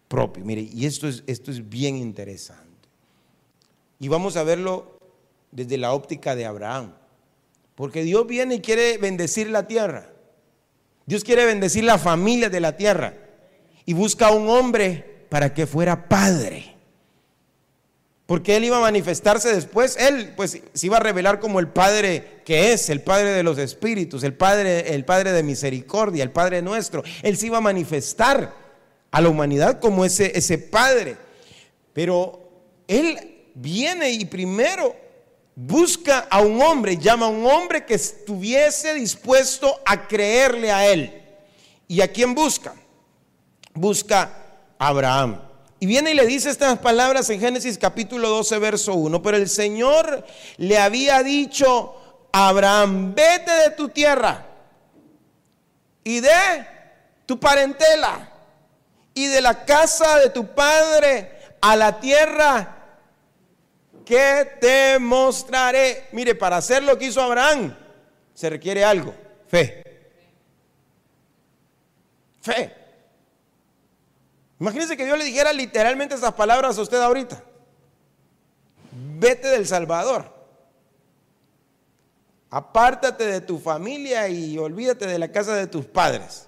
propio. 0.09 0.45
Mire, 0.45 0.63
y 0.63 0.87
esto 0.87 1.09
es, 1.09 1.23
esto 1.27 1.51
es 1.51 1.69
bien 1.69 1.97
interesante. 1.97 2.89
Y 3.99 4.09
vamos 4.09 4.37
a 4.37 4.43
verlo 4.43 4.99
desde 5.51 5.79
la 5.79 5.93
óptica 5.93 6.35
de 6.35 6.47
Abraham. 6.47 6.93
Porque 7.75 8.03
Dios 8.03 8.27
viene 8.27 8.57
y 8.57 8.61
quiere 8.61 8.99
bendecir 8.99 9.51
la 9.51 9.67
tierra. 9.67 10.11
Dios 11.05 11.25
quiere 11.25 11.45
bendecir 11.45 11.85
la 11.85 11.99
familia 11.99 12.49
de 12.49 12.61
la 12.61 12.77
tierra. 12.77 13.15
Y 13.85 13.93
busca 13.93 14.29
a 14.29 14.33
un 14.33 14.49
hombre 14.49 15.27
para 15.29 15.53
que 15.53 15.67
fuera 15.67 16.09
padre. 16.09 16.76
Porque 18.27 18.57
él 18.57 18.65
iba 18.65 18.79
a 18.79 18.81
manifestarse 18.81 19.55
después, 19.55 19.97
él 19.99 20.33
pues 20.37 20.61
se 20.73 20.87
iba 20.87 20.97
a 20.97 21.01
revelar 21.01 21.39
como 21.39 21.61
el 21.61 21.69
Padre 21.69 22.41
que 22.45 22.73
es, 22.73 22.91
el 22.91 23.01
Padre 23.01 23.31
de 23.31 23.45
los 23.45 23.57
Espíritus, 23.57 24.25
el 24.25 24.35
Padre, 24.35 24.95
el 24.95 25.05
Padre 25.05 25.31
de 25.31 25.45
misericordia, 25.45 26.25
el 26.25 26.33
Padre 26.33 26.61
nuestro. 26.61 27.05
Él 27.23 27.37
se 27.37 27.47
iba 27.47 27.59
a 27.59 27.61
manifestar 27.61 28.53
a 29.13 29.21
la 29.21 29.29
humanidad 29.29 29.79
como 29.79 30.05
ese, 30.05 30.37
ese 30.37 30.59
Padre. 30.59 31.17
Pero 31.93 32.51
él 32.89 33.51
viene 33.55 34.11
y 34.11 34.25
primero 34.25 34.97
busca 35.55 36.27
a 36.29 36.41
un 36.41 36.61
hombre, 36.61 36.99
llama 36.99 37.27
a 37.27 37.31
un 37.31 37.47
hombre 37.47 37.87
que 37.87 37.95
estuviese 37.95 38.93
dispuesto 38.95 39.81
a 39.87 40.07
creerle 40.09 40.73
a 40.73 40.87
él. 40.89 41.23
¿Y 41.89 42.01
a 42.01 42.13
quién 42.13 42.35
busca? 42.35 42.75
Busca 43.73 44.33
a 44.79 44.89
Abraham. 44.89 45.41
Y 45.79 45.87
viene 45.87 46.13
y 46.13 46.15
le 46.15 46.27
dice 46.27 46.49
estas 46.49 46.79
palabras 46.79 47.29
en 47.29 47.39
Génesis 47.39 47.77
capítulo 47.77 48.31
12, 48.31 48.59
verso 48.59 48.95
1. 48.95 49.23
Pero 49.23 49.37
el 49.37 49.49
Señor 49.49 50.25
le 50.57 50.79
había 50.79 51.23
dicho 51.23 52.29
Abraham, 52.33 53.15
vete 53.15 53.51
de 53.51 53.71
tu 53.71 53.91
tierra 53.91 54.47
y 56.03 56.21
de 56.21 56.67
tu 57.27 57.39
parentela 57.39 58.33
y 59.13 59.27
de 59.27 59.41
la 59.43 59.65
casa 59.65 60.19
de 60.19 60.31
tu 60.31 60.47
padre 60.55 61.33
a 61.61 61.77
la 61.77 62.01
tierra 62.01 62.77
que 64.05 64.51
te 64.61 64.99
mostraré. 64.99 66.07
Mire, 66.13 66.35
para 66.35 66.57
hacer 66.57 66.83
lo 66.83 66.97
que 66.97 67.07
hizo 67.07 67.21
Abraham 67.21 67.77
se 68.33 68.49
requiere 68.49 68.83
algo, 68.83 69.15
fe. 69.49 69.83
Fe. 72.41 72.86
Imagínense 74.59 74.97
que 74.97 75.05
Dios 75.05 75.19
le 75.19 75.25
dijera 75.25 75.53
literalmente 75.53 76.15
esas 76.15 76.33
palabras 76.33 76.79
a 76.79 76.83
usted 76.83 77.01
ahorita. 77.01 77.43
Vete 79.19 79.49
del 79.49 79.67
Salvador. 79.67 80.35
Apártate 82.49 83.27
de 83.27 83.41
tu 83.41 83.59
familia 83.59 84.29
y 84.29 84.57
olvídate 84.57 85.07
de 85.07 85.19
la 85.19 85.31
casa 85.31 85.55
de 85.55 85.67
tus 85.67 85.85
padres. 85.85 86.47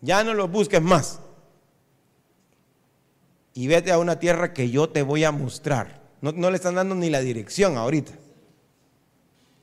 Ya 0.00 0.22
no 0.22 0.34
los 0.34 0.50
busques 0.50 0.80
más. 0.80 1.20
Y 3.54 3.66
vete 3.66 3.90
a 3.90 3.98
una 3.98 4.20
tierra 4.20 4.52
que 4.52 4.70
yo 4.70 4.88
te 4.88 5.02
voy 5.02 5.24
a 5.24 5.32
mostrar. 5.32 6.02
No, 6.20 6.50
le 6.50 6.56
están 6.56 6.74
dando 6.74 6.94
ni 6.94 7.10
la 7.10 7.20
dirección 7.20 7.76
ahorita. 7.76 8.12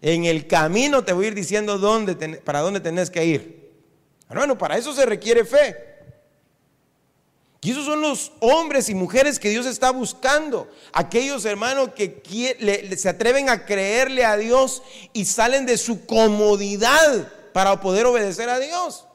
En 0.02 0.26
el 0.26 0.48
camino 0.48 1.04
te 1.04 1.14
voy 1.14 1.26
a 1.26 1.28
ir 1.30 1.36
diciendo 1.36 1.78
dónde, 1.78 2.16
para 2.40 2.60
dónde 2.60 2.80
tenés 2.80 3.10
que 3.10 3.26
ir. 3.26 3.72
Hermano, 4.30 4.58
para 4.58 4.78
eso 4.78 4.94
se 4.94 5.06
requiere 5.06 5.46
fe. 5.46 5.93
Y 7.64 7.72
esos 7.72 7.86
son 7.86 8.02
los 8.02 8.34
hombres 8.42 8.90
y 8.90 8.96
mujeres 8.96 9.40
que 9.40 9.50
Dios 9.50 9.66
está 9.66 9.90
buscando. 9.92 10.70
Aquellos 10.92 11.46
hermanos 11.46 11.92
que 11.96 12.22
se 12.98 13.08
atreven 13.08 13.50
a 13.50 13.66
creerle 13.66 14.26
a 14.26 14.36
Dios 14.36 14.84
y 15.14 15.24
salen 15.24 15.66
de 15.66 15.78
su 15.78 16.06
comodidad 16.06 17.32
para 17.54 17.80
poder 17.80 18.06
obedecer 18.06 18.50
a 18.50 18.60
Dios. 18.60 19.06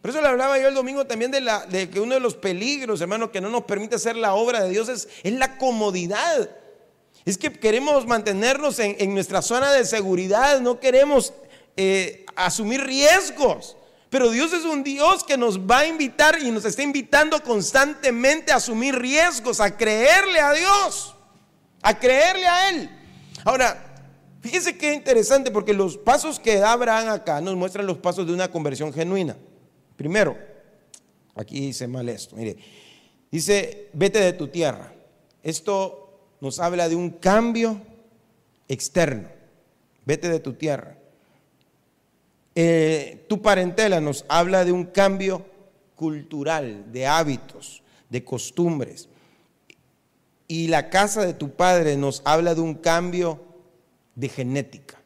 Por 0.00 0.10
eso 0.10 0.20
le 0.20 0.28
hablaba 0.28 0.58
yo 0.58 0.68
el 0.68 0.74
domingo 0.74 1.06
también 1.06 1.32
de, 1.32 1.40
la, 1.40 1.66
de 1.66 1.90
que 1.90 1.98
uno 1.98 2.14
de 2.14 2.20
los 2.20 2.34
peligros, 2.34 3.00
hermano, 3.00 3.32
que 3.32 3.40
no 3.40 3.48
nos 3.48 3.64
permite 3.64 3.96
hacer 3.96 4.16
la 4.16 4.34
obra 4.34 4.62
de 4.62 4.68
Dios 4.70 4.88
es, 4.88 5.08
la 5.24 5.58
comodidad. 5.58 6.50
Es 7.24 7.38
que 7.38 7.50
queremos 7.50 8.06
mantenernos 8.06 8.78
en, 8.78 9.14
nuestra 9.14 9.42
zona 9.42 9.72
de 9.72 9.84
seguridad, 9.84 10.60
no 10.60 10.78
queremos 10.78 11.32
eh, 11.76 12.24
asumir 12.36 12.84
riesgos. 12.84 13.78
Pero 14.14 14.30
Dios 14.30 14.52
es 14.52 14.64
un 14.64 14.84
Dios 14.84 15.24
que 15.24 15.36
nos 15.36 15.58
va 15.58 15.80
a 15.80 15.86
invitar 15.88 16.40
y 16.40 16.52
nos 16.52 16.64
está 16.64 16.84
invitando 16.84 17.42
constantemente 17.42 18.52
a 18.52 18.56
asumir 18.58 18.94
riesgos, 18.94 19.58
a 19.58 19.76
creerle 19.76 20.38
a 20.38 20.52
Dios, 20.52 21.16
a 21.82 21.98
creerle 21.98 22.46
a 22.46 22.70
Él. 22.70 22.90
Ahora, 23.44 24.06
fíjese 24.40 24.78
qué 24.78 24.94
interesante 24.94 25.50
porque 25.50 25.74
los 25.74 25.98
pasos 25.98 26.38
que 26.38 26.58
da 26.58 26.70
Abraham 26.70 27.08
acá 27.08 27.40
nos 27.40 27.56
muestran 27.56 27.88
los 27.88 27.98
pasos 27.98 28.24
de 28.24 28.32
una 28.32 28.52
conversión 28.52 28.92
genuina. 28.92 29.36
Primero, 29.96 30.38
aquí 31.34 31.58
dice 31.58 31.88
mal 31.88 32.08
esto, 32.08 32.36
mire, 32.36 32.56
dice, 33.32 33.90
vete 33.94 34.20
de 34.20 34.32
tu 34.32 34.46
tierra. 34.46 34.92
Esto 35.42 36.36
nos 36.40 36.60
habla 36.60 36.88
de 36.88 36.94
un 36.94 37.10
cambio 37.10 37.80
externo. 38.68 39.28
Vete 40.04 40.28
de 40.28 40.38
tu 40.38 40.52
tierra. 40.52 40.98
Eh, 42.54 43.24
tu 43.28 43.42
parentela 43.42 44.00
nos 44.00 44.24
habla 44.28 44.64
de 44.64 44.72
un 44.72 44.84
cambio 44.84 45.44
cultural, 45.96 46.92
de 46.92 47.06
hábitos, 47.06 47.82
de 48.08 48.24
costumbres. 48.24 49.08
Y 50.46 50.68
la 50.68 50.90
casa 50.90 51.24
de 51.24 51.34
tu 51.34 51.50
padre 51.50 51.96
nos 51.96 52.22
habla 52.24 52.54
de 52.54 52.60
un 52.60 52.74
cambio 52.74 53.40
de 54.14 54.28
genética. 54.28 55.00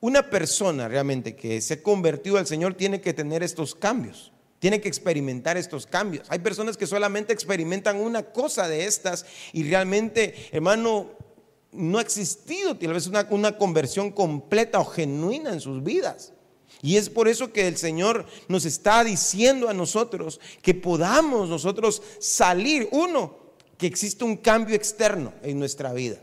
Una 0.00 0.30
persona 0.30 0.86
realmente 0.88 1.34
que 1.34 1.60
se 1.60 1.82
convertido 1.82 2.38
al 2.38 2.46
Señor 2.46 2.74
tiene 2.74 3.00
que 3.00 3.14
tener 3.14 3.42
estos 3.42 3.74
cambios, 3.74 4.32
tiene 4.58 4.80
que 4.80 4.88
experimentar 4.88 5.56
estos 5.56 5.86
cambios. 5.86 6.26
Hay 6.30 6.38
personas 6.38 6.76
que 6.76 6.86
solamente 6.86 7.32
experimentan 7.32 7.96
una 7.96 8.22
cosa 8.22 8.68
de 8.68 8.84
estas 8.84 9.26
y 9.52 9.68
realmente, 9.68 10.34
hermano, 10.52 11.10
no 11.72 11.98
ha 11.98 12.02
existido 12.02 12.76
tal 12.76 12.94
vez 12.94 13.06
una, 13.06 13.26
una 13.30 13.56
conversión 13.56 14.10
completa 14.10 14.80
o 14.80 14.84
genuina 14.84 15.52
en 15.52 15.60
sus 15.60 15.82
vidas. 15.82 16.32
Y 16.80 16.96
es 16.96 17.10
por 17.10 17.28
eso 17.28 17.52
que 17.52 17.66
el 17.66 17.76
Señor 17.76 18.26
nos 18.46 18.64
está 18.64 19.02
diciendo 19.02 19.68
a 19.68 19.74
nosotros 19.74 20.40
que 20.62 20.74
podamos 20.74 21.48
nosotros 21.48 22.02
salir, 22.20 22.88
uno, 22.92 23.36
que 23.76 23.86
existe 23.86 24.24
un 24.24 24.36
cambio 24.36 24.76
externo 24.76 25.32
en 25.42 25.58
nuestra 25.58 25.92
vida, 25.92 26.18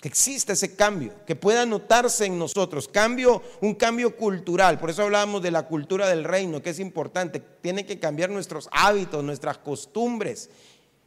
que 0.00 0.08
exista 0.08 0.52
ese 0.52 0.76
cambio, 0.76 1.12
que 1.26 1.34
pueda 1.34 1.66
notarse 1.66 2.26
en 2.26 2.38
nosotros, 2.38 2.88
cambio, 2.88 3.42
un 3.60 3.74
cambio 3.74 4.16
cultural, 4.16 4.78
por 4.78 4.90
eso 4.90 5.02
hablábamos 5.02 5.42
de 5.42 5.50
la 5.50 5.66
cultura 5.66 6.08
del 6.08 6.24
reino, 6.24 6.62
que 6.62 6.70
es 6.70 6.78
importante, 6.78 7.42
tiene 7.60 7.86
que 7.86 7.98
cambiar 7.98 8.30
nuestros 8.30 8.68
hábitos, 8.70 9.24
nuestras 9.24 9.58
costumbres, 9.58 10.50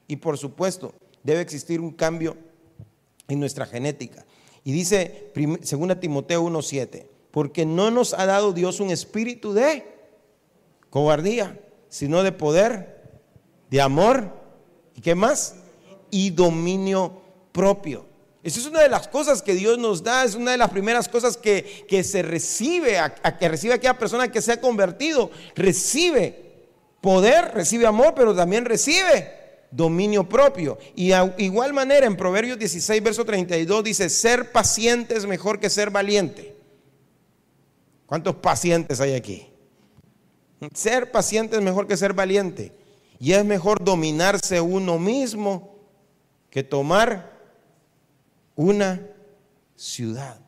y 0.07 0.17
por 0.17 0.37
supuesto, 0.37 0.93
debe 1.23 1.41
existir 1.41 1.79
un 1.79 1.91
cambio 1.91 2.37
en 3.27 3.39
nuestra 3.39 3.65
genética. 3.65 4.25
Y 4.63 4.71
dice 4.71 5.31
2 5.35 5.99
Timoteo 5.99 6.43
1:7, 6.43 7.07
porque 7.31 7.65
no 7.65 7.91
nos 7.91 8.13
ha 8.13 8.25
dado 8.25 8.53
Dios 8.53 8.79
un 8.79 8.89
espíritu 8.89 9.53
de 9.53 9.85
cobardía, 10.89 11.59
sino 11.89 12.23
de 12.23 12.31
poder, 12.31 13.21
de 13.69 13.81
amor, 13.81 14.33
¿y 14.95 15.01
qué 15.01 15.15
más? 15.15 15.55
Y 16.11 16.31
dominio 16.31 17.21
propio. 17.51 18.05
Esa 18.43 18.59
es 18.59 18.65
una 18.65 18.81
de 18.81 18.89
las 18.89 19.07
cosas 19.07 19.41
que 19.41 19.53
Dios 19.53 19.77
nos 19.77 20.03
da, 20.03 20.23
es 20.23 20.35
una 20.35 20.51
de 20.51 20.57
las 20.57 20.69
primeras 20.69 21.09
cosas 21.09 21.35
que, 21.35 21.85
se 22.03 22.21
recibe, 22.21 22.97
a, 22.97 23.13
que 23.13 23.49
recibe 23.49 23.73
aquella 23.73 23.97
persona 23.97 24.31
que 24.31 24.41
se 24.41 24.53
ha 24.53 24.61
convertido. 24.61 25.31
Recibe 25.55 26.67
poder, 27.01 27.53
recibe 27.53 27.85
amor, 27.85 28.13
pero 28.15 28.33
también 28.33 28.63
recibe 28.63 29.36
dominio 29.71 30.27
propio. 30.27 30.77
Y 30.95 31.11
igual 31.37 31.73
manera 31.73 32.05
en 32.05 32.15
Proverbios 32.15 32.57
16, 32.59 33.03
verso 33.03 33.25
32 33.25 33.83
dice, 33.83 34.09
ser 34.09 34.51
paciente 34.51 35.15
es 35.15 35.25
mejor 35.25 35.59
que 35.59 35.69
ser 35.69 35.89
valiente. 35.89 36.55
¿Cuántos 38.05 38.35
pacientes 38.35 39.01
hay 39.01 39.13
aquí? 39.13 39.47
Ser 40.73 41.11
paciente 41.11 41.57
es 41.57 41.61
mejor 41.61 41.87
que 41.87 41.97
ser 41.97 42.13
valiente. 42.13 42.73
Y 43.19 43.33
es 43.33 43.43
mejor 43.43 43.83
dominarse 43.83 44.61
uno 44.61 44.97
mismo 44.97 45.75
que 46.49 46.63
tomar 46.63 47.37
una 48.55 49.05
ciudad. 49.75 50.39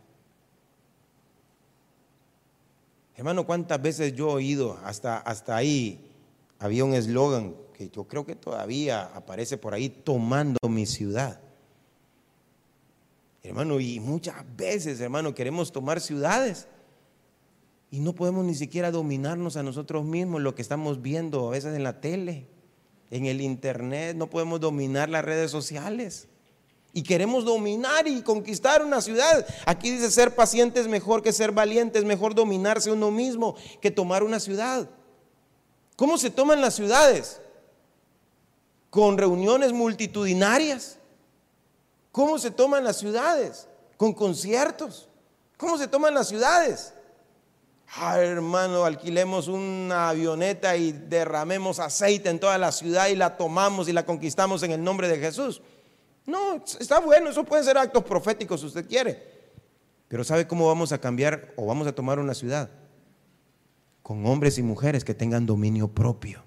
Hermano, 3.16 3.46
¿cuántas 3.46 3.82
veces 3.82 4.14
yo 4.16 4.30
he 4.30 4.34
oído 4.34 4.80
hasta, 4.86 5.18
hasta 5.18 5.56
ahí? 5.56 6.10
Había 6.58 6.86
un 6.86 6.94
eslogan 6.94 7.54
que 7.80 7.90
yo 7.90 8.04
creo 8.04 8.26
que 8.26 8.36
todavía 8.36 9.04
aparece 9.16 9.58
por 9.58 9.74
ahí, 9.74 9.88
tomando 9.88 10.60
mi 10.68 10.86
ciudad. 10.86 11.40
Hermano, 13.42 13.80
y 13.80 14.02
muchas 14.02 14.36
veces, 14.58 15.00
hermano, 15.00 15.34
queremos 15.34 15.72
tomar 15.72 16.02
ciudades 16.02 16.68
y 17.90 18.02
no 18.02 18.14
podemos 18.14 18.44
ni 18.44 18.54
siquiera 18.54 18.92
dominarnos 18.92 19.56
a 19.56 19.64
nosotros 19.64 20.04
mismos, 20.04 20.42
lo 20.42 20.56
que 20.56 20.62
estamos 20.62 21.02
viendo 21.02 21.48
a 21.48 21.52
veces 21.52 21.74
en 21.74 21.86
la 21.86 22.02
tele, 22.02 22.48
en 23.12 23.28
el 23.28 23.40
internet, 23.40 24.18
no 24.18 24.30
podemos 24.30 24.60
dominar 24.60 25.08
las 25.08 25.24
redes 25.24 25.50
sociales. 25.50 26.28
Y 26.92 27.04
queremos 27.04 27.46
dominar 27.46 28.10
y 28.10 28.22
conquistar 28.24 28.84
una 28.84 29.00
ciudad. 29.00 29.48
Aquí 29.66 29.90
dice 29.90 30.12
ser 30.12 30.36
paciente 30.36 30.82
es 30.82 30.90
mejor 30.90 31.24
que 31.24 31.32
ser 31.32 31.54
valiente, 31.54 31.98
es 31.98 32.04
mejor 32.04 32.36
dominarse 32.36 32.92
uno 32.92 33.10
mismo 33.10 33.56
que 33.80 33.90
tomar 33.90 34.22
una 34.22 34.42
ciudad. 34.42 34.90
¿Cómo 35.96 36.18
se 36.18 36.30
toman 36.30 36.60
las 36.60 36.76
ciudades? 36.76 37.40
Con 38.90 39.18
reuniones 39.18 39.74
multitudinarias. 39.74 40.98
¿Cómo 42.12 42.40
se 42.40 42.52
toman 42.52 42.84
las 42.84 42.98
ciudades? 42.98 43.68
Con 43.98 44.14
conciertos. 44.14 45.10
¿Cómo 45.58 45.78
se 45.78 45.88
toman 45.88 46.14
las 46.14 46.28
ciudades? 46.28 46.94
Ah, 47.96 48.20
hermano, 48.20 48.86
alquilemos 48.86 49.48
una 49.48 50.10
avioneta 50.10 50.78
y 50.78 50.92
derramemos 50.92 51.80
aceite 51.80 52.30
en 52.30 52.40
toda 52.40 52.58
la 52.58 52.72
ciudad 52.72 53.08
y 53.08 53.16
la 53.16 53.36
tomamos 53.36 53.90
y 53.90 53.94
la 53.94 54.06
conquistamos 54.06 54.62
en 54.64 54.72
el 54.72 54.84
nombre 54.84 55.08
de 55.08 55.18
Jesús. 55.18 55.62
No, 56.26 56.64
está 56.80 57.00
bueno, 57.00 57.32
eso 57.32 57.44
pueden 57.44 57.66
ser 57.66 57.78
actos 57.78 58.04
proféticos 58.04 58.62
si 58.62 58.68
usted 58.68 58.88
quiere. 58.88 59.40
Pero 60.08 60.24
¿sabe 60.24 60.48
cómo 60.48 60.68
vamos 60.68 60.92
a 60.92 61.00
cambiar 61.00 61.54
o 61.56 61.66
vamos 61.66 61.88
a 61.88 61.94
tomar 61.94 62.20
una 62.20 62.36
ciudad? 62.36 62.70
Con 64.04 64.26
hombres 64.26 64.58
y 64.60 64.64
mujeres 64.64 65.04
que 65.04 65.16
tengan 65.16 65.46
dominio 65.46 65.88
propio. 65.88 66.44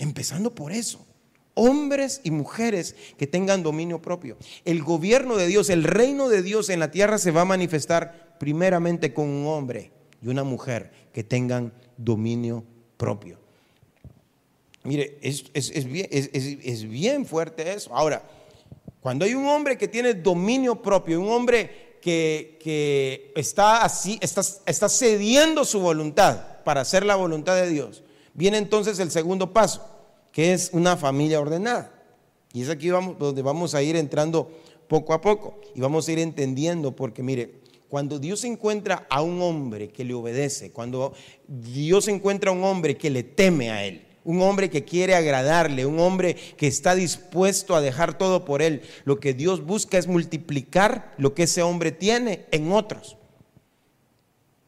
Empezando 0.00 0.54
por 0.54 0.72
eso. 0.72 1.06
Hombres 1.52 2.22
y 2.24 2.30
mujeres 2.30 2.96
que 3.18 3.26
tengan 3.26 3.62
dominio 3.62 4.00
propio. 4.00 4.38
El 4.64 4.82
gobierno 4.82 5.36
de 5.36 5.46
Dios, 5.46 5.68
el 5.68 5.84
reino 5.84 6.30
de 6.30 6.42
Dios 6.42 6.70
en 6.70 6.80
la 6.80 6.90
tierra 6.90 7.18
se 7.18 7.30
va 7.30 7.42
a 7.42 7.44
manifestar 7.44 8.36
primeramente 8.40 9.12
con 9.12 9.28
un 9.28 9.46
hombre 9.46 9.92
y 10.22 10.28
una 10.28 10.42
mujer 10.42 10.90
que 11.12 11.22
tengan 11.22 11.74
dominio 11.98 12.64
propio. 12.96 13.38
Mire, 14.84 15.18
es, 15.20 15.84
bien, 15.84 16.08
es, 16.10 16.88
bien, 16.88 17.26
fuerte 17.26 17.70
eso. 17.74 17.94
Ahora, 17.94 18.22
cuando 19.02 19.26
hay 19.26 19.34
un 19.34 19.46
hombre 19.46 19.76
que 19.76 19.86
tiene 19.86 20.14
dominio 20.14 20.80
propio, 20.80 21.20
un 21.20 21.28
hombre 21.30 21.98
que, 22.00 23.32
está 23.36 23.84
así, 23.84 24.18
está, 24.22 24.40
está 24.64 24.88
cediendo 24.88 25.66
su 25.66 25.80
voluntad 25.80 26.62
para 26.64 26.80
hacer 26.80 27.04
la 27.04 27.16
voluntad 27.16 27.56
de 27.56 27.68
Dios, 27.68 28.02
Viene 28.34 28.58
entonces 28.58 28.98
el 28.98 29.10
segundo 29.10 29.52
paso, 29.52 29.89
que 30.32 30.52
es 30.52 30.70
una 30.72 30.96
familia 30.96 31.40
ordenada. 31.40 31.92
Y 32.52 32.62
es 32.62 32.68
aquí 32.68 32.90
vamos, 32.90 33.18
donde 33.18 33.42
vamos 33.42 33.74
a 33.74 33.82
ir 33.82 33.96
entrando 33.96 34.50
poco 34.88 35.12
a 35.14 35.20
poco 35.20 35.60
y 35.74 35.80
vamos 35.80 36.08
a 36.08 36.12
ir 36.12 36.18
entendiendo, 36.18 36.96
porque 36.96 37.22
mire, 37.22 37.60
cuando 37.88 38.18
Dios 38.18 38.44
encuentra 38.44 39.06
a 39.10 39.22
un 39.22 39.42
hombre 39.42 39.88
que 39.88 40.04
le 40.04 40.14
obedece, 40.14 40.70
cuando 40.70 41.12
Dios 41.46 42.08
encuentra 42.08 42.50
a 42.50 42.54
un 42.54 42.64
hombre 42.64 42.96
que 42.96 43.10
le 43.10 43.22
teme 43.22 43.70
a 43.70 43.84
Él, 43.84 44.06
un 44.24 44.42
hombre 44.42 44.70
que 44.70 44.84
quiere 44.84 45.14
agradarle, 45.14 45.86
un 45.86 45.98
hombre 45.98 46.36
que 46.56 46.66
está 46.66 46.94
dispuesto 46.94 47.74
a 47.74 47.80
dejar 47.80 48.16
todo 48.16 48.44
por 48.44 48.62
Él, 48.62 48.82
lo 49.04 49.18
que 49.18 49.34
Dios 49.34 49.64
busca 49.64 49.98
es 49.98 50.06
multiplicar 50.06 51.14
lo 51.18 51.34
que 51.34 51.44
ese 51.44 51.62
hombre 51.62 51.90
tiene 51.90 52.46
en 52.52 52.70
otros. 52.70 53.16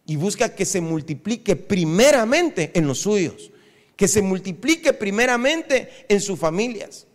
Y 0.05 0.17
busca 0.17 0.55
que 0.57 0.65
se 0.65 0.81
multiplique 0.81 1.55
primeramente 1.55 2.73
en 2.75 2.89
los 2.89 2.99
suyos 2.99 3.52
que 3.97 4.09
se 4.09 4.23
multiplique 4.23 4.93
primeramente 4.93 6.07
en 6.09 6.21
sus 6.21 6.39
familias. 6.39 7.07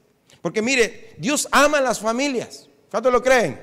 Porque 0.42 0.62
mire, 0.62 1.16
Dios 1.18 1.48
ama 1.52 1.80
a 1.80 1.82
las 1.82 2.00
familias. 2.00 2.70
¿Cuántos 2.90 3.12
lo 3.12 3.22
creen? 3.22 3.60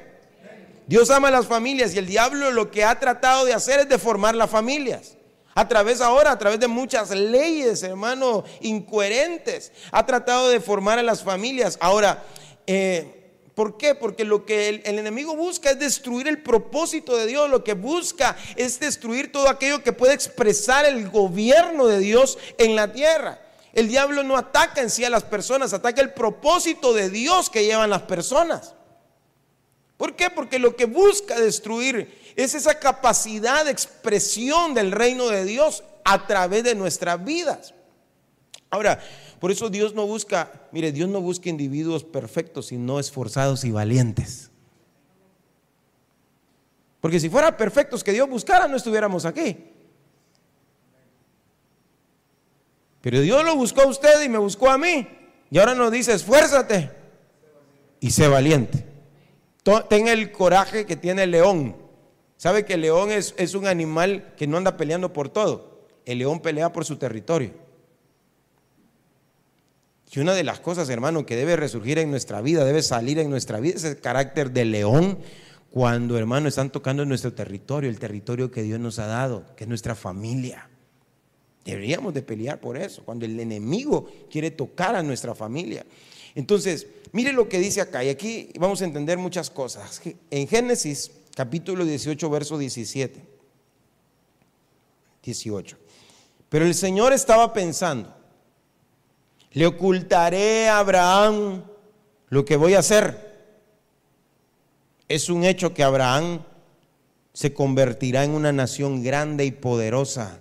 Dios 0.86 1.10
ama 1.10 1.28
a 1.28 1.30
las 1.30 1.46
familias 1.46 1.94
y 1.94 1.98
el 1.98 2.06
diablo 2.06 2.50
lo 2.50 2.70
que 2.70 2.84
ha 2.84 2.98
tratado 3.00 3.44
de 3.44 3.54
hacer 3.54 3.80
es 3.80 3.88
deformar 3.88 4.34
las 4.34 4.50
familias. 4.50 5.16
A 5.54 5.68
través 5.68 6.00
ahora, 6.00 6.32
a 6.32 6.38
través 6.38 6.58
de 6.58 6.66
muchas 6.66 7.10
leyes, 7.10 7.82
hermano, 7.82 8.44
incoherentes, 8.60 9.72
ha 9.92 10.04
tratado 10.04 10.48
de 10.48 10.60
formar 10.60 10.98
a 10.98 11.02
las 11.02 11.22
familias. 11.22 11.78
Ahora, 11.80 12.24
eh, 12.66 13.13
¿Por 13.54 13.76
qué? 13.76 13.94
Porque 13.94 14.24
lo 14.24 14.44
que 14.44 14.68
el, 14.68 14.98
enemigo 14.98 15.36
busca 15.36 15.70
es 15.70 15.78
destruir 15.78 16.26
el 16.26 16.42
propósito 16.42 17.16
de 17.16 17.26
Dios, 17.26 17.48
lo 17.48 17.62
que 17.62 17.74
busca 17.74 18.36
es 18.56 18.80
destruir 18.80 19.30
todo 19.30 19.48
aquello 19.48 19.82
que 19.82 19.92
puede 19.92 20.12
expresar 20.12 20.84
el 20.86 21.08
gobierno 21.08 21.86
de 21.86 22.00
Dios 22.00 22.36
en 22.58 22.74
la 22.74 22.92
tierra. 22.92 23.40
El 23.72 23.88
diablo 23.88 24.24
no 24.24 24.36
ataca 24.36 24.80
en 24.80 24.90
sí 24.90 25.04
a 25.04 25.10
las 25.10 25.24
personas, 25.24 25.72
ataca 25.72 26.00
el 26.00 26.12
propósito 26.12 26.92
de 26.92 27.10
Dios 27.10 27.48
que 27.48 27.64
llevan 27.64 27.90
las 27.90 28.02
personas. 28.02 28.74
¿Por 29.96 30.16
qué? 30.16 30.30
Porque 30.30 30.58
lo 30.58 30.74
que 30.74 30.86
busca 30.86 31.38
destruir 31.38 32.32
es 32.34 32.54
esa 32.54 32.80
capacidad 32.80 33.64
de 33.64 33.70
expresión 33.70 34.74
del 34.74 34.90
reino 34.90 35.28
de 35.28 35.44
Dios 35.44 35.84
a 36.04 36.26
través 36.26 36.64
de 36.64 36.74
nuestras 36.74 37.24
vidas. 37.24 37.72
Ahora, 38.74 39.00
por 39.38 39.52
eso 39.52 39.70
Dios 39.70 39.94
no 39.94 40.04
busca, 40.04 40.50
mire, 40.72 40.90
Dios 40.90 41.08
no 41.08 41.20
busca 41.20 41.48
individuos 41.48 42.02
perfectos, 42.02 42.66
sino 42.66 42.98
esforzados 42.98 43.64
y 43.64 43.70
valientes. 43.70 44.50
Porque 47.00 47.20
si 47.20 47.28
fuera 47.28 47.56
perfectos 47.56 48.02
que 48.02 48.12
Dios 48.12 48.28
buscara, 48.28 48.66
no 48.66 48.76
estuviéramos 48.76 49.24
aquí. 49.24 49.58
Pero 53.00 53.20
Dios 53.20 53.44
lo 53.44 53.54
buscó 53.54 53.82
a 53.82 53.86
usted 53.86 54.22
y 54.24 54.28
me 54.28 54.38
buscó 54.38 54.68
a 54.68 54.78
mí. 54.78 55.06
Y 55.50 55.58
ahora 55.58 55.76
nos 55.76 55.92
dice, 55.92 56.14
esfuérzate 56.14 56.90
y 58.00 58.10
sé 58.10 58.26
valiente. 58.26 58.84
Ten 59.88 60.08
el 60.08 60.32
coraje 60.32 60.84
que 60.84 60.96
tiene 60.96 61.24
el 61.24 61.30
león. 61.30 61.76
¿Sabe 62.38 62.64
que 62.64 62.74
el 62.74 62.80
león 62.80 63.12
es, 63.12 63.34
es 63.38 63.54
un 63.54 63.68
animal 63.68 64.34
que 64.36 64.48
no 64.48 64.56
anda 64.56 64.76
peleando 64.76 65.12
por 65.12 65.28
todo? 65.28 65.86
El 66.04 66.18
león 66.18 66.40
pelea 66.40 66.72
por 66.72 66.84
su 66.84 66.96
territorio. 66.96 67.63
Y 70.14 70.20
una 70.20 70.34
de 70.34 70.44
las 70.44 70.60
cosas, 70.60 70.88
hermano, 70.90 71.26
que 71.26 71.34
debe 71.34 71.56
resurgir 71.56 71.98
en 71.98 72.10
nuestra 72.10 72.40
vida, 72.40 72.64
debe 72.64 72.82
salir 72.82 73.18
en 73.18 73.30
nuestra 73.30 73.58
vida, 73.58 73.74
es 73.76 73.84
el 73.84 73.98
carácter 73.98 74.52
de 74.52 74.64
león 74.64 75.18
cuando, 75.72 76.16
hermano, 76.16 76.46
están 76.46 76.70
tocando 76.70 77.04
nuestro 77.04 77.32
territorio, 77.32 77.90
el 77.90 77.98
territorio 77.98 78.48
que 78.48 78.62
Dios 78.62 78.78
nos 78.78 79.00
ha 79.00 79.06
dado, 79.06 79.44
que 79.56 79.64
es 79.64 79.68
nuestra 79.68 79.96
familia. 79.96 80.68
Deberíamos 81.64 82.14
de 82.14 82.22
pelear 82.22 82.60
por 82.60 82.76
eso, 82.76 83.02
cuando 83.04 83.24
el 83.24 83.40
enemigo 83.40 84.08
quiere 84.30 84.52
tocar 84.52 84.94
a 84.94 85.02
nuestra 85.02 85.34
familia. 85.34 85.84
Entonces, 86.36 86.86
mire 87.10 87.32
lo 87.32 87.48
que 87.48 87.58
dice 87.58 87.80
acá, 87.80 88.04
y 88.04 88.08
aquí 88.08 88.50
vamos 88.60 88.82
a 88.82 88.84
entender 88.84 89.18
muchas 89.18 89.50
cosas. 89.50 90.00
En 90.30 90.46
Génesis 90.46 91.10
capítulo 91.34 91.84
18, 91.84 92.30
verso 92.30 92.56
17. 92.56 93.20
18. 95.24 95.76
Pero 96.48 96.66
el 96.66 96.74
Señor 96.76 97.12
estaba 97.12 97.52
pensando, 97.52 98.14
le 99.54 99.66
ocultaré 99.66 100.68
a 100.68 100.80
Abraham 100.80 101.62
lo 102.28 102.44
que 102.44 102.56
voy 102.56 102.74
a 102.74 102.80
hacer. 102.80 103.32
Es 105.08 105.28
un 105.30 105.44
hecho 105.44 105.72
que 105.72 105.84
Abraham 105.84 106.42
se 107.32 107.54
convertirá 107.54 108.24
en 108.24 108.32
una 108.32 108.52
nación 108.52 109.02
grande 109.04 109.44
y 109.44 109.52
poderosa 109.52 110.40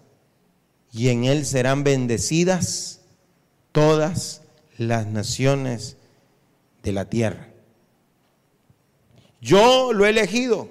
y 0.92 1.10
en 1.10 1.26
él 1.26 1.46
serán 1.46 1.84
bendecidas 1.84 3.02
todas 3.72 4.42
las 4.78 5.06
naciones 5.06 5.98
de 6.82 6.92
la 6.92 7.06
tierra. 7.06 7.50
Yo 9.42 9.94
lo 9.94 10.08
he 10.08 10.10
elegido 10.10 10.70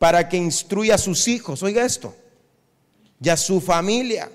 para 0.00 0.28
que 0.28 0.36
instruya 0.36 0.96
a 0.96 0.98
sus 0.98 1.28
hijos, 1.28 1.62
oiga 1.62 1.84
esto, 1.84 2.16
y 3.20 3.28
a 3.28 3.36
su 3.36 3.60
familia 3.60 4.28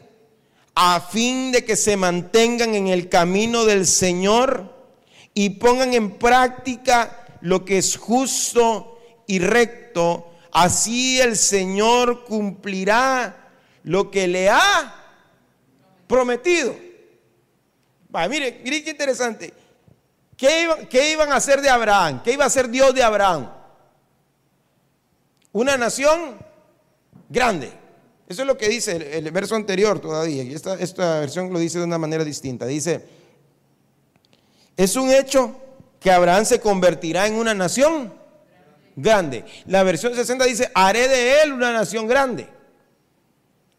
a 0.75 0.99
fin 0.99 1.51
de 1.51 1.63
que 1.65 1.75
se 1.75 1.97
mantengan 1.97 2.75
en 2.75 2.87
el 2.87 3.09
camino 3.09 3.65
del 3.65 3.85
Señor 3.85 4.73
y 5.33 5.51
pongan 5.51 5.93
en 5.93 6.17
práctica 6.17 7.27
lo 7.41 7.65
que 7.65 7.77
es 7.77 7.97
justo 7.97 8.99
y 9.27 9.39
recto, 9.39 10.31
así 10.51 11.19
el 11.19 11.35
Señor 11.35 12.25
cumplirá 12.25 13.51
lo 13.83 14.09
que 14.09 14.27
le 14.27 14.49
ha 14.49 14.95
prometido. 16.07 16.75
Va, 18.15 18.27
mire, 18.27 18.61
mire 18.63 18.83
qué 18.83 18.91
interesante. 18.91 19.53
¿Qué, 20.37 21.11
iban 21.11 21.31
a 21.31 21.35
hacer 21.35 21.61
de 21.61 21.69
Abraham? 21.69 22.21
¿Qué 22.23 22.33
iba 22.33 22.43
a 22.43 22.47
hacer 22.47 22.69
Dios 22.69 22.93
de 22.93 23.03
Abraham? 23.03 23.49
Una 25.51 25.77
nación 25.77 26.37
grande. 27.29 27.71
Eso 28.27 28.41
es 28.41 28.47
lo 28.47 28.57
que 28.57 28.69
dice 28.69 29.17
el, 29.17 29.29
verso 29.31 29.55
anterior 29.55 29.99
todavía. 29.99 30.43
Y 30.43 30.53
esta, 30.53 30.75
esta 30.75 31.19
versión 31.19 31.51
lo 31.51 31.59
dice 31.59 31.77
de 31.77 31.83
una 31.83 31.97
manera 31.97 32.23
distinta. 32.23 32.65
Dice, 32.65 33.05
es 34.77 34.95
un 34.95 35.11
hecho 35.11 35.55
que 35.99 36.11
Abraham 36.11 36.45
se 36.45 36.59
convertirá 36.59 37.27
en 37.27 37.35
una 37.35 37.53
nación 37.53 38.13
grande. 38.95 39.45
La 39.65 39.83
versión 39.83 40.15
60 40.15 40.45
dice, 40.45 40.71
haré 40.73 41.07
de 41.07 41.41
él 41.41 41.53
una 41.53 41.73
nación 41.73 42.07
grande 42.07 42.47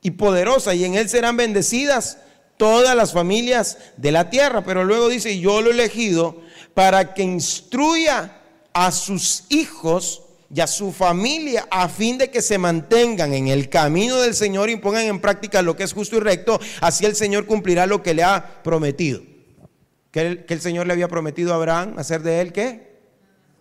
y 0.02 0.10
poderosa, 0.12 0.74
y 0.74 0.84
en 0.84 0.94
él 0.94 1.08
serán 1.08 1.36
bendecidas 1.36 2.18
todas 2.56 2.94
las 2.94 3.12
familias 3.12 3.78
de 3.96 4.12
la 4.12 4.30
tierra. 4.30 4.62
Pero 4.64 4.84
luego 4.84 5.08
dice, 5.08 5.38
yo 5.38 5.62
lo 5.62 5.70
he 5.70 5.72
elegido 5.72 6.42
para 6.74 7.14
que 7.14 7.22
instruya 7.22 8.40
a 8.72 8.92
sus 8.92 9.44
hijos 9.48 10.23
y 10.54 10.60
a 10.60 10.68
su 10.68 10.92
familia 10.92 11.66
a 11.68 11.88
fin 11.88 12.16
de 12.16 12.30
que 12.30 12.40
se 12.40 12.58
mantengan 12.58 13.34
en 13.34 13.48
el 13.48 13.68
camino 13.68 14.20
del 14.20 14.34
Señor 14.34 14.70
y 14.70 14.76
pongan 14.76 15.06
en 15.06 15.20
práctica 15.20 15.62
lo 15.62 15.74
que 15.74 15.82
es 15.82 15.92
justo 15.92 16.16
y 16.16 16.20
recto, 16.20 16.60
así 16.80 17.04
el 17.04 17.16
Señor 17.16 17.46
cumplirá 17.46 17.86
lo 17.86 18.04
que 18.04 18.14
le 18.14 18.22
ha 18.22 18.62
prometido. 18.62 19.20
Que 20.12 20.44
el, 20.46 20.60
Señor 20.60 20.86
le 20.86 20.92
había 20.92 21.08
prometido 21.08 21.52
a 21.52 21.56
Abraham 21.56 21.94
hacer 21.98 22.22
de 22.22 22.40
él 22.40 22.52
qué? 22.52 22.94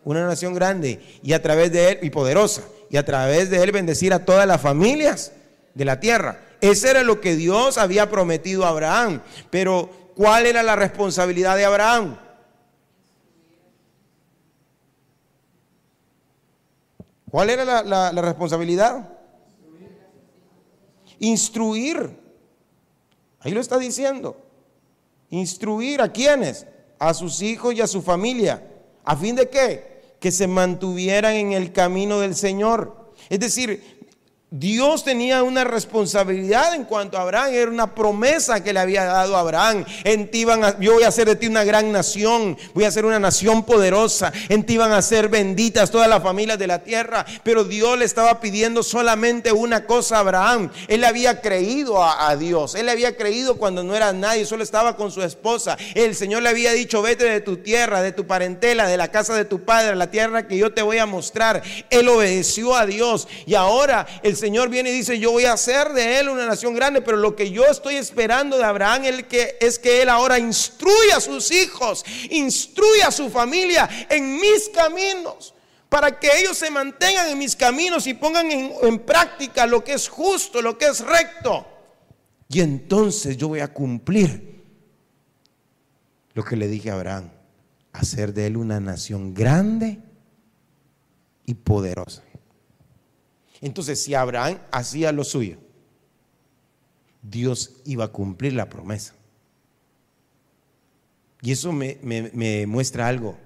Una 0.04 0.28
nación 0.28 0.54
grande 0.54 1.02
y 1.24 1.34
a 1.34 1.42
través 1.42 1.72
de 1.72 1.94
él 1.94 2.00
y 2.04 2.12
poderosa 2.12 2.62
y 2.92 2.98
a 2.98 3.06
través 3.06 3.50
de 3.50 3.64
él 3.64 3.72
bendecir 3.72 4.14
a 4.14 4.24
todas 4.24 4.46
las 4.46 4.62
familias 4.62 5.32
de 5.74 5.86
la 5.86 6.00
tierra. 6.00 6.42
Ese 6.62 6.92
era 6.92 7.02
lo 7.02 7.22
que 7.22 7.36
Dios 7.36 7.80
había 7.80 8.12
prometido 8.12 8.66
a 8.66 8.70
Abraham. 8.70 9.22
Pero 9.50 9.90
¿cuál 10.16 10.46
era 10.46 10.62
la 10.62 10.76
responsabilidad 10.76 11.58
de 11.58 11.66
Abraham? 11.66 12.18
¿Cuál 17.34 17.50
era 17.50 17.82
la, 17.82 18.12
responsabilidad? 18.12 19.10
Instruir. 21.18 22.16
Ahí 23.40 23.54
lo 23.54 23.60
está 23.60 23.80
diciendo. 23.80 24.38
Instruir 25.32 26.04
a 26.04 26.12
quienes? 26.12 26.68
A 27.00 27.12
sus 27.16 27.42
hijos 27.42 27.74
y 27.74 27.82
a 27.82 27.88
su 27.88 28.04
familia. 28.04 28.64
¿A 29.04 29.16
fin 29.16 29.36
de 29.36 29.50
qué? 29.50 30.14
Que 30.20 30.32
se 30.32 30.46
mantuvieran 30.46 31.34
en 31.34 31.54
el 31.54 31.74
camino 31.74 32.20
del 32.20 32.36
Señor. 32.36 33.12
Es 33.30 33.40
decir, 33.40 33.93
Dios 34.56 35.04
tenía 35.04 35.42
una 35.42 35.64
responsabilidad 35.64 36.76
en 36.76 36.84
cuanto 36.84 37.18
a 37.18 37.22
Abraham, 37.22 37.54
era 37.56 37.72
una 37.72 37.96
promesa 37.96 38.64
que 38.64 38.72
le 38.72 38.80
había 38.80 39.04
dado 39.04 39.36
a 39.36 39.40
Abraham. 39.40 39.84
En 40.04 40.30
ti 40.30 40.46
van 40.46 40.64
a, 40.64 40.80
yo 40.80 40.94
voy 40.94 41.02
a 41.02 41.08
hacer 41.08 41.28
de 41.28 41.36
ti 41.36 41.48
una 41.48 41.64
gran 41.64 41.92
nación, 41.92 42.56
voy 42.76 42.84
a 42.84 42.92
ser 42.92 43.04
una 43.06 43.18
nación 43.18 43.64
poderosa, 43.64 44.32
en 44.50 44.64
ti 44.64 44.78
van 44.78 44.92
a 44.92 45.02
ser 45.02 45.28
benditas 45.28 45.90
todas 45.90 46.08
las 46.08 46.22
familias 46.22 46.60
de 46.60 46.68
la 46.68 46.84
tierra. 46.84 47.26
Pero 47.42 47.64
Dios 47.64 47.98
le 47.98 48.06
estaba 48.06 48.40
pidiendo 48.42 48.84
solamente 48.84 49.52
una 49.52 49.88
cosa 49.88 50.18
a 50.18 50.20
Abraham. 50.20 50.70
Él 50.88 51.04
había 51.04 51.42
creído 51.42 52.04
a, 52.04 52.30
a 52.30 52.38
Dios, 52.38 52.76
él 52.76 52.90
había 52.90 53.18
creído 53.18 53.58
cuando 53.58 53.84
no 53.84 53.96
era 53.96 54.14
nadie, 54.14 54.46
solo 54.46 54.62
estaba 54.62 54.96
con 54.96 55.10
su 55.10 55.24
esposa. 55.24 55.80
El 55.96 56.14
Señor 56.14 56.44
le 56.44 56.50
había 56.50 56.74
dicho, 56.74 57.02
vete 57.02 57.26
de 57.26 57.42
tu 57.42 57.58
tierra, 57.58 58.04
de 58.04 58.12
tu 58.12 58.28
parentela, 58.28 58.88
de 58.88 58.98
la 58.98 59.10
casa 59.10 59.34
de 59.34 59.46
tu 59.46 59.66
padre, 59.66 59.96
la 59.96 60.12
tierra 60.12 60.48
que 60.48 60.58
yo 60.58 60.72
te 60.76 60.84
voy 60.84 61.00
a 61.00 61.08
mostrar. 61.08 61.64
Él 61.90 62.08
obedeció 62.08 62.76
a 62.76 62.86
Dios 62.86 63.28
y 63.48 63.56
ahora 63.56 64.06
el 64.22 64.43
Señor 64.44 64.68
viene 64.68 64.90
y 64.90 64.94
dice, 64.94 65.18
yo 65.20 65.32
voy 65.32 65.46
a 65.46 65.54
hacer 65.54 65.94
de 65.94 66.20
él 66.20 66.28
una 66.28 66.46
nación 66.46 66.74
grande, 66.74 67.02
pero 67.02 67.16
lo 67.16 67.34
que 67.34 67.50
yo 67.50 67.64
estoy 67.66 67.96
esperando 67.96 68.58
de 68.58 68.66
Abraham 68.66 69.04
es 69.06 69.80
que, 69.80 70.02
él 70.02 70.10
ahora 70.10 70.38
instruya 70.38 71.16
a 71.16 71.22
sus 71.22 71.50
hijos, 71.50 72.04
instruya 72.30 73.08
a 73.08 73.12
su 73.12 73.30
familia 73.30 73.90
en 74.10 74.36
mis 74.36 74.68
caminos, 74.68 75.54
para 75.88 76.20
que 76.20 76.28
ellos 76.42 76.58
se 76.58 76.70
mantengan 76.70 77.30
en 77.30 77.38
mis 77.38 77.56
caminos 77.56 78.06
y 78.06 78.16
pongan 78.16 78.52
en 78.52 79.00
práctica 79.00 79.66
lo 79.66 79.82
que 79.82 79.94
es 79.94 80.10
justo, 80.10 80.62
lo 80.62 80.78
que 80.78 80.88
es 80.88 81.00
recto. 81.00 81.66
Y 82.50 82.60
entonces 82.60 83.38
yo 83.38 83.48
voy 83.48 83.62
a 83.62 83.72
cumplir 83.72 84.62
lo 86.34 86.44
que 86.44 86.58
le 86.58 86.68
dije 86.68 86.92
a 86.92 86.96
Abraham, 86.96 87.30
hacer 87.94 88.34
de 88.34 88.48
él 88.48 88.58
una 88.58 88.82
nación 88.82 89.34
grande 89.34 90.00
y 91.46 91.54
poderosa. 91.54 92.24
Entonces, 93.64 94.04
si 94.04 94.14
Abraham 94.14 94.58
hacía 94.72 95.14
lo 95.14 95.24
suyo, 95.24 95.56
Dios 97.22 97.78
iba 97.86 98.04
a 98.04 98.10
cumplir 98.10 98.52
la 98.52 98.68
promesa. 98.68 99.16
Y 101.42 101.54
eso 101.54 101.72
me, 101.72 101.98
muestra 102.68 103.08
algo, 103.08 103.38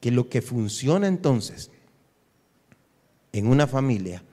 que 0.00 0.10
lo 0.10 0.28
que 0.28 0.42
funciona 0.42 1.06
entonces 1.06 1.70
en 3.32 3.46
una 3.46 3.68
familia 3.68 4.24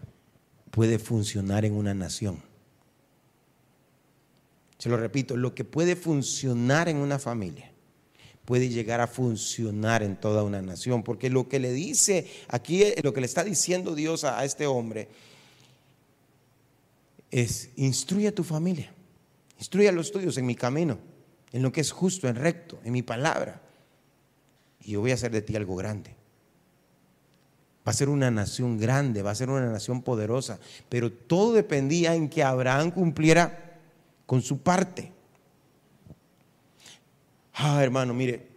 puede 0.72 0.98
funcionar 0.98 1.64
en 1.64 1.74
una 1.74 1.94
nación. 1.94 2.42
Se 4.80 4.90
lo 4.90 4.98
repito, 4.98 5.38
lo 5.38 5.54
que 5.54 5.64
puede 5.64 5.96
funcionar 5.96 6.90
en 6.90 6.98
una 6.98 7.20
familia 7.20 7.69
puede 8.50 8.68
llegar 8.68 9.00
a 9.00 9.06
funcionar 9.06 10.02
en 10.02 10.16
toda 10.16 10.42
una 10.42 10.60
nación. 10.60 11.04
Porque 11.04 11.30
lo 11.30 11.48
que 11.48 11.60
le 11.60 11.72
dice 11.72 12.28
aquí, 12.48 12.84
lo 13.04 13.14
que 13.14 13.22
le 13.22 13.28
está 13.28 13.44
diciendo 13.44 13.94
Dios 13.94 14.24
a, 14.24 14.44
este 14.44 14.66
hombre, 14.66 15.08
es 17.30 17.70
instruye 17.76 18.30
a 18.30 18.34
tu 18.34 18.44
familia, 18.44 18.92
instruye 19.60 19.88
a 19.88 19.92
los 19.92 20.12
tuyos 20.12 20.36
en 20.40 20.48
mi 20.48 20.56
camino, 20.56 20.98
en 21.52 21.62
lo 21.62 21.72
que 21.72 21.82
es 21.82 21.92
justo, 21.92 22.28
en 22.28 22.38
recto, 22.38 22.80
en 22.84 22.92
mi 22.92 23.04
palabra. 23.04 23.62
Y 24.82 24.94
yo 24.94 25.02
voy 25.02 25.12
a 25.12 25.14
hacer 25.14 25.30
de 25.30 25.44
ti 25.44 25.56
algo 25.56 25.76
grande. 25.76 26.16
Va 27.88 27.92
a 27.92 27.94
ser 27.94 28.10
una 28.10 28.32
nación 28.32 28.80
grande, 28.80 29.22
va 29.22 29.30
a 29.30 29.36
ser 29.36 29.52
una 29.52 29.70
nación 29.70 30.02
poderosa. 30.02 30.60
Pero 30.90 31.12
todo 31.12 31.54
dependía 31.54 32.16
en 32.16 32.28
que 32.28 32.42
Abraham 32.42 32.90
cumpliera 32.90 33.78
con 34.26 34.42
su 34.42 34.58
parte. 34.58 35.19
Ah, 37.62 37.84
hermano, 37.84 38.14
mire, 38.14 38.48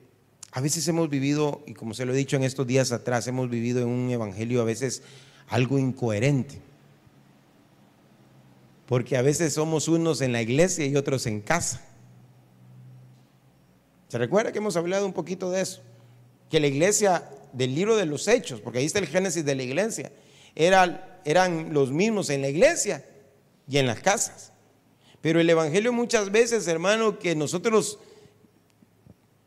a 0.52 0.60
veces 0.60 0.86
hemos 0.86 1.10
vivido, 1.10 1.64
y 1.66 1.74
como 1.74 1.92
se 1.92 2.04
lo 2.04 2.12
he 2.12 2.16
dicho 2.16 2.36
en 2.36 2.44
estos 2.44 2.68
días 2.68 2.92
atrás, 2.92 3.26
hemos 3.26 3.50
vivido 3.50 3.82
en 3.82 3.88
un 3.88 4.08
evangelio 4.08 4.62
a 4.62 4.64
veces 4.64 5.02
algo 5.48 5.76
incoherente. 5.76 6.60
Porque 8.86 9.16
a 9.16 9.22
veces 9.22 9.54
somos 9.54 9.88
unos 9.88 10.20
en 10.20 10.30
la 10.30 10.40
iglesia 10.40 10.86
y 10.86 10.94
otros 10.94 11.26
en 11.26 11.40
casa. 11.40 11.84
¿Se 14.06 14.18
recuerda 14.18 14.52
que 14.52 14.58
hemos 14.58 14.76
hablado 14.76 15.04
un 15.04 15.12
poquito 15.12 15.50
de 15.50 15.62
eso? 15.62 15.82
Que 16.48 16.60
la 16.60 16.68
iglesia 16.68 17.28
del 17.52 17.74
libro 17.74 17.96
de 17.96 18.06
los 18.06 18.28
hechos, 18.28 18.60
porque 18.60 18.78
ahí 18.78 18.84
está 18.84 19.00
el 19.00 19.08
génesis 19.08 19.44
de 19.44 19.56
la 19.56 19.64
iglesia, 19.64 20.12
eran 20.54 21.74
los 21.74 21.90
mismos 21.90 22.30
en 22.30 22.40
la 22.40 22.50
iglesia 22.50 23.04
y 23.68 23.78
en 23.78 23.86
las 23.88 23.98
casas. 23.98 24.52
Pero 25.20 25.40
el 25.40 25.50
evangelio 25.50 25.92
muchas 25.92 26.30
veces, 26.30 26.68
hermano, 26.68 27.18
que 27.18 27.34
nosotros 27.34 27.98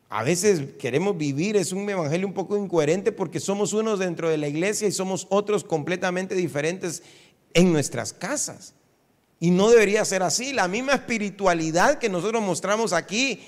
a 0.09 0.23
veces 0.23 0.61
queremos 0.79 1.17
vivir, 1.17 1.57
es 1.57 1.71
un 1.71 1.89
evangelio 1.89 2.27
un 2.27 2.33
poco 2.33 2.57
incoherente 2.57 3.11
porque 3.11 3.39
somos 3.39 3.73
unos 3.73 3.99
dentro 3.99 4.29
de 4.29 4.37
la 4.37 4.47
iglesia 4.47 4.87
y 4.87 4.91
somos 4.91 5.25
otros 5.29 5.63
completamente 5.63 6.35
diferentes 6.35 7.01
en 7.53 7.73
nuestras 7.73 8.13
casas. 8.13 8.75
Y 9.39 9.49
no 9.49 9.69
debería 9.69 10.05
ser 10.05 10.21
así. 10.21 10.53
La 10.53 10.67
misma 10.67 10.93
espiritualidad 10.93 11.97
que 11.97 12.07
nosotros 12.07 12.41
mostramos 12.41 12.93
aquí, 12.93 13.43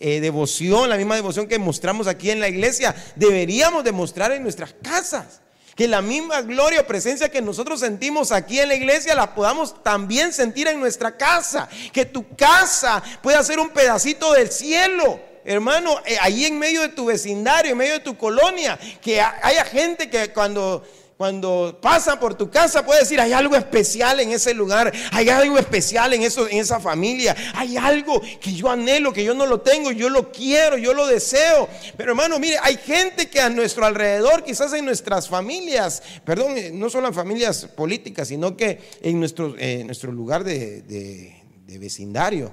eh, 0.00 0.20
devoción, 0.20 0.90
la 0.90 0.96
misma 0.96 1.14
devoción 1.14 1.46
que 1.46 1.58
mostramos 1.58 2.08
aquí 2.08 2.30
en 2.30 2.40
la 2.40 2.48
iglesia, 2.48 2.94
deberíamos 3.14 3.84
demostrar 3.84 4.32
en 4.32 4.42
nuestras 4.42 4.74
casas. 4.82 5.40
Que 5.76 5.86
la 5.86 6.02
misma 6.02 6.42
gloria 6.42 6.80
o 6.80 6.86
presencia 6.86 7.30
que 7.30 7.40
nosotros 7.40 7.80
sentimos 7.80 8.32
aquí 8.32 8.58
en 8.58 8.68
la 8.68 8.74
iglesia 8.74 9.14
la 9.14 9.34
podamos 9.34 9.82
también 9.82 10.32
sentir 10.32 10.66
en 10.66 10.80
nuestra 10.80 11.16
casa. 11.16 11.68
Que 11.92 12.04
tu 12.04 12.34
casa 12.36 13.02
pueda 13.22 13.42
ser 13.44 13.60
un 13.60 13.70
pedacito 13.70 14.32
del 14.32 14.50
cielo 14.50 15.29
hermano, 15.44 16.00
eh, 16.06 16.16
ahí 16.20 16.44
en 16.44 16.58
medio 16.58 16.82
de 16.82 16.88
tu 16.88 17.06
vecindario, 17.06 17.72
en 17.72 17.78
medio 17.78 17.94
de 17.94 18.00
tu 18.00 18.16
colonia, 18.16 18.78
que 19.00 19.20
haya 19.20 19.64
gente 19.64 20.08
que 20.10 20.32
cuando 20.32 20.84
cuando 21.20 21.78
pasan 21.82 22.18
por 22.18 22.34
tu 22.34 22.48
casa 22.48 22.82
puede 22.82 23.00
decir, 23.00 23.20
hay 23.20 23.34
algo 23.34 23.54
especial 23.54 24.20
en 24.20 24.32
ese 24.32 24.54
lugar, 24.54 24.90
hay 25.12 25.28
algo 25.28 25.58
especial 25.58 26.14
en, 26.14 26.22
eso, 26.22 26.48
en 26.48 26.56
esa 26.56 26.80
familia, 26.80 27.36
hay 27.52 27.76
algo 27.76 28.22
que 28.40 28.54
yo 28.54 28.70
anhelo, 28.70 29.12
que 29.12 29.22
yo 29.22 29.34
no 29.34 29.44
lo 29.44 29.60
tengo, 29.60 29.92
yo 29.92 30.08
lo 30.08 30.32
quiero, 30.32 30.78
yo 30.78 30.94
lo 30.94 31.06
deseo. 31.06 31.68
Pero 31.98 32.12
hermano, 32.12 32.38
mire, 32.38 32.56
hay 32.62 32.78
gente 32.78 33.28
que 33.28 33.38
a 33.38 33.50
nuestro 33.50 33.84
alrededor, 33.84 34.44
quizás 34.44 34.72
en 34.72 34.86
nuestras 34.86 35.28
familias, 35.28 36.02
perdón, 36.24 36.56
eh, 36.56 36.70
no 36.72 36.88
solo 36.88 37.08
en 37.08 37.12
familias 37.12 37.66
políticas, 37.66 38.28
sino 38.28 38.56
que 38.56 38.80
en 39.02 39.20
nuestro, 39.20 39.54
eh, 39.58 39.82
nuestro 39.84 40.12
lugar 40.12 40.42
de, 40.42 40.80
de 40.80 41.78
vecindario, 41.78 42.50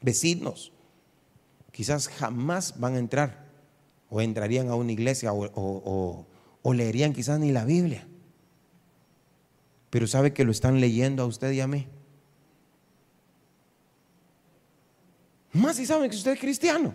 vecinos, 0.00 0.72
quizás 1.74 2.08
jamás 2.08 2.78
van 2.78 2.94
a 2.94 2.98
entrar 2.98 3.44
o 4.08 4.20
entrarían 4.20 4.68
a 4.68 4.76
una 4.76 4.92
iglesia 4.92 5.32
o, 5.34 6.26
leerían 6.72 7.12
quizás 7.12 7.40
ni 7.40 7.50
la 7.50 7.64
Biblia. 7.64 8.06
Pero 9.90 10.06
sabe 10.06 10.32
que 10.32 10.44
lo 10.44 10.52
están 10.52 10.80
leyendo 10.80 11.24
a 11.24 11.26
usted 11.26 11.50
y 11.50 11.60
a 11.60 11.66
mí. 11.66 11.88
Más 15.52 15.76
si 15.76 15.84
saben 15.84 16.08
que 16.08 16.16
usted 16.16 16.32
es 16.32 16.40
cristiano. 16.40 16.94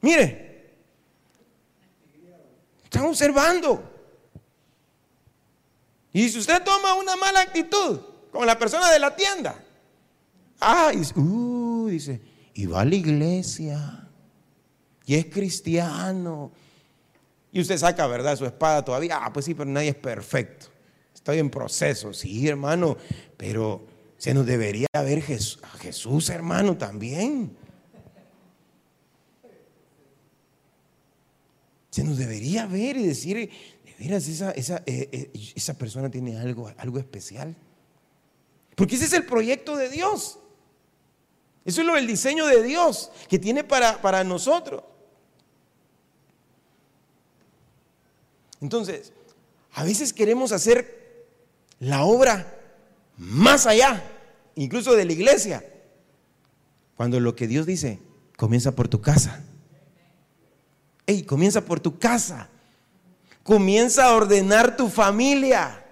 Mire, 0.00 0.72
están 2.84 3.04
observando. 3.04 3.82
Y 6.10 6.28
si 6.30 6.38
usted 6.38 6.62
toma 6.62 6.94
una 6.94 7.16
mala 7.16 7.42
actitud 7.42 8.00
con 8.32 8.46
la 8.46 8.58
persona 8.58 8.90
de 8.90 8.98
la 8.98 9.14
tienda, 9.14 9.62
ah, 10.60 10.90
uh, 11.16 11.88
dice, 11.88 12.33
y 12.54 12.66
va 12.66 12.82
a 12.82 12.84
la 12.84 12.94
iglesia, 12.94 14.08
y 15.06 15.14
es 15.16 15.26
cristiano, 15.26 16.52
y 17.52 17.60
usted 17.60 17.76
saca, 17.76 18.06
¿verdad?, 18.06 18.36
su 18.36 18.46
espada 18.46 18.84
todavía, 18.84 19.18
ah, 19.22 19.32
pues 19.32 19.44
sí, 19.44 19.54
pero 19.54 19.70
nadie 19.70 19.90
es 19.90 19.96
perfecto, 19.96 20.66
estoy 21.14 21.38
en 21.38 21.50
proceso, 21.50 22.12
sí, 22.12 22.48
hermano, 22.48 22.96
pero 23.36 23.86
se 24.16 24.32
nos 24.32 24.46
debería 24.46 24.86
ver 24.94 25.22
a 25.62 25.78
Jesús, 25.78 26.30
hermano, 26.30 26.78
también. 26.78 27.56
Se 31.90 32.02
nos 32.02 32.16
debería 32.16 32.66
ver 32.66 32.96
y 32.96 33.06
decir, 33.06 33.50
esa, 33.98 34.50
esa, 34.52 34.82
eh, 34.86 35.08
eh, 35.12 35.30
esa 35.54 35.74
persona 35.74 36.10
tiene 36.10 36.38
algo, 36.38 36.72
algo 36.78 36.98
especial. 36.98 37.54
Porque 38.74 38.96
ese 38.96 39.04
es 39.04 39.12
el 39.12 39.26
proyecto 39.26 39.76
de 39.76 39.90
Dios. 39.90 40.38
Eso 41.64 41.80
es 41.80 41.86
lo 41.86 41.94
del 41.94 42.06
diseño 42.06 42.46
de 42.46 42.62
Dios 42.62 43.10
que 43.28 43.38
tiene 43.38 43.64
para, 43.64 44.00
para 44.02 44.22
nosotros. 44.24 44.82
Entonces, 48.60 49.12
a 49.72 49.84
veces 49.84 50.12
queremos 50.12 50.52
hacer 50.52 51.26
la 51.80 52.04
obra 52.04 52.58
más 53.16 53.66
allá, 53.66 54.02
incluso 54.54 54.94
de 54.94 55.04
la 55.04 55.12
iglesia, 55.12 55.64
cuando 56.96 57.20
lo 57.20 57.34
que 57.34 57.46
Dios 57.46 57.66
dice 57.66 57.98
comienza 58.36 58.72
por 58.72 58.88
tu 58.88 59.00
casa. 59.00 59.42
Ey, 61.06 61.22
comienza 61.22 61.64
por 61.64 61.80
tu 61.80 61.98
casa. 61.98 62.48
Comienza 63.42 64.06
a 64.06 64.14
ordenar 64.14 64.76
tu 64.76 64.88
familia. 64.88 65.83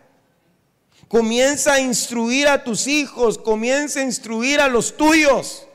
Comienza 1.12 1.74
a 1.74 1.78
instruir 1.78 2.48
a 2.48 2.64
tus 2.64 2.86
hijos. 2.86 3.36
Comienza 3.36 4.00
a 4.00 4.02
instruir 4.02 4.62
a 4.62 4.68
los 4.68 4.96
tuyos. 4.96 5.68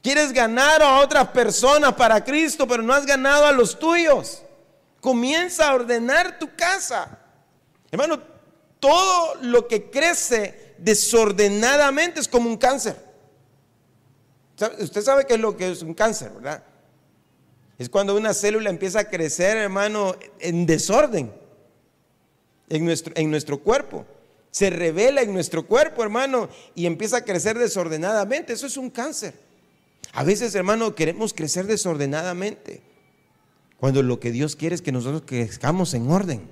Quieres 0.00 0.32
ganar 0.32 0.82
a 0.82 1.00
otras 1.00 1.28
personas 1.28 1.92
para 1.92 2.24
Cristo, 2.24 2.66
pero 2.66 2.82
no 2.82 2.94
has 2.94 3.04
ganado 3.04 3.44
a 3.44 3.52
los 3.52 3.78
tuyos. 3.78 4.44
Comienza 4.98 5.68
a 5.68 5.74
ordenar 5.74 6.38
tu 6.38 6.56
casa. 6.56 7.18
Hermano, 7.90 8.18
todo 8.80 9.34
lo 9.42 9.68
que 9.68 9.90
crece 9.90 10.74
desordenadamente 10.78 12.18
es 12.18 12.28
como 12.28 12.48
un 12.48 12.56
cáncer. 12.56 12.96
Usted 14.78 15.02
sabe 15.02 15.26
qué 15.26 15.34
es 15.34 15.40
lo 15.40 15.54
que 15.54 15.70
es 15.70 15.82
un 15.82 15.92
cáncer, 15.92 16.30
¿verdad? 16.30 16.64
Es 17.76 17.90
cuando 17.90 18.16
una 18.16 18.32
célula 18.32 18.70
empieza 18.70 19.00
a 19.00 19.04
crecer, 19.04 19.58
hermano, 19.58 20.16
en 20.38 20.64
desorden 20.64 21.41
en 22.72 22.86
nuestro, 22.86 23.12
en 23.16 23.30
nuestro 23.30 23.58
cuerpo. 23.58 24.06
Se 24.50 24.70
revela 24.70 25.20
en 25.20 25.32
nuestro 25.32 25.66
cuerpo, 25.66 26.02
hermano, 26.02 26.48
y 26.74 26.86
empieza 26.86 27.18
a 27.18 27.24
crecer 27.24 27.58
desordenadamente. 27.58 28.54
Eso 28.54 28.66
es 28.66 28.78
un 28.78 28.88
cáncer. 28.90 29.34
A 30.12 30.24
veces, 30.24 30.54
hermano, 30.54 30.94
queremos 30.94 31.34
crecer 31.34 31.66
desordenadamente. 31.66 32.82
Cuando 33.78 34.02
lo 34.02 34.18
que 34.20 34.32
Dios 34.32 34.56
quiere 34.56 34.74
es 34.74 34.82
que 34.82 34.92
nosotros 34.92 35.22
crezcamos 35.26 35.92
en 35.92 36.10
orden. 36.10 36.48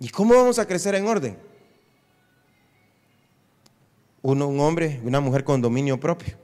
¿Y 0.00 0.10
cómo 0.10 0.34
vamos 0.34 0.58
a 0.58 0.66
crecer 0.66 0.94
en 0.94 1.06
orden? 1.06 1.38
Uno, 4.20 4.48
un 4.48 4.60
hombre, 4.60 5.00
una 5.02 5.20
mujer 5.20 5.44
con 5.44 5.62
dominio 5.62 5.98
propio. 5.98 6.36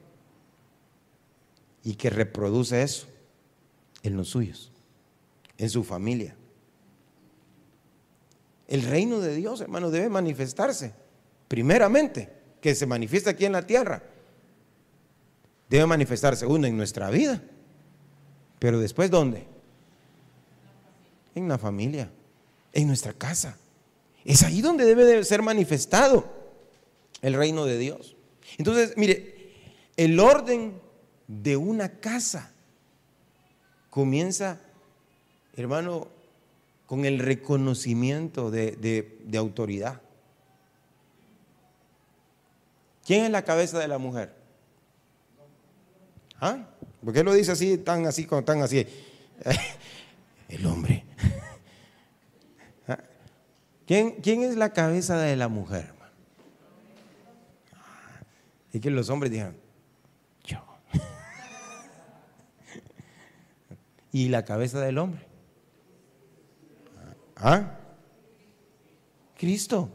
Y 1.85 1.95
que 1.95 2.09
reproduce 2.09 2.83
eso 2.83 3.07
en 4.03 4.16
los 4.16 4.29
suyos, 4.29 4.73
en 5.59 5.68
su 5.68 5.85
familia. 5.85 6.37
El 8.69 8.83
reino 8.83 9.21
de 9.21 9.35
Dios, 9.35 9.61
hermano, 9.61 9.91
debe 9.91 10.09
manifestarse. 10.09 10.95
Primeramente, 11.49 12.31
que 12.61 12.75
se 12.75 12.87
manifiesta 12.87 13.31
aquí 13.31 13.45
en 13.45 13.53
la 13.53 13.67
tierra. 13.67 14.03
Debe 15.69 15.87
manifestarse 15.87 16.47
uno 16.47 16.67
en 16.67 16.77
nuestra 16.77 17.11
vida. 17.11 17.43
Pero 18.59 18.79
después, 18.79 19.11
¿dónde? 19.11 19.47
En 21.35 21.49
la 21.49 21.59
familia, 21.59 22.11
en 22.73 22.87
nuestra 22.87 23.13
casa. 23.13 23.57
Es 24.25 24.43
ahí 24.43 24.61
donde 24.61 24.85
debe 24.85 25.05
de 25.05 25.25
ser 25.25 25.43
manifestado 25.43 26.25
el 27.21 27.35
reino 27.35 27.65
de 27.65 27.79
Dios. 27.79 28.17
Entonces, 28.59 28.95
mire, 28.97 29.53
el 29.97 30.19
orden 30.21 30.81
de 31.27 31.57
una 31.57 32.01
casa 32.01 32.53
comienza, 33.91 34.61
hermano, 35.57 36.09
con 36.93 37.07
el 37.07 37.20
reconocimiento 37.20 38.51
de, 38.51 39.18
autoridad. 39.38 40.03
¿Quién 43.07 43.24
es 43.24 43.30
la 43.30 43.47
cabeza 43.47 43.78
de 43.78 43.88
la 43.88 43.97
mujer? 43.97 44.34
¿Ah? 46.38 46.66
¿Por 47.03 47.14
qué 47.14 47.24
lo 47.24 47.32
dice 47.32 47.53
así, 47.53 47.78
tan 47.78 48.05
así, 48.05 48.28
tan 48.45 48.61
así? 48.61 48.86
El 50.51 50.66
hombre. 50.66 51.07
¿Ah? 52.86 52.99
¿Quién, 53.86 54.16
¿Quién, 54.16 54.43
es 54.43 54.57
la 54.57 54.74
cabeza 54.74 55.16
de 55.16 55.34
la 55.34 55.49
mujer? 55.49 55.95
Y 58.70 58.80
que 58.80 58.90
los 58.90 59.09
hombres 59.09 59.32
digan, 59.32 59.57
y 64.12 64.28
la 64.28 64.45
cabeza 64.45 64.78
del 64.78 64.99
hombre. 64.99 65.32
¿Ah? 67.43 67.76
Cristo. 69.36 69.88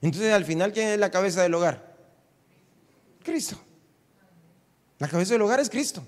Entonces 0.00 0.32
al 0.32 0.46
final, 0.46 0.72
¿quién 0.72 0.88
es 0.88 0.98
la 0.98 1.10
cabeza 1.10 1.42
del 1.42 1.54
hogar? 1.54 1.94
Cristo. 3.22 3.56
La 4.98 5.06
cabeza 5.06 5.34
del 5.34 5.42
hogar 5.42 5.60
es 5.60 5.68
Cristo. 5.68 6.02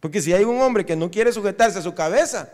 Porque 0.00 0.20
si 0.20 0.32
hay 0.32 0.44
un 0.44 0.60
hombre 0.60 0.84
que 0.84 0.96
no 0.96 1.10
quiere 1.10 1.32
sujetarse 1.32 1.78
a 1.78 1.82
su 1.82 1.94
cabeza, 1.94 2.52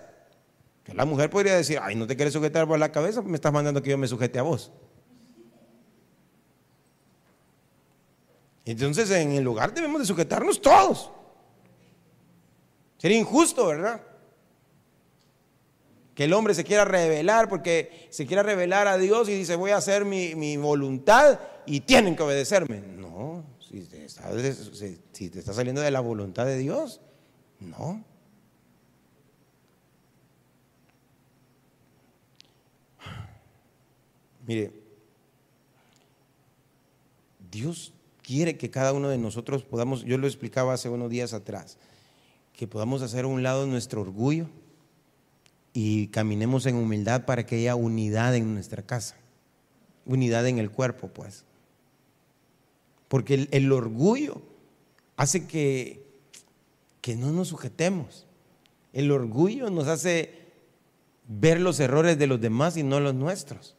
que 0.84 0.92
la 0.92 1.06
mujer 1.06 1.30
podría 1.30 1.56
decir, 1.56 1.78
ay, 1.80 1.96
no 1.96 2.06
te 2.06 2.14
quieres 2.14 2.34
sujetar 2.34 2.68
por 2.68 2.78
la 2.78 2.92
cabeza, 2.92 3.22
me 3.22 3.36
estás 3.36 3.52
mandando 3.52 3.82
que 3.82 3.90
yo 3.90 3.98
me 3.98 4.06
sujete 4.06 4.38
a 4.38 4.42
vos. 4.42 4.70
Entonces 8.66 9.10
en 9.10 9.32
el 9.32 9.46
hogar 9.48 9.72
debemos 9.72 10.00
de 10.02 10.06
sujetarnos 10.06 10.60
todos. 10.60 11.10
Sería 12.98 13.18
injusto, 13.18 13.66
¿verdad? 13.66 14.09
Que 16.20 16.24
el 16.24 16.34
hombre 16.34 16.52
se 16.52 16.64
quiera 16.64 16.84
revelar 16.84 17.48
porque 17.48 18.06
se 18.10 18.26
quiera 18.26 18.42
revelar 18.42 18.86
a 18.86 18.98
Dios 18.98 19.26
y 19.30 19.32
dice 19.32 19.56
voy 19.56 19.70
a 19.70 19.78
hacer 19.78 20.04
mi, 20.04 20.54
voluntad 20.58 21.40
y 21.64 21.80
tienen 21.80 22.14
que 22.14 22.22
obedecerme. 22.22 22.78
No, 22.78 23.42
si 23.58 23.84
te, 23.84 24.04
está, 24.04 24.30
si 25.12 25.30
te 25.30 25.38
está 25.38 25.54
saliendo 25.54 25.80
de 25.80 25.90
la 25.90 26.00
voluntad 26.00 26.44
de 26.44 26.58
Dios, 26.58 27.00
no. 27.58 28.04
Mire, 34.46 34.74
Dios 37.50 37.94
quiere 38.22 38.58
que 38.58 38.68
cada 38.68 38.92
uno 38.92 39.08
de 39.08 39.16
nosotros 39.16 39.64
podamos, 39.64 40.04
yo 40.04 40.18
lo 40.18 40.26
explicaba 40.26 40.74
hace 40.74 40.90
unos 40.90 41.08
días 41.08 41.32
atrás, 41.32 41.78
que 42.52 42.66
podamos 42.68 43.00
hacer 43.00 43.24
a 43.24 43.28
un 43.28 43.42
lado 43.42 43.66
nuestro 43.66 44.02
orgullo 44.02 44.50
y 45.72 46.08
caminemos 46.08 46.66
en 46.66 46.76
humildad 46.76 47.24
para 47.24 47.46
que 47.46 47.56
haya 47.56 47.74
unidad 47.74 48.34
en 48.34 48.54
nuestra 48.54 48.82
casa, 48.82 49.16
unidad 50.04 50.46
en 50.46 50.58
el 50.58 50.70
cuerpo, 50.70 51.08
pues. 51.08 51.44
Porque 53.08 53.48
el, 53.50 53.72
orgullo 53.72 54.42
hace 55.16 55.46
que, 55.46 56.06
que 57.00 57.16
no 57.16 57.32
nos 57.32 57.48
sujetemos. 57.48 58.26
El 58.92 59.10
orgullo 59.10 59.70
nos 59.70 59.88
hace 59.88 60.40
ver 61.26 61.60
los 61.60 61.80
errores 61.80 62.18
de 62.18 62.26
los 62.26 62.40
demás 62.40 62.76
y 62.76 62.82
no 62.82 63.00
los 63.00 63.14
nuestros. 63.14 63.76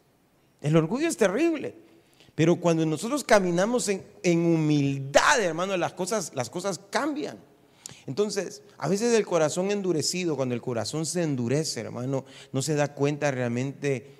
El 0.61 0.75
orgullo 0.75 1.07
es 1.07 1.17
terrible. 1.17 1.75
Pero 2.35 2.57
cuando 2.57 2.85
nosotros 2.85 3.23
caminamos 3.23 3.87
en, 3.89 4.03
en 4.23 4.39
humildad, 4.45 5.41
hermano, 5.41 5.75
las 5.77 5.93
cosas, 5.93 6.31
las 6.33 6.49
cosas 6.49 6.79
cambian. 6.89 7.37
Entonces, 8.07 8.63
a 8.77 8.87
veces 8.87 9.13
el 9.13 9.25
corazón 9.25 9.71
endurecido, 9.71 10.35
cuando 10.35 10.55
el 10.55 10.61
corazón 10.61 11.05
se 11.05 11.23
endurece, 11.23 11.81
hermano, 11.81 12.25
no 12.51 12.61
se 12.61 12.75
da 12.75 12.93
cuenta 12.93 13.31
realmente 13.31 14.15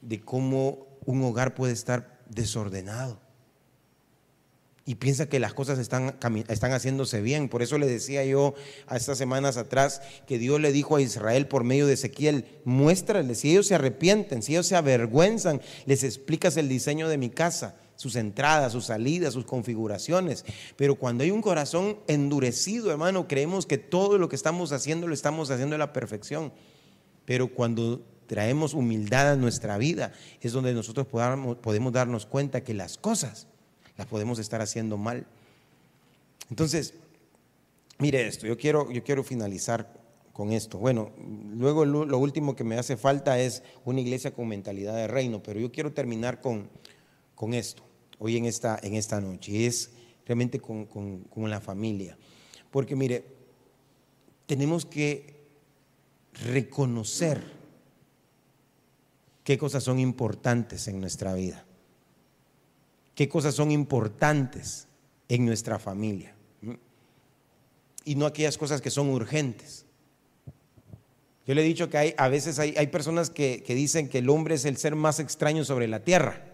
de 0.00 0.20
cómo 0.20 0.86
un 1.04 1.22
hogar 1.22 1.54
puede 1.54 1.72
estar 1.72 2.20
desordenado. 2.28 3.18
y 4.86 4.96
piensa 4.96 5.28
que 5.28 5.38
las 5.38 5.54
cosas 5.54 5.78
están, 5.78 6.16
están 6.48 6.72
haciéndose 6.72 7.20
bien. 7.20 7.48
Por 7.48 7.62
eso 7.62 7.78
le 7.78 7.86
decía 7.86 8.24
yo 8.24 8.54
a 8.88 8.96
estas 8.96 9.18
semanas 9.18 9.56
atrás 9.56 10.02
que 10.26 10.36
Dios 10.38 10.58
le 10.58 10.72
dijo 10.72 10.96
a 10.96 11.02
Israel 11.02 11.46
por 11.46 11.62
medio 11.62 11.86
de 11.86 11.92
Ezequiel, 11.94 12.46
muéstrales, 12.64 13.38
si 13.38 13.52
ellos 13.52 13.68
se 13.68 13.76
arrepienten, 13.76 14.42
si 14.42 14.52
ellos 14.52 14.66
se 14.66 14.74
avergüenzan, 14.74 15.60
les 15.86 16.02
explicas 16.02 16.56
el 16.56 16.68
diseño 16.68 17.08
de 17.08 17.18
mi 17.18 17.30
casa, 17.30 17.76
sus 18.00 18.16
entradas, 18.16 18.72
sus 18.72 18.86
salidas, 18.86 19.34
sus 19.34 19.44
configuraciones. 19.44 20.46
Pero 20.76 20.94
cuando 20.94 21.22
hay 21.22 21.30
un 21.30 21.42
corazón 21.42 21.98
endurecido, 22.06 22.90
hermano, 22.90 23.28
creemos 23.28 23.66
que 23.66 23.76
todo 23.76 24.16
lo 24.16 24.30
que 24.30 24.36
estamos 24.36 24.72
haciendo 24.72 25.06
lo 25.06 25.12
estamos 25.12 25.50
haciendo 25.50 25.74
a 25.74 25.78
la 25.78 25.92
perfección. 25.92 26.50
Pero 27.26 27.48
cuando 27.48 28.00
traemos 28.26 28.72
humildad 28.72 29.32
a 29.32 29.36
nuestra 29.36 29.76
vida, 29.76 30.14
es 30.40 30.52
donde 30.52 30.72
nosotros 30.72 31.06
podemos 31.06 31.92
darnos 31.92 32.24
cuenta 32.24 32.64
que 32.64 32.72
las 32.72 32.96
cosas 32.96 33.48
las 33.98 34.06
podemos 34.06 34.38
estar 34.38 34.62
haciendo 34.62 34.96
mal. 34.96 35.26
Entonces, 36.48 36.94
mire 37.98 38.26
esto, 38.26 38.46
yo 38.46 38.56
quiero, 38.56 38.90
yo 38.90 39.04
quiero 39.04 39.22
finalizar 39.22 39.92
con 40.32 40.52
esto. 40.52 40.78
Bueno, 40.78 41.12
luego 41.54 41.84
lo, 41.84 42.16
último 42.16 42.56
que 42.56 42.64
me 42.64 42.78
hace 42.78 42.96
falta 42.96 43.38
es 43.38 43.62
una 43.84 44.00
iglesia 44.00 44.32
con 44.32 44.48
mentalidad 44.48 44.96
de 44.96 45.06
reino, 45.06 45.42
pero 45.42 45.60
yo 45.60 45.70
quiero 45.70 45.92
terminar 45.92 46.40
con, 46.40 46.70
con 47.34 47.52
esto, 47.52 47.82
hoy 48.20 48.36
en 48.36 48.44
esta, 48.44 48.78
en 48.80 48.94
esta 48.94 49.20
noche, 49.20 49.66
es 49.66 49.90
realmente 50.24 50.60
con, 50.60 50.86
con 50.86 51.50
la 51.50 51.60
familia. 51.60 52.16
Porque 52.70 52.94
mire, 52.94 53.24
tenemos 54.46 54.86
que 54.86 55.34
reconocer 56.44 57.42
qué 59.42 59.58
cosas 59.58 59.82
son 59.82 59.98
importantes 59.98 60.86
en 60.86 61.00
nuestra 61.00 61.34
vida 61.34 61.66
qué 63.20 63.28
cosas 63.28 63.54
son 63.54 63.70
importantes 63.70 64.88
en 65.28 65.44
nuestra 65.44 65.78
familia 65.78 66.34
y 68.02 68.14
no 68.14 68.24
aquellas 68.24 68.56
cosas 68.56 68.80
que 68.80 68.88
son 68.88 69.10
urgentes. 69.10 69.84
Yo 71.46 71.52
le 71.52 71.60
he 71.60 71.64
dicho 71.66 71.90
que 71.90 71.98
hay, 71.98 72.14
a 72.16 72.28
veces 72.28 72.58
hay, 72.58 72.86
personas 72.86 73.28
que, 73.28 73.62
que 73.62 73.74
dicen 73.74 74.08
que 74.08 74.20
el 74.20 74.30
hombre 74.30 74.54
es 74.54 74.64
el 74.64 74.78
ser 74.78 74.96
más 74.96 75.20
extraño 75.20 75.66
sobre 75.66 75.86
la 75.86 76.02
tierra, 76.02 76.49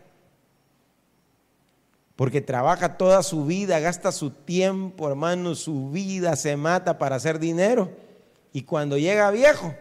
porque 2.16 2.40
trabaja 2.40 2.96
toda 2.96 3.22
su 3.22 3.44
vida, 3.44 3.78
gasta 3.78 4.10
su 4.10 4.30
tiempo, 4.30 5.08
hermano, 5.08 5.54
su 5.54 5.90
vida, 5.90 6.34
se 6.34 6.56
mata 6.56 6.98
para 6.98 7.16
hacer 7.16 7.38
dinero, 7.38 7.90
y 8.52 8.62
cuando 8.62 8.96
llega 8.98 9.30
viejo, 9.30 9.74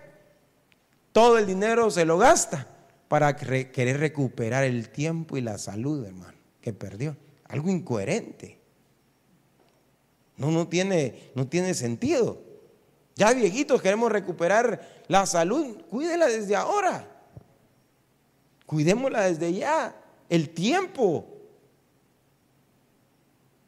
todo 1.11 1.37
el 1.37 1.45
dinero 1.45 1.89
se 1.89 2.05
lo 2.05 2.17
gasta 2.17 2.67
para 3.07 3.35
querer 3.35 3.99
recuperar 3.99 4.65
el 4.65 4.89
tiempo 4.89 5.37
y 5.37 5.41
la 5.41 5.57
salud, 5.57 6.05
hermano 6.05 6.35
que 6.65 6.73
perdió. 6.73 7.15
Algo 7.47 7.69
incoherente. 7.69 8.57
No, 10.35 10.49
no 10.49 10.67
tiene, 10.67 11.29
no 11.35 11.47
tiene 11.47 11.75
sentido. 11.75 12.41
Ya 13.15 13.31
viejitos 13.33 13.83
queremos 13.83 14.11
recuperar 14.11 15.05
la 15.07 15.27
salud. 15.27 15.77
Cuídela 15.87 16.25
desde 16.25 16.55
ahora. 16.55 17.07
Cuidémosla 18.65 19.21
desde 19.21 19.53
ya. 19.53 19.95
El 20.27 20.49
tiempo 20.49 21.34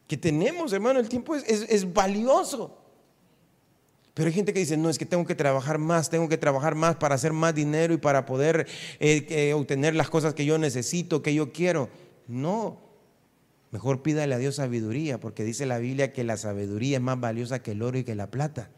que 0.08 0.18
tenemos, 0.18 0.74
hermano, 0.74 1.00
el 1.00 1.10
tiempo 1.10 1.36
es, 1.36 1.94
valioso. 1.94 2.78
Pero 4.14 4.28
hay 4.28 4.34
gente 4.34 4.54
que 4.54 4.60
dice, 4.60 4.78
no, 4.78 4.90
es 4.90 4.98
que 4.98 5.06
tengo 5.06 5.26
que 5.26 5.36
trabajar 5.36 5.78
más, 5.78 6.10
tengo 6.10 6.28
que 6.28 6.38
trabajar 6.38 6.74
más 6.74 6.96
para 6.96 7.16
hacer 7.16 7.34
más 7.34 7.54
dinero 7.54 7.94
y 7.94 7.98
para 7.98 8.26
poder 8.26 8.68
eh, 9.00 9.54
obtener 9.54 9.94
las 9.94 10.10
cosas 10.10 10.34
que 10.34 10.46
yo 10.46 10.58
necesito, 10.58 11.22
que 11.22 11.36
yo 11.36 11.52
quiero. 11.52 11.90
No, 12.28 12.88
Mejor 13.72 14.02
pídale 14.02 14.34
a 14.34 14.38
Dios 14.38 14.56
sabiduría, 14.56 15.20
porque 15.20 15.44
dice 15.44 15.66
la 15.66 15.78
Biblia 15.78 16.14
que 16.14 16.24
la 16.24 16.38
sabiduría 16.38 16.98
es 16.98 17.04
más 17.04 17.20
valiosa 17.20 17.62
que 17.62 17.72
el 17.72 17.82
oro 17.82 17.98
y 17.98 18.04
que 18.04 18.16
la 18.16 18.32
plata. 18.32 18.70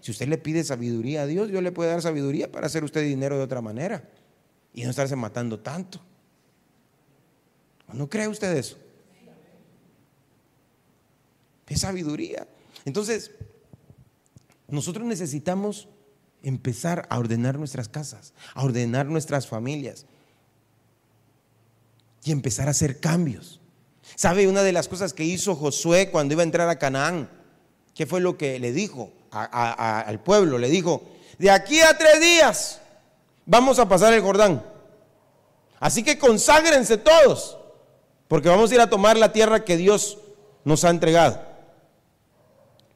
Si 0.00 0.10
usted 0.10 0.28
le 0.28 0.38
pide 0.38 0.64
sabiduría 0.64 1.22
a 1.22 1.26
Dios, 1.26 1.48
Dios 1.48 1.62
le 1.62 1.72
puede 1.72 1.90
dar 1.90 2.02
sabiduría 2.02 2.50
para 2.50 2.66
hacer 2.66 2.82
usted 2.84 3.02
dinero 3.02 3.38
de 3.38 3.44
otra 3.44 3.60
manera 3.60 4.08
y 4.74 4.82
no 4.82 4.90
estarse 4.90 5.14
matando 5.14 5.60
tanto. 5.60 6.00
¿No 7.92 8.10
cree 8.10 8.26
usted 8.26 8.56
eso? 8.56 8.76
Es 11.66 11.80
sabiduría. 11.80 12.46
Entonces, 12.84 13.30
nosotros 14.68 15.06
necesitamos 15.06 15.88
empezar 16.42 17.06
a 17.08 17.18
ordenar 17.18 17.58
nuestras 17.58 17.88
casas, 17.88 18.34
a 18.54 18.62
ordenar 18.62 19.06
nuestras 19.06 19.46
familias 19.46 20.06
y 22.22 22.32
empezar 22.32 22.68
a 22.68 22.72
hacer 22.72 23.00
cambios. 23.00 23.60
¿Sabe 24.14 24.48
una 24.48 24.62
de 24.62 24.72
las 24.72 24.88
cosas 24.88 25.14
que 25.14 25.24
hizo 25.24 25.56
Josué 25.56 26.10
cuando 26.10 26.34
iba 26.34 26.42
a 26.42 26.44
entrar 26.44 26.68
a 26.68 26.78
Canaán? 26.78 27.30
¿Qué 27.94 28.06
fue 28.06 28.20
lo 28.20 28.36
que 28.36 28.58
le 28.58 28.72
dijo 28.72 29.12
al 29.30 30.22
pueblo? 30.22 30.58
Le 30.58 30.68
dijo, 30.68 31.02
de 31.38 31.50
aquí 31.50 31.80
a 31.80 31.96
tres 31.96 32.20
días 32.20 32.80
vamos 33.46 33.78
a 33.78 33.88
pasar 33.88 34.12
el 34.12 34.20
Jordán. 34.20 34.62
Así 35.80 36.02
que 36.02 36.18
conságrense 36.18 36.98
todos, 36.98 37.58
porque 38.28 38.48
vamos 38.48 38.70
a 38.70 38.74
ir 38.74 38.80
a 38.80 38.90
tomar 38.90 39.16
la 39.16 39.32
tierra 39.32 39.64
que 39.64 39.76
Dios 39.76 40.18
nos 40.64 40.84
ha 40.84 40.90
entregado. 40.90 41.53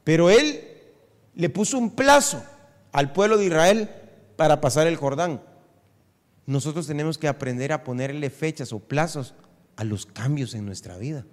Pero 0.09 0.31
él 0.31 0.67
le 1.35 1.51
puso 1.51 1.77
un 1.77 1.91
plazo 1.91 2.43
al 2.93 3.13
pueblo 3.13 3.37
de 3.37 3.45
Israel 3.45 3.91
para 4.37 4.59
pasar 4.59 4.87
el 4.87 4.97
Jordán. 4.97 5.43
Nosotros 6.47 6.87
tenemos 6.87 7.19
que 7.19 7.29
aprender 7.29 7.75
a 7.75 7.85
ponerle 7.85 8.31
fechas 8.31 8.73
o 8.73 8.79
plazos 8.79 9.35
a 9.77 9.85
los 9.85 10.07
cambios 10.07 10.55
en 10.55 10.65
nuestra 10.65 10.97
vida. 10.97 11.27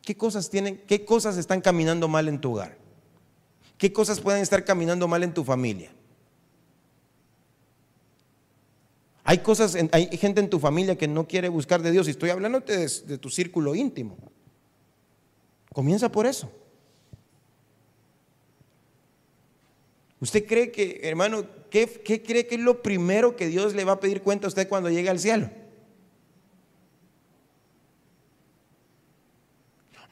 ¿Qué 0.00 0.16
cosas 0.16 0.48
tienen, 0.48 0.80
qué 0.86 1.04
cosas 1.04 1.36
están 1.38 1.60
caminando 1.60 2.06
mal 2.06 2.28
en 2.28 2.40
tu 2.40 2.52
hogar? 2.52 2.78
¿Qué 3.76 3.92
cosas 3.92 4.20
pueden 4.20 4.40
estar 4.40 4.64
caminando 4.64 5.08
mal 5.08 5.24
en 5.24 5.34
tu 5.34 5.42
familia? 5.42 5.90
Hay 9.24 9.38
cosas, 9.38 9.76
hay 9.90 10.16
gente 10.16 10.40
en 10.40 10.48
tu 10.48 10.60
familia 10.60 10.96
que 10.96 11.08
no 11.08 11.26
quiere 11.26 11.48
buscar 11.48 11.82
de 11.82 11.90
Dios 11.90 12.06
y 12.06 12.12
estoy 12.12 12.30
hablando 12.30 12.60
de, 12.60 12.88
de 12.88 13.18
tu 13.18 13.28
círculo 13.28 13.74
íntimo. 13.74 14.16
Comienza 15.78 16.10
por 16.10 16.26
eso. 16.26 16.50
¿Usted 20.20 20.44
cree 20.44 20.72
que, 20.72 20.98
hermano, 21.04 21.44
qué, 21.70 21.86
cree 22.02 22.48
que 22.48 22.56
es 22.56 22.60
lo 22.60 22.82
primero 22.82 23.36
que 23.36 23.46
Dios 23.46 23.76
le 23.76 23.84
va 23.84 23.92
a 23.92 24.00
pedir 24.00 24.22
cuenta 24.22 24.48
a 24.48 24.48
usted 24.48 24.68
cuando 24.68 24.90
llegue 24.90 25.08
al 25.08 25.20
cielo? 25.20 25.48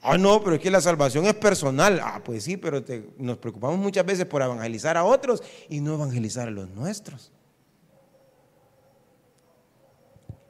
Ah, 0.02 0.16
no, 0.16 0.40
pero 0.44 0.54
es 0.54 0.62
que 0.62 0.70
la 0.70 0.80
salvación 0.80 1.26
es 1.26 1.34
personal. 1.34 1.98
Ah, 2.00 2.22
pues 2.24 2.44
sí, 2.44 2.56
pero 2.56 2.84
nos 3.18 3.38
preocupamos 3.38 3.76
muchas 3.76 4.06
veces 4.06 4.24
por 4.24 4.42
evangelizar 4.42 4.96
a 4.96 5.02
otros 5.02 5.42
y 5.68 5.80
no 5.80 5.94
evangelizar 5.94 6.46
a 6.46 6.52
los 6.52 6.70
nuestros. 6.70 7.32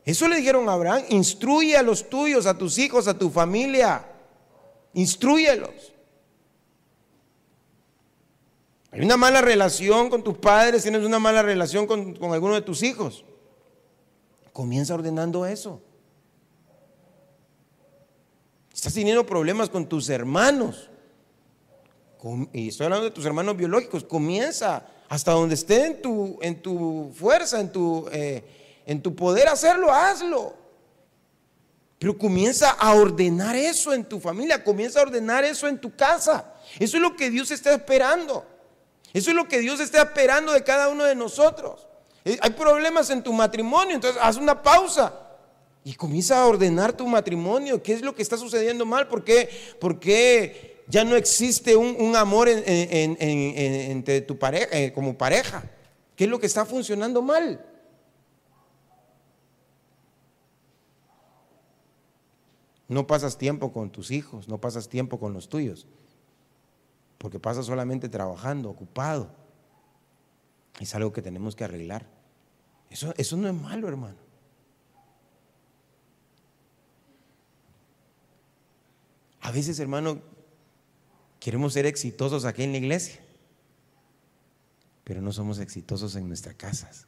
Eso 0.04 0.28
le 0.28 0.36
dijeron 0.36 0.68
a 0.68 0.74
Abraham, 0.74 1.04
instruye 1.08 1.74
a 1.74 1.82
los 1.82 2.06
tuyos, 2.10 2.44
a 2.44 2.58
tus 2.58 2.76
hijos, 2.76 3.08
a 3.08 3.18
tu 3.18 3.30
familia. 3.30 4.12
Instruyelos. 4.96 5.92
Hay 8.90 9.02
una 9.02 9.18
mala 9.18 9.42
relación 9.42 10.08
con 10.08 10.24
tus 10.24 10.38
padres, 10.38 10.84
tienes 10.84 11.04
una 11.04 11.18
mala 11.18 11.42
relación 11.42 11.86
con, 11.86 12.14
con 12.14 12.32
alguno 12.32 12.54
de 12.54 12.62
tus 12.62 12.82
hijos. 12.82 13.26
Comienza 14.54 14.94
ordenando 14.94 15.44
eso. 15.44 15.82
Estás 18.72 18.94
teniendo 18.94 19.26
problemas 19.26 19.68
con 19.68 19.86
tus 19.86 20.08
hermanos. 20.08 20.88
Y 22.54 22.68
estoy 22.68 22.86
hablando 22.86 23.04
de 23.04 23.10
tus 23.10 23.26
hermanos 23.26 23.54
biológicos. 23.54 24.02
Comienza 24.02 24.86
hasta 25.10 25.32
donde 25.32 25.56
esté 25.56 25.84
en 25.88 26.00
tu, 26.00 26.38
en 26.40 26.62
tu 26.62 27.12
fuerza, 27.14 27.60
en 27.60 27.70
tu, 27.70 28.08
eh, 28.10 28.42
en 28.86 29.02
tu 29.02 29.14
poder 29.14 29.48
hacerlo, 29.48 29.92
hazlo. 29.92 30.54
Pero 31.98 32.18
comienza 32.18 32.70
a 32.70 32.94
ordenar 32.94 33.56
eso 33.56 33.92
en 33.92 34.04
tu 34.04 34.20
familia, 34.20 34.62
comienza 34.62 35.00
a 35.00 35.02
ordenar 35.02 35.44
eso 35.44 35.66
en 35.66 35.80
tu 35.80 35.94
casa. 35.96 36.52
Eso 36.78 36.96
es 36.96 37.02
lo 37.02 37.16
que 37.16 37.30
Dios 37.30 37.50
está 37.50 37.72
esperando. 37.72 38.44
Eso 39.14 39.30
es 39.30 39.36
lo 39.36 39.48
que 39.48 39.60
Dios 39.60 39.80
está 39.80 40.02
esperando 40.02 40.52
de 40.52 40.62
cada 40.62 40.88
uno 40.88 41.04
de 41.04 41.14
nosotros. 41.14 41.86
Eh, 42.24 42.38
hay 42.42 42.50
problemas 42.50 43.08
en 43.08 43.22
tu 43.22 43.32
matrimonio, 43.32 43.94
entonces 43.94 44.20
haz 44.22 44.36
una 44.36 44.62
pausa. 44.62 45.14
Y 45.84 45.94
comienza 45.94 46.42
a 46.42 46.46
ordenar 46.46 46.92
tu 46.92 47.06
matrimonio. 47.06 47.82
¿Qué 47.82 47.94
es 47.94 48.02
lo 48.02 48.14
que 48.14 48.22
está 48.22 48.36
sucediendo 48.36 48.84
mal? 48.84 49.08
¿Por 49.08 49.24
qué, 49.24 50.82
ya 50.88 51.04
no 51.04 51.16
existe 51.16 51.76
un, 51.76 52.14
amor 52.16 52.48
entre 52.48 54.20
tu 54.20 54.38
pareja, 54.38 54.68
eh, 54.72 54.92
como 54.92 55.16
pareja? 55.16 55.62
¿Qué 56.14 56.24
es 56.24 56.30
lo 56.30 56.40
que 56.40 56.46
está 56.46 56.66
funcionando 56.66 57.22
mal? 57.22 57.64
No 62.88 63.06
pasas 63.06 63.38
tiempo 63.38 63.72
con 63.72 63.90
tus 63.90 64.10
hijos, 64.10 64.48
no 64.48 64.60
pasas 64.60 64.88
tiempo 64.88 65.18
con 65.18 65.32
los 65.32 65.48
tuyos, 65.48 65.86
porque 67.18 67.40
pasas 67.40 67.66
solamente 67.66 68.08
trabajando, 68.08 68.70
ocupado. 68.70 69.30
Es 70.78 70.94
algo 70.94 71.12
que 71.12 71.22
tenemos 71.22 71.56
que 71.56 71.64
arreglar. 71.64 72.06
Eso, 72.90 73.12
eso 73.16 73.36
no 73.36 73.48
es 73.48 73.54
malo, 73.54 73.88
hermano. 73.88 74.18
A 79.40 79.50
veces, 79.50 79.78
hermano, 79.78 80.20
queremos 81.40 81.72
ser 81.72 81.86
exitosos 81.86 82.44
aquí 82.44 82.64
en 82.64 82.72
la 82.72 82.78
iglesia, 82.78 83.20
pero 85.04 85.20
no 85.20 85.32
somos 85.32 85.58
exitosos 85.58 86.16
en 86.16 86.26
nuestras 86.26 86.56
casas. 86.56 87.06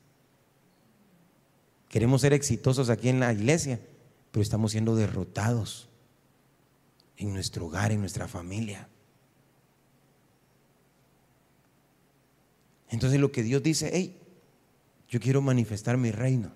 Queremos 1.89 2.21
ser 2.21 2.33
exitosos 2.33 2.91
aquí 2.91 3.09
en 3.09 3.19
la 3.21 3.33
iglesia, 3.33 3.81
estamos 4.43 4.73
siendo 4.73 4.97
derrotados 4.97 5.89
en 7.17 7.33
nuestro 7.33 7.67
hogar, 7.67 7.93
en 7.93 8.01
nuestra 8.01 8.29
familia. 8.29 8.89
Entonces 12.91 13.21
lo 13.21 13.33
que 13.33 13.43
Dios 13.43 13.63
dice, 13.63 13.91
hey, 13.93 14.17
yo 15.09 15.21
quiero 15.21 15.43
manifestar 15.43 15.97
mi 15.97 16.11
reino. 16.11 16.53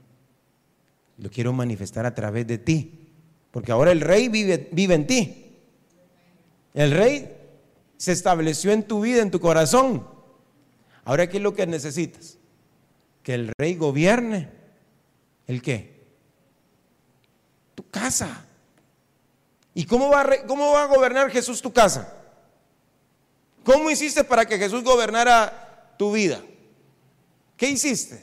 Lo 1.19 1.31
quiero 1.31 1.53
manifestar 1.53 2.07
a 2.07 2.15
través 2.15 2.47
de 2.47 2.59
ti. 2.59 3.09
Porque 3.51 3.73
ahora 3.73 3.93
el 3.93 4.01
rey 4.01 4.29
vive, 4.29 4.69
vive 4.73 4.95
en 4.95 5.07
ti. 5.07 5.47
El 6.75 6.91
rey 6.91 7.37
se 7.99 8.13
estableció 8.13 8.73
en 8.73 8.83
tu 8.83 9.03
vida, 9.03 9.23
en 9.23 9.31
tu 9.31 9.41
corazón. 9.41 10.07
Ahora, 11.05 11.29
¿qué 11.29 11.37
es 11.37 11.43
lo 11.43 11.55
que 11.55 11.67
necesitas? 11.67 12.39
Que 13.23 13.35
el 13.35 13.53
rey 13.59 13.75
gobierne. 13.75 14.49
¿El 15.47 15.61
qué? 15.61 15.92
Tu 17.75 17.89
casa. 17.89 18.45
¿Y 19.75 19.85
cómo 19.87 20.11
va, 20.11 20.21
a, 20.21 20.47
cómo 20.47 20.73
va 20.73 20.85
a 20.85 20.87
gobernar 20.87 21.31
Jesús 21.31 21.63
tu 21.63 21.73
casa? 21.73 22.13
¿Cómo 23.65 23.91
hiciste 23.91 24.25
para 24.25 24.45
que 24.45 24.59
Jesús 24.59 24.83
gobernara 24.83 25.95
tu 25.97 26.13
vida? 26.13 26.41
¿Qué 27.57 27.69
hiciste? 27.69 28.21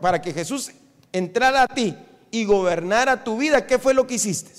Para 0.00 0.20
que 0.20 0.32
Jesús 0.32 0.72
entrara 1.12 1.62
a 1.62 1.68
ti 1.68 1.96
y 2.30 2.44
gobernara 2.44 3.22
tu 3.22 3.38
vida, 3.38 3.66
¿qué 3.66 3.78
fue 3.78 3.94
lo 3.94 4.06
que 4.06 4.14
hiciste? 4.14 4.52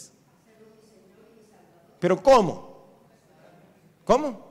Pero 2.00 2.22
¿cómo? 2.24 2.88
¿Cómo? 4.06 4.46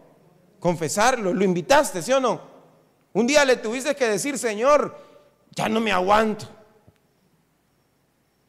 Confesarlo, 0.60 1.32
lo 1.32 1.44
invitaste, 1.44 2.02
¿sí 2.02 2.12
o 2.12 2.20
no? 2.20 2.40
Un 3.12 3.26
día 3.26 3.44
le 3.44 3.56
tuviste 3.56 3.94
que 3.94 4.08
decir, 4.08 4.38
Señor, 4.38 4.96
ya 5.52 5.68
no 5.68 5.80
me 5.80 5.92
aguanto. 5.92 6.48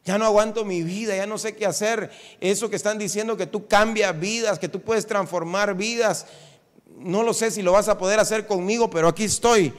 Ya 0.05 0.17
no 0.17 0.25
aguanto 0.25 0.63
mi 0.63 0.83
vida, 0.83 1.15
ya 1.15 1.25
no 1.25 1.37
sé 1.37 1.55
qué 1.55 1.65
hacer. 1.65 2.11
Eso 2.39 2.69
que 2.69 2.75
están 2.75 2.97
diciendo 2.97 3.35
que 3.35 3.47
tú 3.47 3.67
cambias 3.67 4.17
vidas, 4.17 4.59
que 4.59 4.69
tú 4.69 4.81
puedes 4.81 5.05
transformar 5.05 5.75
vidas. 5.75 6.27
No 6.97 7.23
lo 7.23 7.33
sé 7.33 7.51
si 7.51 7.61
lo 7.61 7.73
vas 7.73 7.89
a 7.89 7.97
poder 7.97 8.19
hacer 8.19 8.47
conmigo, 8.47 8.89
pero 8.89 9.07
aquí 9.07 9.25
estoy 9.25 9.73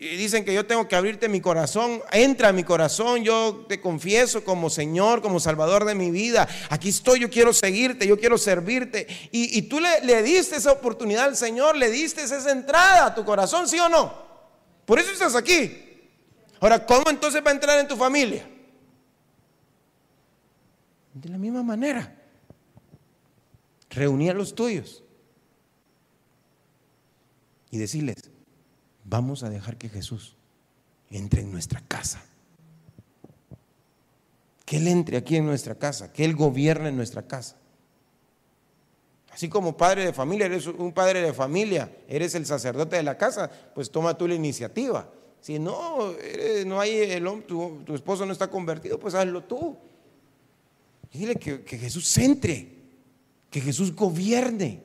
y 0.00 0.16
dicen 0.16 0.44
que 0.44 0.54
yo 0.54 0.64
tengo 0.64 0.86
que 0.86 0.94
abrirte 0.94 1.28
mi 1.28 1.40
corazón, 1.40 2.00
entra 2.12 2.50
a 2.50 2.52
mi 2.52 2.62
corazón, 2.62 3.24
yo 3.24 3.64
te 3.68 3.80
confieso 3.80 4.44
como 4.44 4.70
Señor, 4.70 5.20
como 5.22 5.40
Salvador 5.40 5.84
de 5.84 5.96
mi 5.96 6.12
vida, 6.12 6.48
aquí 6.70 6.90
estoy, 6.90 7.18
yo 7.18 7.30
quiero 7.30 7.52
seguirte, 7.52 8.06
yo 8.06 8.18
quiero 8.18 8.38
servirte. 8.38 9.08
Y, 9.32 9.62
tú 9.62 9.80
le, 9.80 10.00
le, 10.02 10.22
diste 10.22 10.54
esa 10.54 10.70
oportunidad 10.70 11.24
al 11.24 11.36
Señor, 11.36 11.76
le 11.76 11.90
diste 11.90 12.22
esa 12.22 12.50
entrada 12.50 13.06
a 13.06 13.14
tu 13.14 13.24
corazón, 13.24 13.68
¿sí 13.68 13.78
o 13.80 13.88
no? 13.88 14.14
Por 14.84 15.00
eso 15.00 15.10
estás 15.10 15.34
aquí. 15.34 15.84
Ahora, 16.60 16.86
¿cómo 16.86 17.10
entonces 17.10 17.42
va 17.44 17.50
a 17.50 17.54
entrar 17.54 17.80
en 17.80 17.88
tu 17.88 17.96
familia? 17.96 18.48
De 21.20 21.28
la 21.28 21.38
misma 21.38 21.62
manera. 21.62 22.14
Reunir 23.90 24.30
a 24.30 24.34
los 24.34 24.54
tuyos 24.54 25.02
y 27.70 27.78
decirles, 27.78 28.30
vamos 29.04 29.42
a 29.42 29.50
dejar 29.50 29.76
que 29.76 29.88
Jesús 29.88 30.36
entre 31.10 31.42
en 31.42 31.50
nuestra 31.50 31.82
casa. 31.86 32.22
Que 34.64 34.76
Él 34.76 34.88
entre 34.88 35.16
aquí 35.16 35.36
en 35.36 35.46
nuestra 35.46 35.74
casa, 35.74 36.12
que 36.12 36.24
Él 36.24 36.36
gobierne 36.36 36.90
en 36.90 36.96
nuestra 36.96 37.26
casa. 37.26 37.56
Así 39.32 39.48
como 39.48 39.76
padre 39.76 40.04
de 40.04 40.12
familia, 40.12 40.46
eres 40.46 40.66
un 40.66 40.92
padre 40.92 41.22
de 41.22 41.32
familia, 41.32 41.90
eres 42.08 42.34
el 42.34 42.44
sacerdote 42.44 42.96
de 42.96 43.02
la 43.02 43.16
casa, 43.16 43.50
pues 43.74 43.90
toma 43.90 44.16
tú 44.16 44.28
la 44.28 44.34
iniciativa. 44.34 45.08
Si 45.40 45.58
no, 45.58 46.12
no 46.66 46.80
hay 46.80 46.96
el 46.96 47.24
tu, 47.46 47.82
tu, 47.84 47.94
esposo 47.94 48.26
no 48.26 48.32
está 48.32 48.48
convertido, 48.48 48.98
pues 48.98 49.14
hazlo 49.14 49.42
tú. 49.44 49.76
Dile 51.12 51.36
que, 51.36 51.78
Jesús 51.78 52.18
entre, 52.18 52.68
que 53.50 53.60
Jesús 53.60 53.94
gobierne 53.94 54.82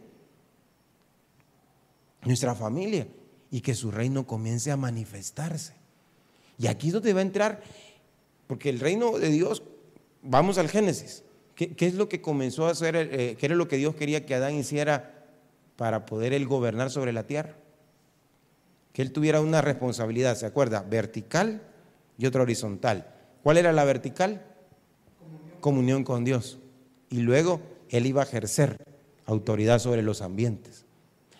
nuestra 2.23 2.55
familia 2.55 3.07
y 3.51 3.61
que 3.61 3.75
su 3.75 3.91
reino 3.91 4.25
comience 4.25 4.71
a 4.71 4.77
manifestarse. 4.77 5.73
Y 6.57 6.67
aquí 6.67 6.87
es 6.87 6.93
donde 6.93 7.13
va 7.13 7.19
a 7.19 7.23
entrar, 7.23 7.61
porque 8.47 8.69
el 8.69 8.79
reino 8.79 9.17
de 9.17 9.29
Dios, 9.29 9.63
vamos 10.21 10.57
al 10.57 10.69
Génesis, 10.69 11.23
¿qué, 11.55 11.75
es 11.77 11.95
lo 11.95 12.07
que 12.07 12.21
comenzó 12.21 12.67
a 12.67 12.71
hacer, 12.71 12.95
eh, 12.95 13.35
qué 13.37 13.45
era 13.45 13.55
lo 13.55 13.67
que 13.67 13.77
Dios 13.77 13.95
quería 13.95 14.25
que 14.25 14.35
Adán 14.35 14.55
hiciera 14.55 15.25
para 15.75 16.05
poder 16.05 16.33
él 16.33 16.47
gobernar 16.47 16.89
sobre 16.89 17.11
la 17.11 17.27
tierra? 17.27 17.57
Que 18.93 19.01
él 19.01 19.11
tuviera 19.11 19.41
una 19.41 19.61
responsabilidad, 19.61 20.37
¿se 20.37 20.45
acuerda? 20.45 20.83
Vertical 20.83 21.63
y 22.17 22.25
otra 22.27 22.43
horizontal. 22.43 23.13
¿Cuál 23.41 23.57
era 23.57 23.73
la 23.73 23.83
vertical? 23.83 24.52
Comunión, 25.63 26.03
con 26.03 26.25
Dios. 26.25 26.59
Y 27.09 27.21
luego 27.21 27.61
él 27.87 28.05
iba 28.05 28.21
a 28.21 28.25
ejercer 28.25 28.83
autoridad 29.25 29.79
sobre 29.79 30.03
los 30.03 30.21
ambientes. 30.21 30.83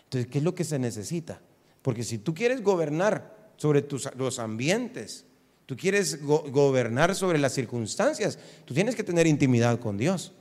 Entonces, 0.06 0.32
¿qué 0.32 0.38
es 0.38 0.44
lo 0.46 0.56
que 0.56 0.64
se 0.64 0.80
necesita? 0.80 1.42
Porque 1.82 2.04
si 2.04 2.20
tú 2.20 2.34
quieres 2.34 2.64
gobernar 2.64 3.52
sobre 3.58 3.82
tus, 3.82 4.10
los 4.16 4.40
ambientes, 4.40 5.26
tú 5.66 5.76
quieres 5.76 6.24
gobernar 6.24 7.16
sobre 7.16 7.38
las 7.38 7.52
circunstancias, 7.52 8.40
tú 8.64 8.74
tienes 8.74 8.96
que 8.96 9.04
tener 9.04 9.28
intimidad 9.28 9.78
con 9.82 9.98
Dios. 9.98 10.32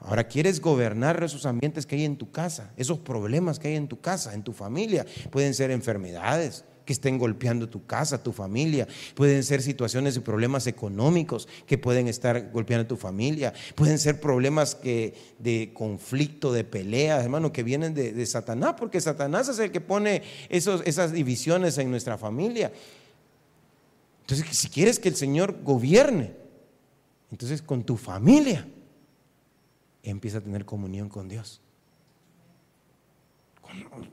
Ahora 0.00 0.26
quieres 0.26 0.60
gobernar 0.60 1.22
esos 1.22 1.46
ambientes 1.46 1.86
que 1.86 1.94
hay 1.94 2.04
en 2.04 2.16
tu 2.16 2.32
casa, 2.32 2.72
esos 2.76 2.98
problemas 2.98 3.60
que 3.60 3.68
hay 3.68 3.76
en 3.76 3.86
tu 3.86 4.00
casa, 4.00 4.34
en 4.34 4.42
tu 4.42 4.52
familia. 4.52 5.06
Pueden 5.30 5.54
ser 5.54 5.70
enfermedades, 5.70 6.64
que 6.84 6.92
estén 6.92 7.18
golpeando 7.18 7.68
tu 7.68 7.86
casa, 7.86 8.22
tu 8.22 8.32
familia. 8.32 8.86
Pueden 9.14 9.42
ser 9.42 9.62
situaciones 9.62 10.16
y 10.16 10.20
problemas 10.20 10.66
económicos 10.66 11.48
que 11.66 11.78
pueden 11.78 12.08
estar 12.08 12.50
golpeando 12.52 12.86
tu 12.86 12.96
familia. 12.96 13.52
Pueden 13.74 13.98
ser 13.98 14.20
problemas 14.20 14.74
que, 14.74 15.14
de 15.38 15.72
conflicto, 15.72 16.52
de 16.52 16.64
pelea, 16.64 17.22
hermano, 17.22 17.52
que 17.52 17.62
vienen 17.62 17.94
de, 17.94 18.24
Satanás, 18.26 18.74
porque 18.78 19.00
Satanás 19.00 19.48
es 19.48 19.58
el 19.58 19.70
que 19.70 19.80
pone 19.80 20.22
esos, 20.48 20.82
esas 20.84 21.12
divisiones 21.12 21.78
en 21.78 21.90
nuestra 21.90 22.18
familia. 22.18 22.72
Entonces, 24.22 24.56
si 24.56 24.68
quieres 24.68 24.98
que 24.98 25.08
el 25.08 25.16
Señor 25.16 25.62
gobierne, 25.62 26.32
entonces 27.30 27.62
con 27.62 27.84
tu 27.84 27.96
familia 27.96 28.66
empieza 30.02 30.38
a 30.38 30.40
tener 30.40 30.64
comunión 30.64 31.08
con 31.08 31.28
Dios. 31.28 31.60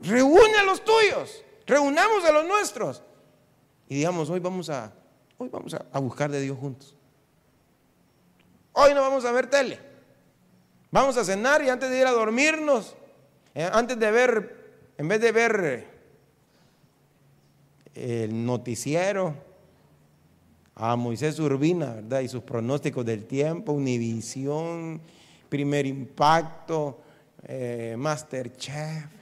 Reúne 0.02 0.56
a 0.58 0.64
los 0.64 0.82
tuyos. 0.84 1.44
Reunamos 1.66 2.24
a 2.24 2.32
los 2.32 2.46
nuestros 2.46 3.02
y 3.88 3.96
digamos, 3.96 4.30
hoy 4.30 4.40
vamos 4.40 4.70
a, 4.70 4.92
hoy 5.38 5.48
vamos 5.48 5.74
a, 5.74 5.98
buscar 5.98 6.30
de 6.30 6.40
Dios 6.40 6.58
juntos. 6.58 6.94
Hoy 8.72 8.94
no 8.94 9.02
vamos 9.02 9.24
a 9.24 9.32
ver 9.32 9.48
tele. 9.48 9.78
Vamos 10.90 11.16
a 11.16 11.24
cenar 11.24 11.62
y 11.62 11.68
antes 11.68 11.90
de 11.90 11.98
ir 11.98 12.06
a 12.06 12.10
dormirnos, 12.10 12.96
eh, 13.54 13.68
antes 13.70 13.98
de 13.98 14.10
ver, 14.10 14.92
en 14.98 15.08
vez 15.08 15.20
de 15.20 15.32
ver 15.32 15.86
eh, 17.94 18.24
el 18.24 18.44
noticiero, 18.44 19.34
a 20.74 20.96
Moisés 20.96 21.38
Urbina, 21.38 21.94
¿verdad? 21.94 22.20
Y 22.20 22.28
sus 22.28 22.42
pronósticos 22.42 23.04
del 23.04 23.26
tiempo, 23.26 23.72
Univisión, 23.72 25.00
Primer 25.48 25.86
Impacto, 25.86 26.98
eh, 27.44 27.94
Masterchef, 27.98 29.21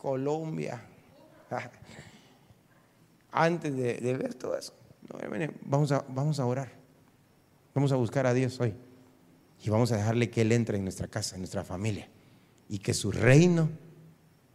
Colombia. 0.00 0.82
Antes 3.32 3.76
de, 3.76 4.16
ver 4.16 4.34
todo 4.34 4.56
eso, 4.56 4.72
vamos, 5.64 5.92
a, 5.92 6.04
vamos 6.08 6.40
a 6.40 6.46
orar. 6.46 6.72
Vamos 7.74 7.92
a 7.92 7.96
buscar 7.96 8.26
a 8.26 8.34
Dios 8.34 8.58
hoy. 8.60 8.74
Y 9.62 9.70
vamos 9.70 9.92
a 9.92 9.96
dejarle 9.96 10.30
que 10.30 10.42
Él 10.42 10.52
entre 10.52 10.78
en 10.78 10.84
nuestra 10.84 11.08
casa, 11.08 11.34
en 11.34 11.42
nuestra 11.42 11.64
familia. 11.64 12.08
Y 12.68 12.78
que 12.78 12.94
su 12.94 13.10
reino 13.10 13.68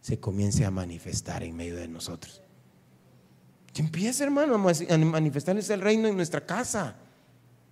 se 0.00 0.18
comience 0.18 0.64
a 0.64 0.70
manifestar 0.70 1.42
en 1.42 1.56
medio 1.56 1.76
de 1.76 1.88
nosotros. 1.88 2.42
Que 3.72 3.82
empiece, 3.82 4.24
hermano, 4.24 4.54
a 4.54 4.98
manifestarse 4.98 5.74
el 5.74 5.80
reino 5.80 6.08
en 6.08 6.16
nuestra 6.16 6.44
casa, 6.44 6.96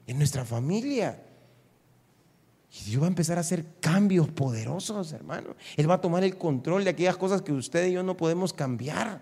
en 0.07 0.19
nuestra 0.19 0.45
familia. 0.45 1.23
Y 2.73 2.85
Dios 2.85 3.03
va 3.03 3.07
a 3.07 3.09
empezar 3.09 3.37
a 3.37 3.43
hacer 3.43 3.67
cambios 3.81 4.31
poderosos, 4.31 5.13
hermano. 5.13 5.55
Él 5.77 5.91
va 5.91 5.95
a 5.95 6.01
tomar 6.01 6.25
el 6.25 6.39
control 6.39 6.85
de 6.85 6.91
aquellas 6.91 7.19
cosas 7.19 7.43
que 7.43 7.53
usted 7.53 7.87
y 7.87 7.93
yo 7.93 8.03
no 8.03 8.17
podemos 8.17 8.55
cambiar. 8.55 9.21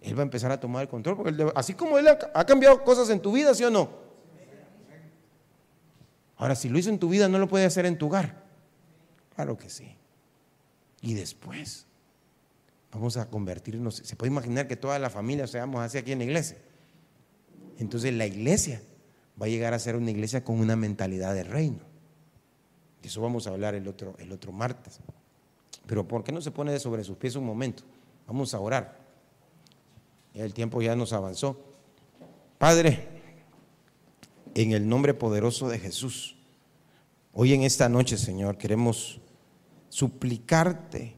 Él 0.00 0.16
va 0.16 0.20
a 0.20 0.22
empezar 0.22 0.52
a 0.52 0.60
tomar 0.60 0.82
el 0.82 0.88
control, 0.88 1.16
porque 1.16 1.52
así 1.56 1.74
como 1.74 1.98
Él 1.98 2.06
ha, 2.06 2.46
cambiado 2.46 2.84
cosas 2.84 3.10
en 3.10 3.20
tu 3.20 3.32
vida, 3.32 3.54
¿sí 3.54 3.64
o 3.64 3.70
no? 3.70 3.90
Ahora, 6.36 6.54
si 6.54 6.68
lo 6.68 6.78
hizo 6.78 6.90
en 6.90 7.00
tu 7.00 7.08
vida, 7.08 7.28
¿no 7.28 7.40
lo 7.40 7.48
puede 7.48 7.64
hacer 7.64 7.84
en 7.84 7.98
tu 7.98 8.06
hogar? 8.06 8.44
Claro 9.34 9.56
que 9.58 9.68
sí. 9.68 9.96
Y 11.00 11.14
después 11.14 11.86
vamos 12.92 13.16
a 13.16 13.28
convertirnos, 13.28 13.96
se 13.96 14.14
puede 14.14 14.30
imaginar 14.30 14.68
que 14.68 14.76
toda 14.76 15.00
la 15.00 15.10
familia 15.10 15.48
seamos 15.48 15.80
así 15.80 15.98
aquí 15.98 16.12
en 16.12 16.18
la 16.18 16.24
iglesia. 16.24 16.58
Entonces 17.78 18.14
la 18.14 18.26
iglesia 18.26 18.80
va 19.40 19.46
a 19.46 19.48
llegar 19.48 19.74
a 19.74 19.78
ser 19.80 19.96
una 19.96 20.12
iglesia 20.12 20.44
con 20.44 20.60
una 20.60 20.76
mentalidad 20.76 21.34
de 21.34 21.42
reino. 21.42 21.87
De 23.02 23.08
eso 23.08 23.20
vamos 23.20 23.46
a 23.46 23.50
hablar 23.50 23.74
el 23.74 23.86
otro, 23.86 24.14
el 24.18 24.32
otro 24.32 24.52
martes. 24.52 25.00
Pero 25.86 26.06
¿por 26.06 26.24
qué 26.24 26.32
no 26.32 26.40
se 26.40 26.50
pone 26.50 26.78
sobre 26.78 27.04
sus 27.04 27.16
pies 27.16 27.36
un 27.36 27.44
momento? 27.44 27.82
Vamos 28.26 28.52
a 28.54 28.60
orar. 28.60 28.98
El 30.34 30.52
tiempo 30.52 30.82
ya 30.82 30.94
nos 30.94 31.12
avanzó. 31.12 31.58
Padre, 32.58 33.08
en 34.54 34.72
el 34.72 34.88
nombre 34.88 35.14
poderoso 35.14 35.68
de 35.68 35.78
Jesús, 35.78 36.36
hoy 37.32 37.54
en 37.54 37.62
esta 37.62 37.88
noche, 37.88 38.18
Señor, 38.18 38.58
queremos 38.58 39.20
suplicarte 39.88 41.16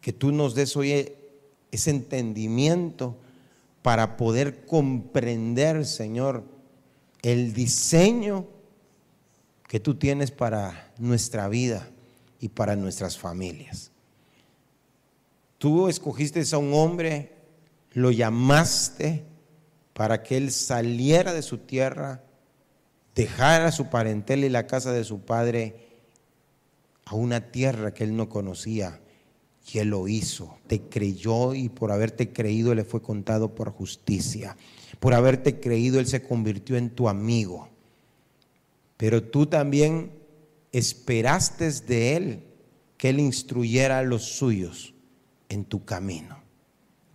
que 0.00 0.12
tú 0.12 0.32
nos 0.32 0.54
des 0.54 0.76
hoy 0.76 1.12
ese 1.70 1.90
entendimiento 1.90 3.16
para 3.82 4.16
poder 4.16 4.64
comprender, 4.64 5.84
Señor, 5.84 6.44
el 7.22 7.52
diseño 7.52 8.46
que 9.70 9.78
tú 9.78 9.94
tienes 9.94 10.32
para 10.32 10.92
nuestra 10.98 11.48
vida 11.48 11.88
y 12.40 12.48
para 12.48 12.74
nuestras 12.74 13.16
familias. 13.16 13.92
Tú 15.58 15.86
escogiste 15.86 16.42
a 16.52 16.58
un 16.58 16.74
hombre, 16.74 17.36
lo 17.92 18.10
llamaste 18.10 19.22
para 19.92 20.24
que 20.24 20.36
él 20.38 20.50
saliera 20.50 21.32
de 21.32 21.42
su 21.42 21.58
tierra, 21.58 22.24
dejara 23.14 23.70
su 23.70 23.90
parentela 23.90 24.44
y 24.44 24.48
la 24.48 24.66
casa 24.66 24.90
de 24.90 25.04
su 25.04 25.20
padre 25.20 25.86
a 27.04 27.14
una 27.14 27.52
tierra 27.52 27.94
que 27.94 28.02
él 28.02 28.16
no 28.16 28.28
conocía. 28.28 29.00
Y 29.72 29.78
él 29.78 29.90
lo 29.90 30.08
hizo, 30.08 30.58
te 30.66 30.80
creyó 30.80 31.54
y 31.54 31.68
por 31.68 31.92
haberte 31.92 32.32
creído 32.32 32.74
le 32.74 32.82
fue 32.82 33.02
contado 33.02 33.54
por 33.54 33.70
justicia. 33.70 34.56
Por 34.98 35.14
haberte 35.14 35.60
creído 35.60 36.00
él 36.00 36.08
se 36.08 36.24
convirtió 36.24 36.76
en 36.76 36.90
tu 36.90 37.08
amigo. 37.08 37.69
Pero 39.00 39.22
tú 39.22 39.46
también 39.46 40.12
esperaste 40.72 41.70
de 41.70 42.16
él 42.16 42.44
que 42.98 43.08
él 43.08 43.18
instruyera 43.18 43.98
a 43.98 44.02
los 44.02 44.24
suyos 44.24 44.92
en 45.48 45.64
tu 45.64 45.86
camino 45.86 46.36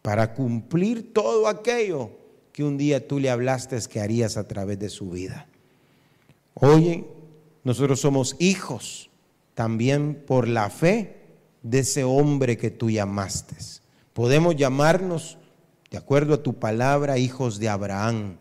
para 0.01 0.33
cumplir 0.33 1.13
todo 1.13 1.47
aquello 1.47 2.09
que 2.51 2.63
un 2.63 2.79
día 2.79 3.07
tú 3.07 3.19
le 3.19 3.29
hablaste 3.29 3.77
que 3.87 3.99
harías 3.99 4.35
a 4.35 4.47
través 4.47 4.79
de 4.79 4.89
su 4.89 5.11
vida. 5.11 5.45
Oye, 6.55 7.05
nosotros 7.63 7.99
somos 7.99 8.35
hijos 8.39 9.11
también 9.53 10.23
por 10.25 10.47
la 10.47 10.71
fe 10.71 11.17
de 11.61 11.79
ese 11.79 12.03
hombre 12.03 12.57
que 12.57 12.71
tú 12.71 12.89
llamaste. 12.89 13.57
Podemos 14.13 14.55
llamarnos, 14.55 15.37
de 15.91 15.99
acuerdo 15.99 16.33
a 16.33 16.41
tu 16.41 16.55
palabra, 16.55 17.19
hijos 17.19 17.59
de 17.59 17.69
Abraham, 17.69 18.37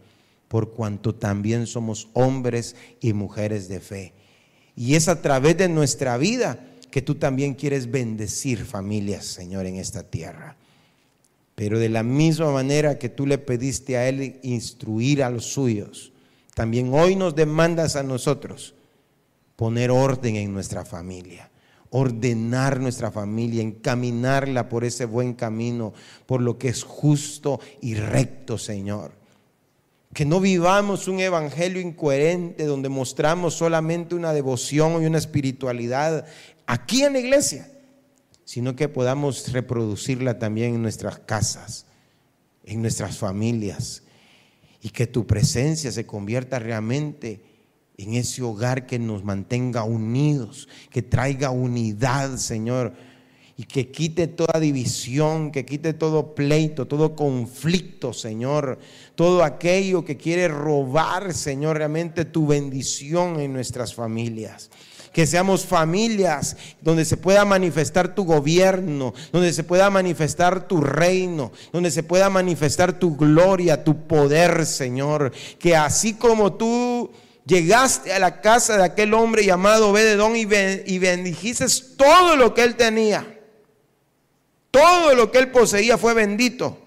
por 0.55 0.71
cuanto 0.71 1.17
también 1.17 1.67
somos 1.67 2.07
hombres 2.13 2.77
y 3.01 3.13
mujeres 3.13 3.67
de 3.67 3.81
fe. 3.81 4.13
Y 4.77 4.95
es 4.95 5.09
a 5.09 5.21
través 5.21 5.57
de 5.57 5.69
nuestra 5.69 6.17
vida 6.17 6.65
que 6.93 7.03
tú 7.03 7.17
también 7.17 7.55
quieres 7.55 7.91
bendecir 7.91 8.65
familias, 8.65 9.27
Señor, 9.27 9.67
en 9.67 9.75
esta 9.75 10.05
tierra. 10.05 10.57
Pero 11.57 11.81
de 11.81 11.89
la 11.89 12.05
misma 12.05 12.53
manera 12.53 13.01
que 13.01 13.09
tú 13.09 13.27
le 13.27 13.39
pediste 13.39 13.97
a 13.97 14.09
Él 14.09 14.39
instruir 14.45 15.25
a 15.25 15.31
los 15.31 15.45
suyos, 15.45 16.13
también 16.55 16.95
hoy 16.95 17.17
nos 17.17 17.35
demandas 17.35 17.97
a 17.97 18.05
nosotros 18.05 18.77
poner 19.57 19.91
orden 19.91 20.37
en 20.37 20.53
nuestra 20.53 20.85
familia, 20.85 21.51
ordenar 21.91 22.79
nuestra 22.79 23.11
familia, 23.11 23.61
encaminarla 23.61 24.69
por 24.69 24.85
ese 24.85 25.05
buen 25.05 25.35
camino, 25.35 25.93
por 26.27 26.41
lo 26.41 26.59
que 26.59 26.69
es 26.69 26.85
justo 26.85 27.59
y 27.81 27.97
recto, 27.97 28.57
Señor. 28.57 29.24
Que 30.15 30.25
no 30.25 30.41
vivamos 30.41 31.09
un 31.09 31.21
evangelio 31.21 31.81
incoherente 31.81 32.65
donde 32.65 32.89
mostramos 32.89 33.55
solamente 33.55 34.15
una 34.15 34.33
devoción 34.33 35.03
y 35.03 35.07
una 35.07 35.19
espiritualidad 35.19 36.25
aquí 36.67 37.03
en 37.03 37.15
la 37.15 37.19
iglesia, 37.19 37.69
sino 38.45 38.77
que 38.77 38.89
podamos 38.89 39.53
reproducirla 39.53 40.39
también 40.39 40.77
en 40.77 40.83
nuestras 40.83 41.19
casas, 41.19 41.87
en 42.65 42.81
nuestras 42.81 43.19
familias, 43.19 44.05
y 44.81 44.91
que 44.91 45.07
tu 45.07 45.27
presencia 45.27 45.91
se 45.91 46.07
convierta 46.07 46.59
realmente 46.59 47.43
en 47.97 48.15
ese 48.15 48.43
hogar 48.43 48.87
que 48.87 48.99
nos 48.99 49.25
mantenga 49.25 49.85
unidos, 49.85 50.69
que 50.91 51.03
traiga 51.03 51.51
unidad, 51.51 52.37
Señor, 52.37 52.95
y 53.57 53.65
que 53.65 53.91
quite 53.91 54.27
toda 54.27 54.59
división, 54.59 55.53
que 55.53 55.65
quite 55.65 55.93
todo 55.93 56.35
pleito, 56.35 56.87
todo 56.87 57.15
conflicto, 57.15 58.13
Señor, 58.13 58.79
todo 59.15 59.45
aquello 59.45 60.05
que 60.05 60.17
quiere 60.17 60.49
robar, 60.49 61.33
Señor, 61.33 61.79
realmente 61.79 62.25
tu 62.25 62.47
bendición 62.47 63.39
en 63.41 63.53
nuestras 63.53 63.95
familias 63.95 64.71
que 65.15 65.29
seamos 65.29 65.65
familias 65.65 66.57
donde 66.83 67.05
se 67.05 67.17
pueda 67.17 67.45
manifestar 67.45 68.17
tu 68.17 68.25
gobierno, 68.25 69.15
donde 69.33 69.53
se 69.53 69.63
pueda 69.63 69.89
manifestar 69.89 70.67
tu 70.67 70.81
reino, 70.81 71.53
donde 71.73 71.93
se 71.93 72.03
pueda 72.03 72.29
manifestar 72.29 72.99
tu 72.99 73.17
gloria, 73.17 73.85
tu 73.85 74.09
poder, 74.09 74.67
Señor. 74.67 75.33
Que 75.61 75.77
así 75.77 76.15
como 76.15 76.55
tú 76.55 77.13
llegaste 77.47 78.13
a 78.13 78.19
la 78.19 78.41
casa 78.41 78.77
de 78.77 78.83
aquel 78.83 79.15
hombre 79.15 79.45
llamado 79.45 79.93
Bededón 79.93 80.35
y, 80.35 80.49
y 80.87 80.99
bendijiste 80.99 81.67
todo 81.97 82.35
lo 82.35 82.53
que 82.53 82.65
él 82.65 82.75
tenía, 82.75 83.34
todo 84.75 85.15
lo 85.15 85.31
que 85.31 85.39
él 85.39 85.51
poseía 85.53 85.97
fue 85.97 86.15
bendito. 86.15 86.79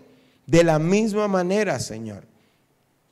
De 0.45 0.63
la 0.63 0.77
misma 0.77 1.27
manera, 1.27 1.79
Señor, 1.79 2.25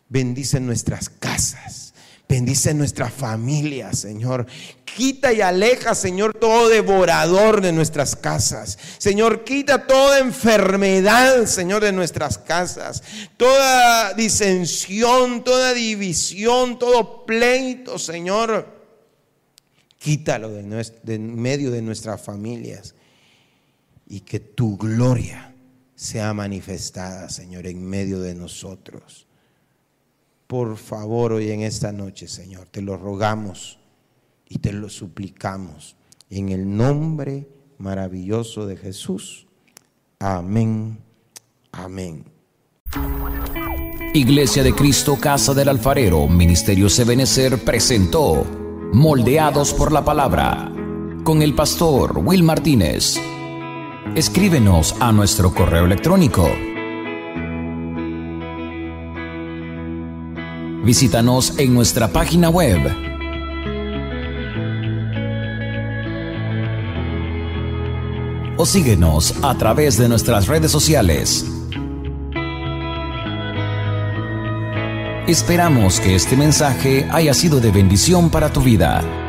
bendice 0.10 0.60
nuestras 0.60 1.10
casas 1.10 1.86
Bendice 2.28 2.74
nuestra 2.74 3.10
familia, 3.10 3.94
Señor. 3.94 4.48
Quita 4.84 5.32
y 5.32 5.42
aleja, 5.42 5.94
Señor, 5.94 6.34
todo 6.34 6.70
devorador 6.70 7.62
de 7.62 7.72
nuestras 7.72 8.16
casas. 8.16 8.80
Señor, 8.98 9.44
quita 9.44 9.86
toda 9.86 10.20
enfermedad, 10.20 11.46
Señor, 11.46 11.84
de 11.84 11.92
nuestras 11.92 12.40
casas. 12.40 13.04
Toda 13.38 14.14
disensión, 14.14 15.44
toda 15.44 15.74
división, 15.74 16.80
todo 16.80 17.28
pleito, 17.28 18.00
Señor. 18.00 18.74
Quítalo 20.00 20.50
de, 20.50 20.92
de 21.04 21.20
medio 21.20 21.70
de 21.70 21.84
nuestras 21.84 22.22
familias. 22.22 22.95
Y 24.08 24.22
que 24.22 24.40
tu 24.40 24.78
gloria 24.78 25.56
sea 25.96 26.34
manifestada, 26.34 27.30
Señor, 27.30 27.68
en 27.68 27.86
medio 27.86 28.20
de 28.20 28.36
nosotros. 28.36 29.28
Por 30.48 30.78
favor, 30.78 31.34
hoy 31.34 31.52
en 31.52 31.62
esta 31.62 31.92
noche, 31.92 32.28
Señor, 32.28 32.68
te 32.70 32.82
lo 32.82 32.98
rogamos 32.98 33.80
y 34.48 34.60
te 34.60 34.72
lo 34.72 34.90
suplicamos 34.90 35.96
en 36.30 36.50
el 36.50 36.76
nombre 36.76 37.48
maravilloso 37.78 38.68
de 38.68 38.78
Jesús. 38.78 39.48
Amén. 40.20 41.00
Amén. 41.72 42.26
Iglesia 44.14 44.64
de 44.64 44.74
Cristo, 44.74 45.18
Casa 45.20 45.54
del 45.54 45.68
Alfarero, 45.68 46.28
Ministerio 46.28 46.90
Sebenecer 46.90 47.58
presentó 47.64 48.46
Moldeados 48.94 49.74
por 49.74 49.92
la 49.92 50.06
Palabra 50.06 50.72
con 51.24 51.42
el 51.42 51.54
pastor 51.54 52.20
Will 52.20 52.44
Martínez. 52.44 53.20
Escríbenos 54.16 54.96
a 55.02 55.12
nuestro 55.12 55.54
correo 55.54 55.84
electrónico 55.84 56.50
Visítanos 60.86 61.60
en 61.60 61.74
nuestra 61.74 62.08
página 62.08 62.50
web 62.50 62.80
o 68.58 68.66
síguenos 68.66 69.36
a 69.44 69.54
través 69.58 69.98
de 69.98 70.08
nuestras 70.08 70.48
redes 70.48 70.72
sociales. 70.72 71.46
Esperamos 75.28 76.00
que 76.00 76.16
este 76.16 76.38
mensaje 76.38 77.06
haya 77.12 77.34
sido 77.34 77.60
de 77.60 77.72
bendición 77.72 78.30
para 78.30 78.54
tu 78.54 78.62
vida. 78.62 79.25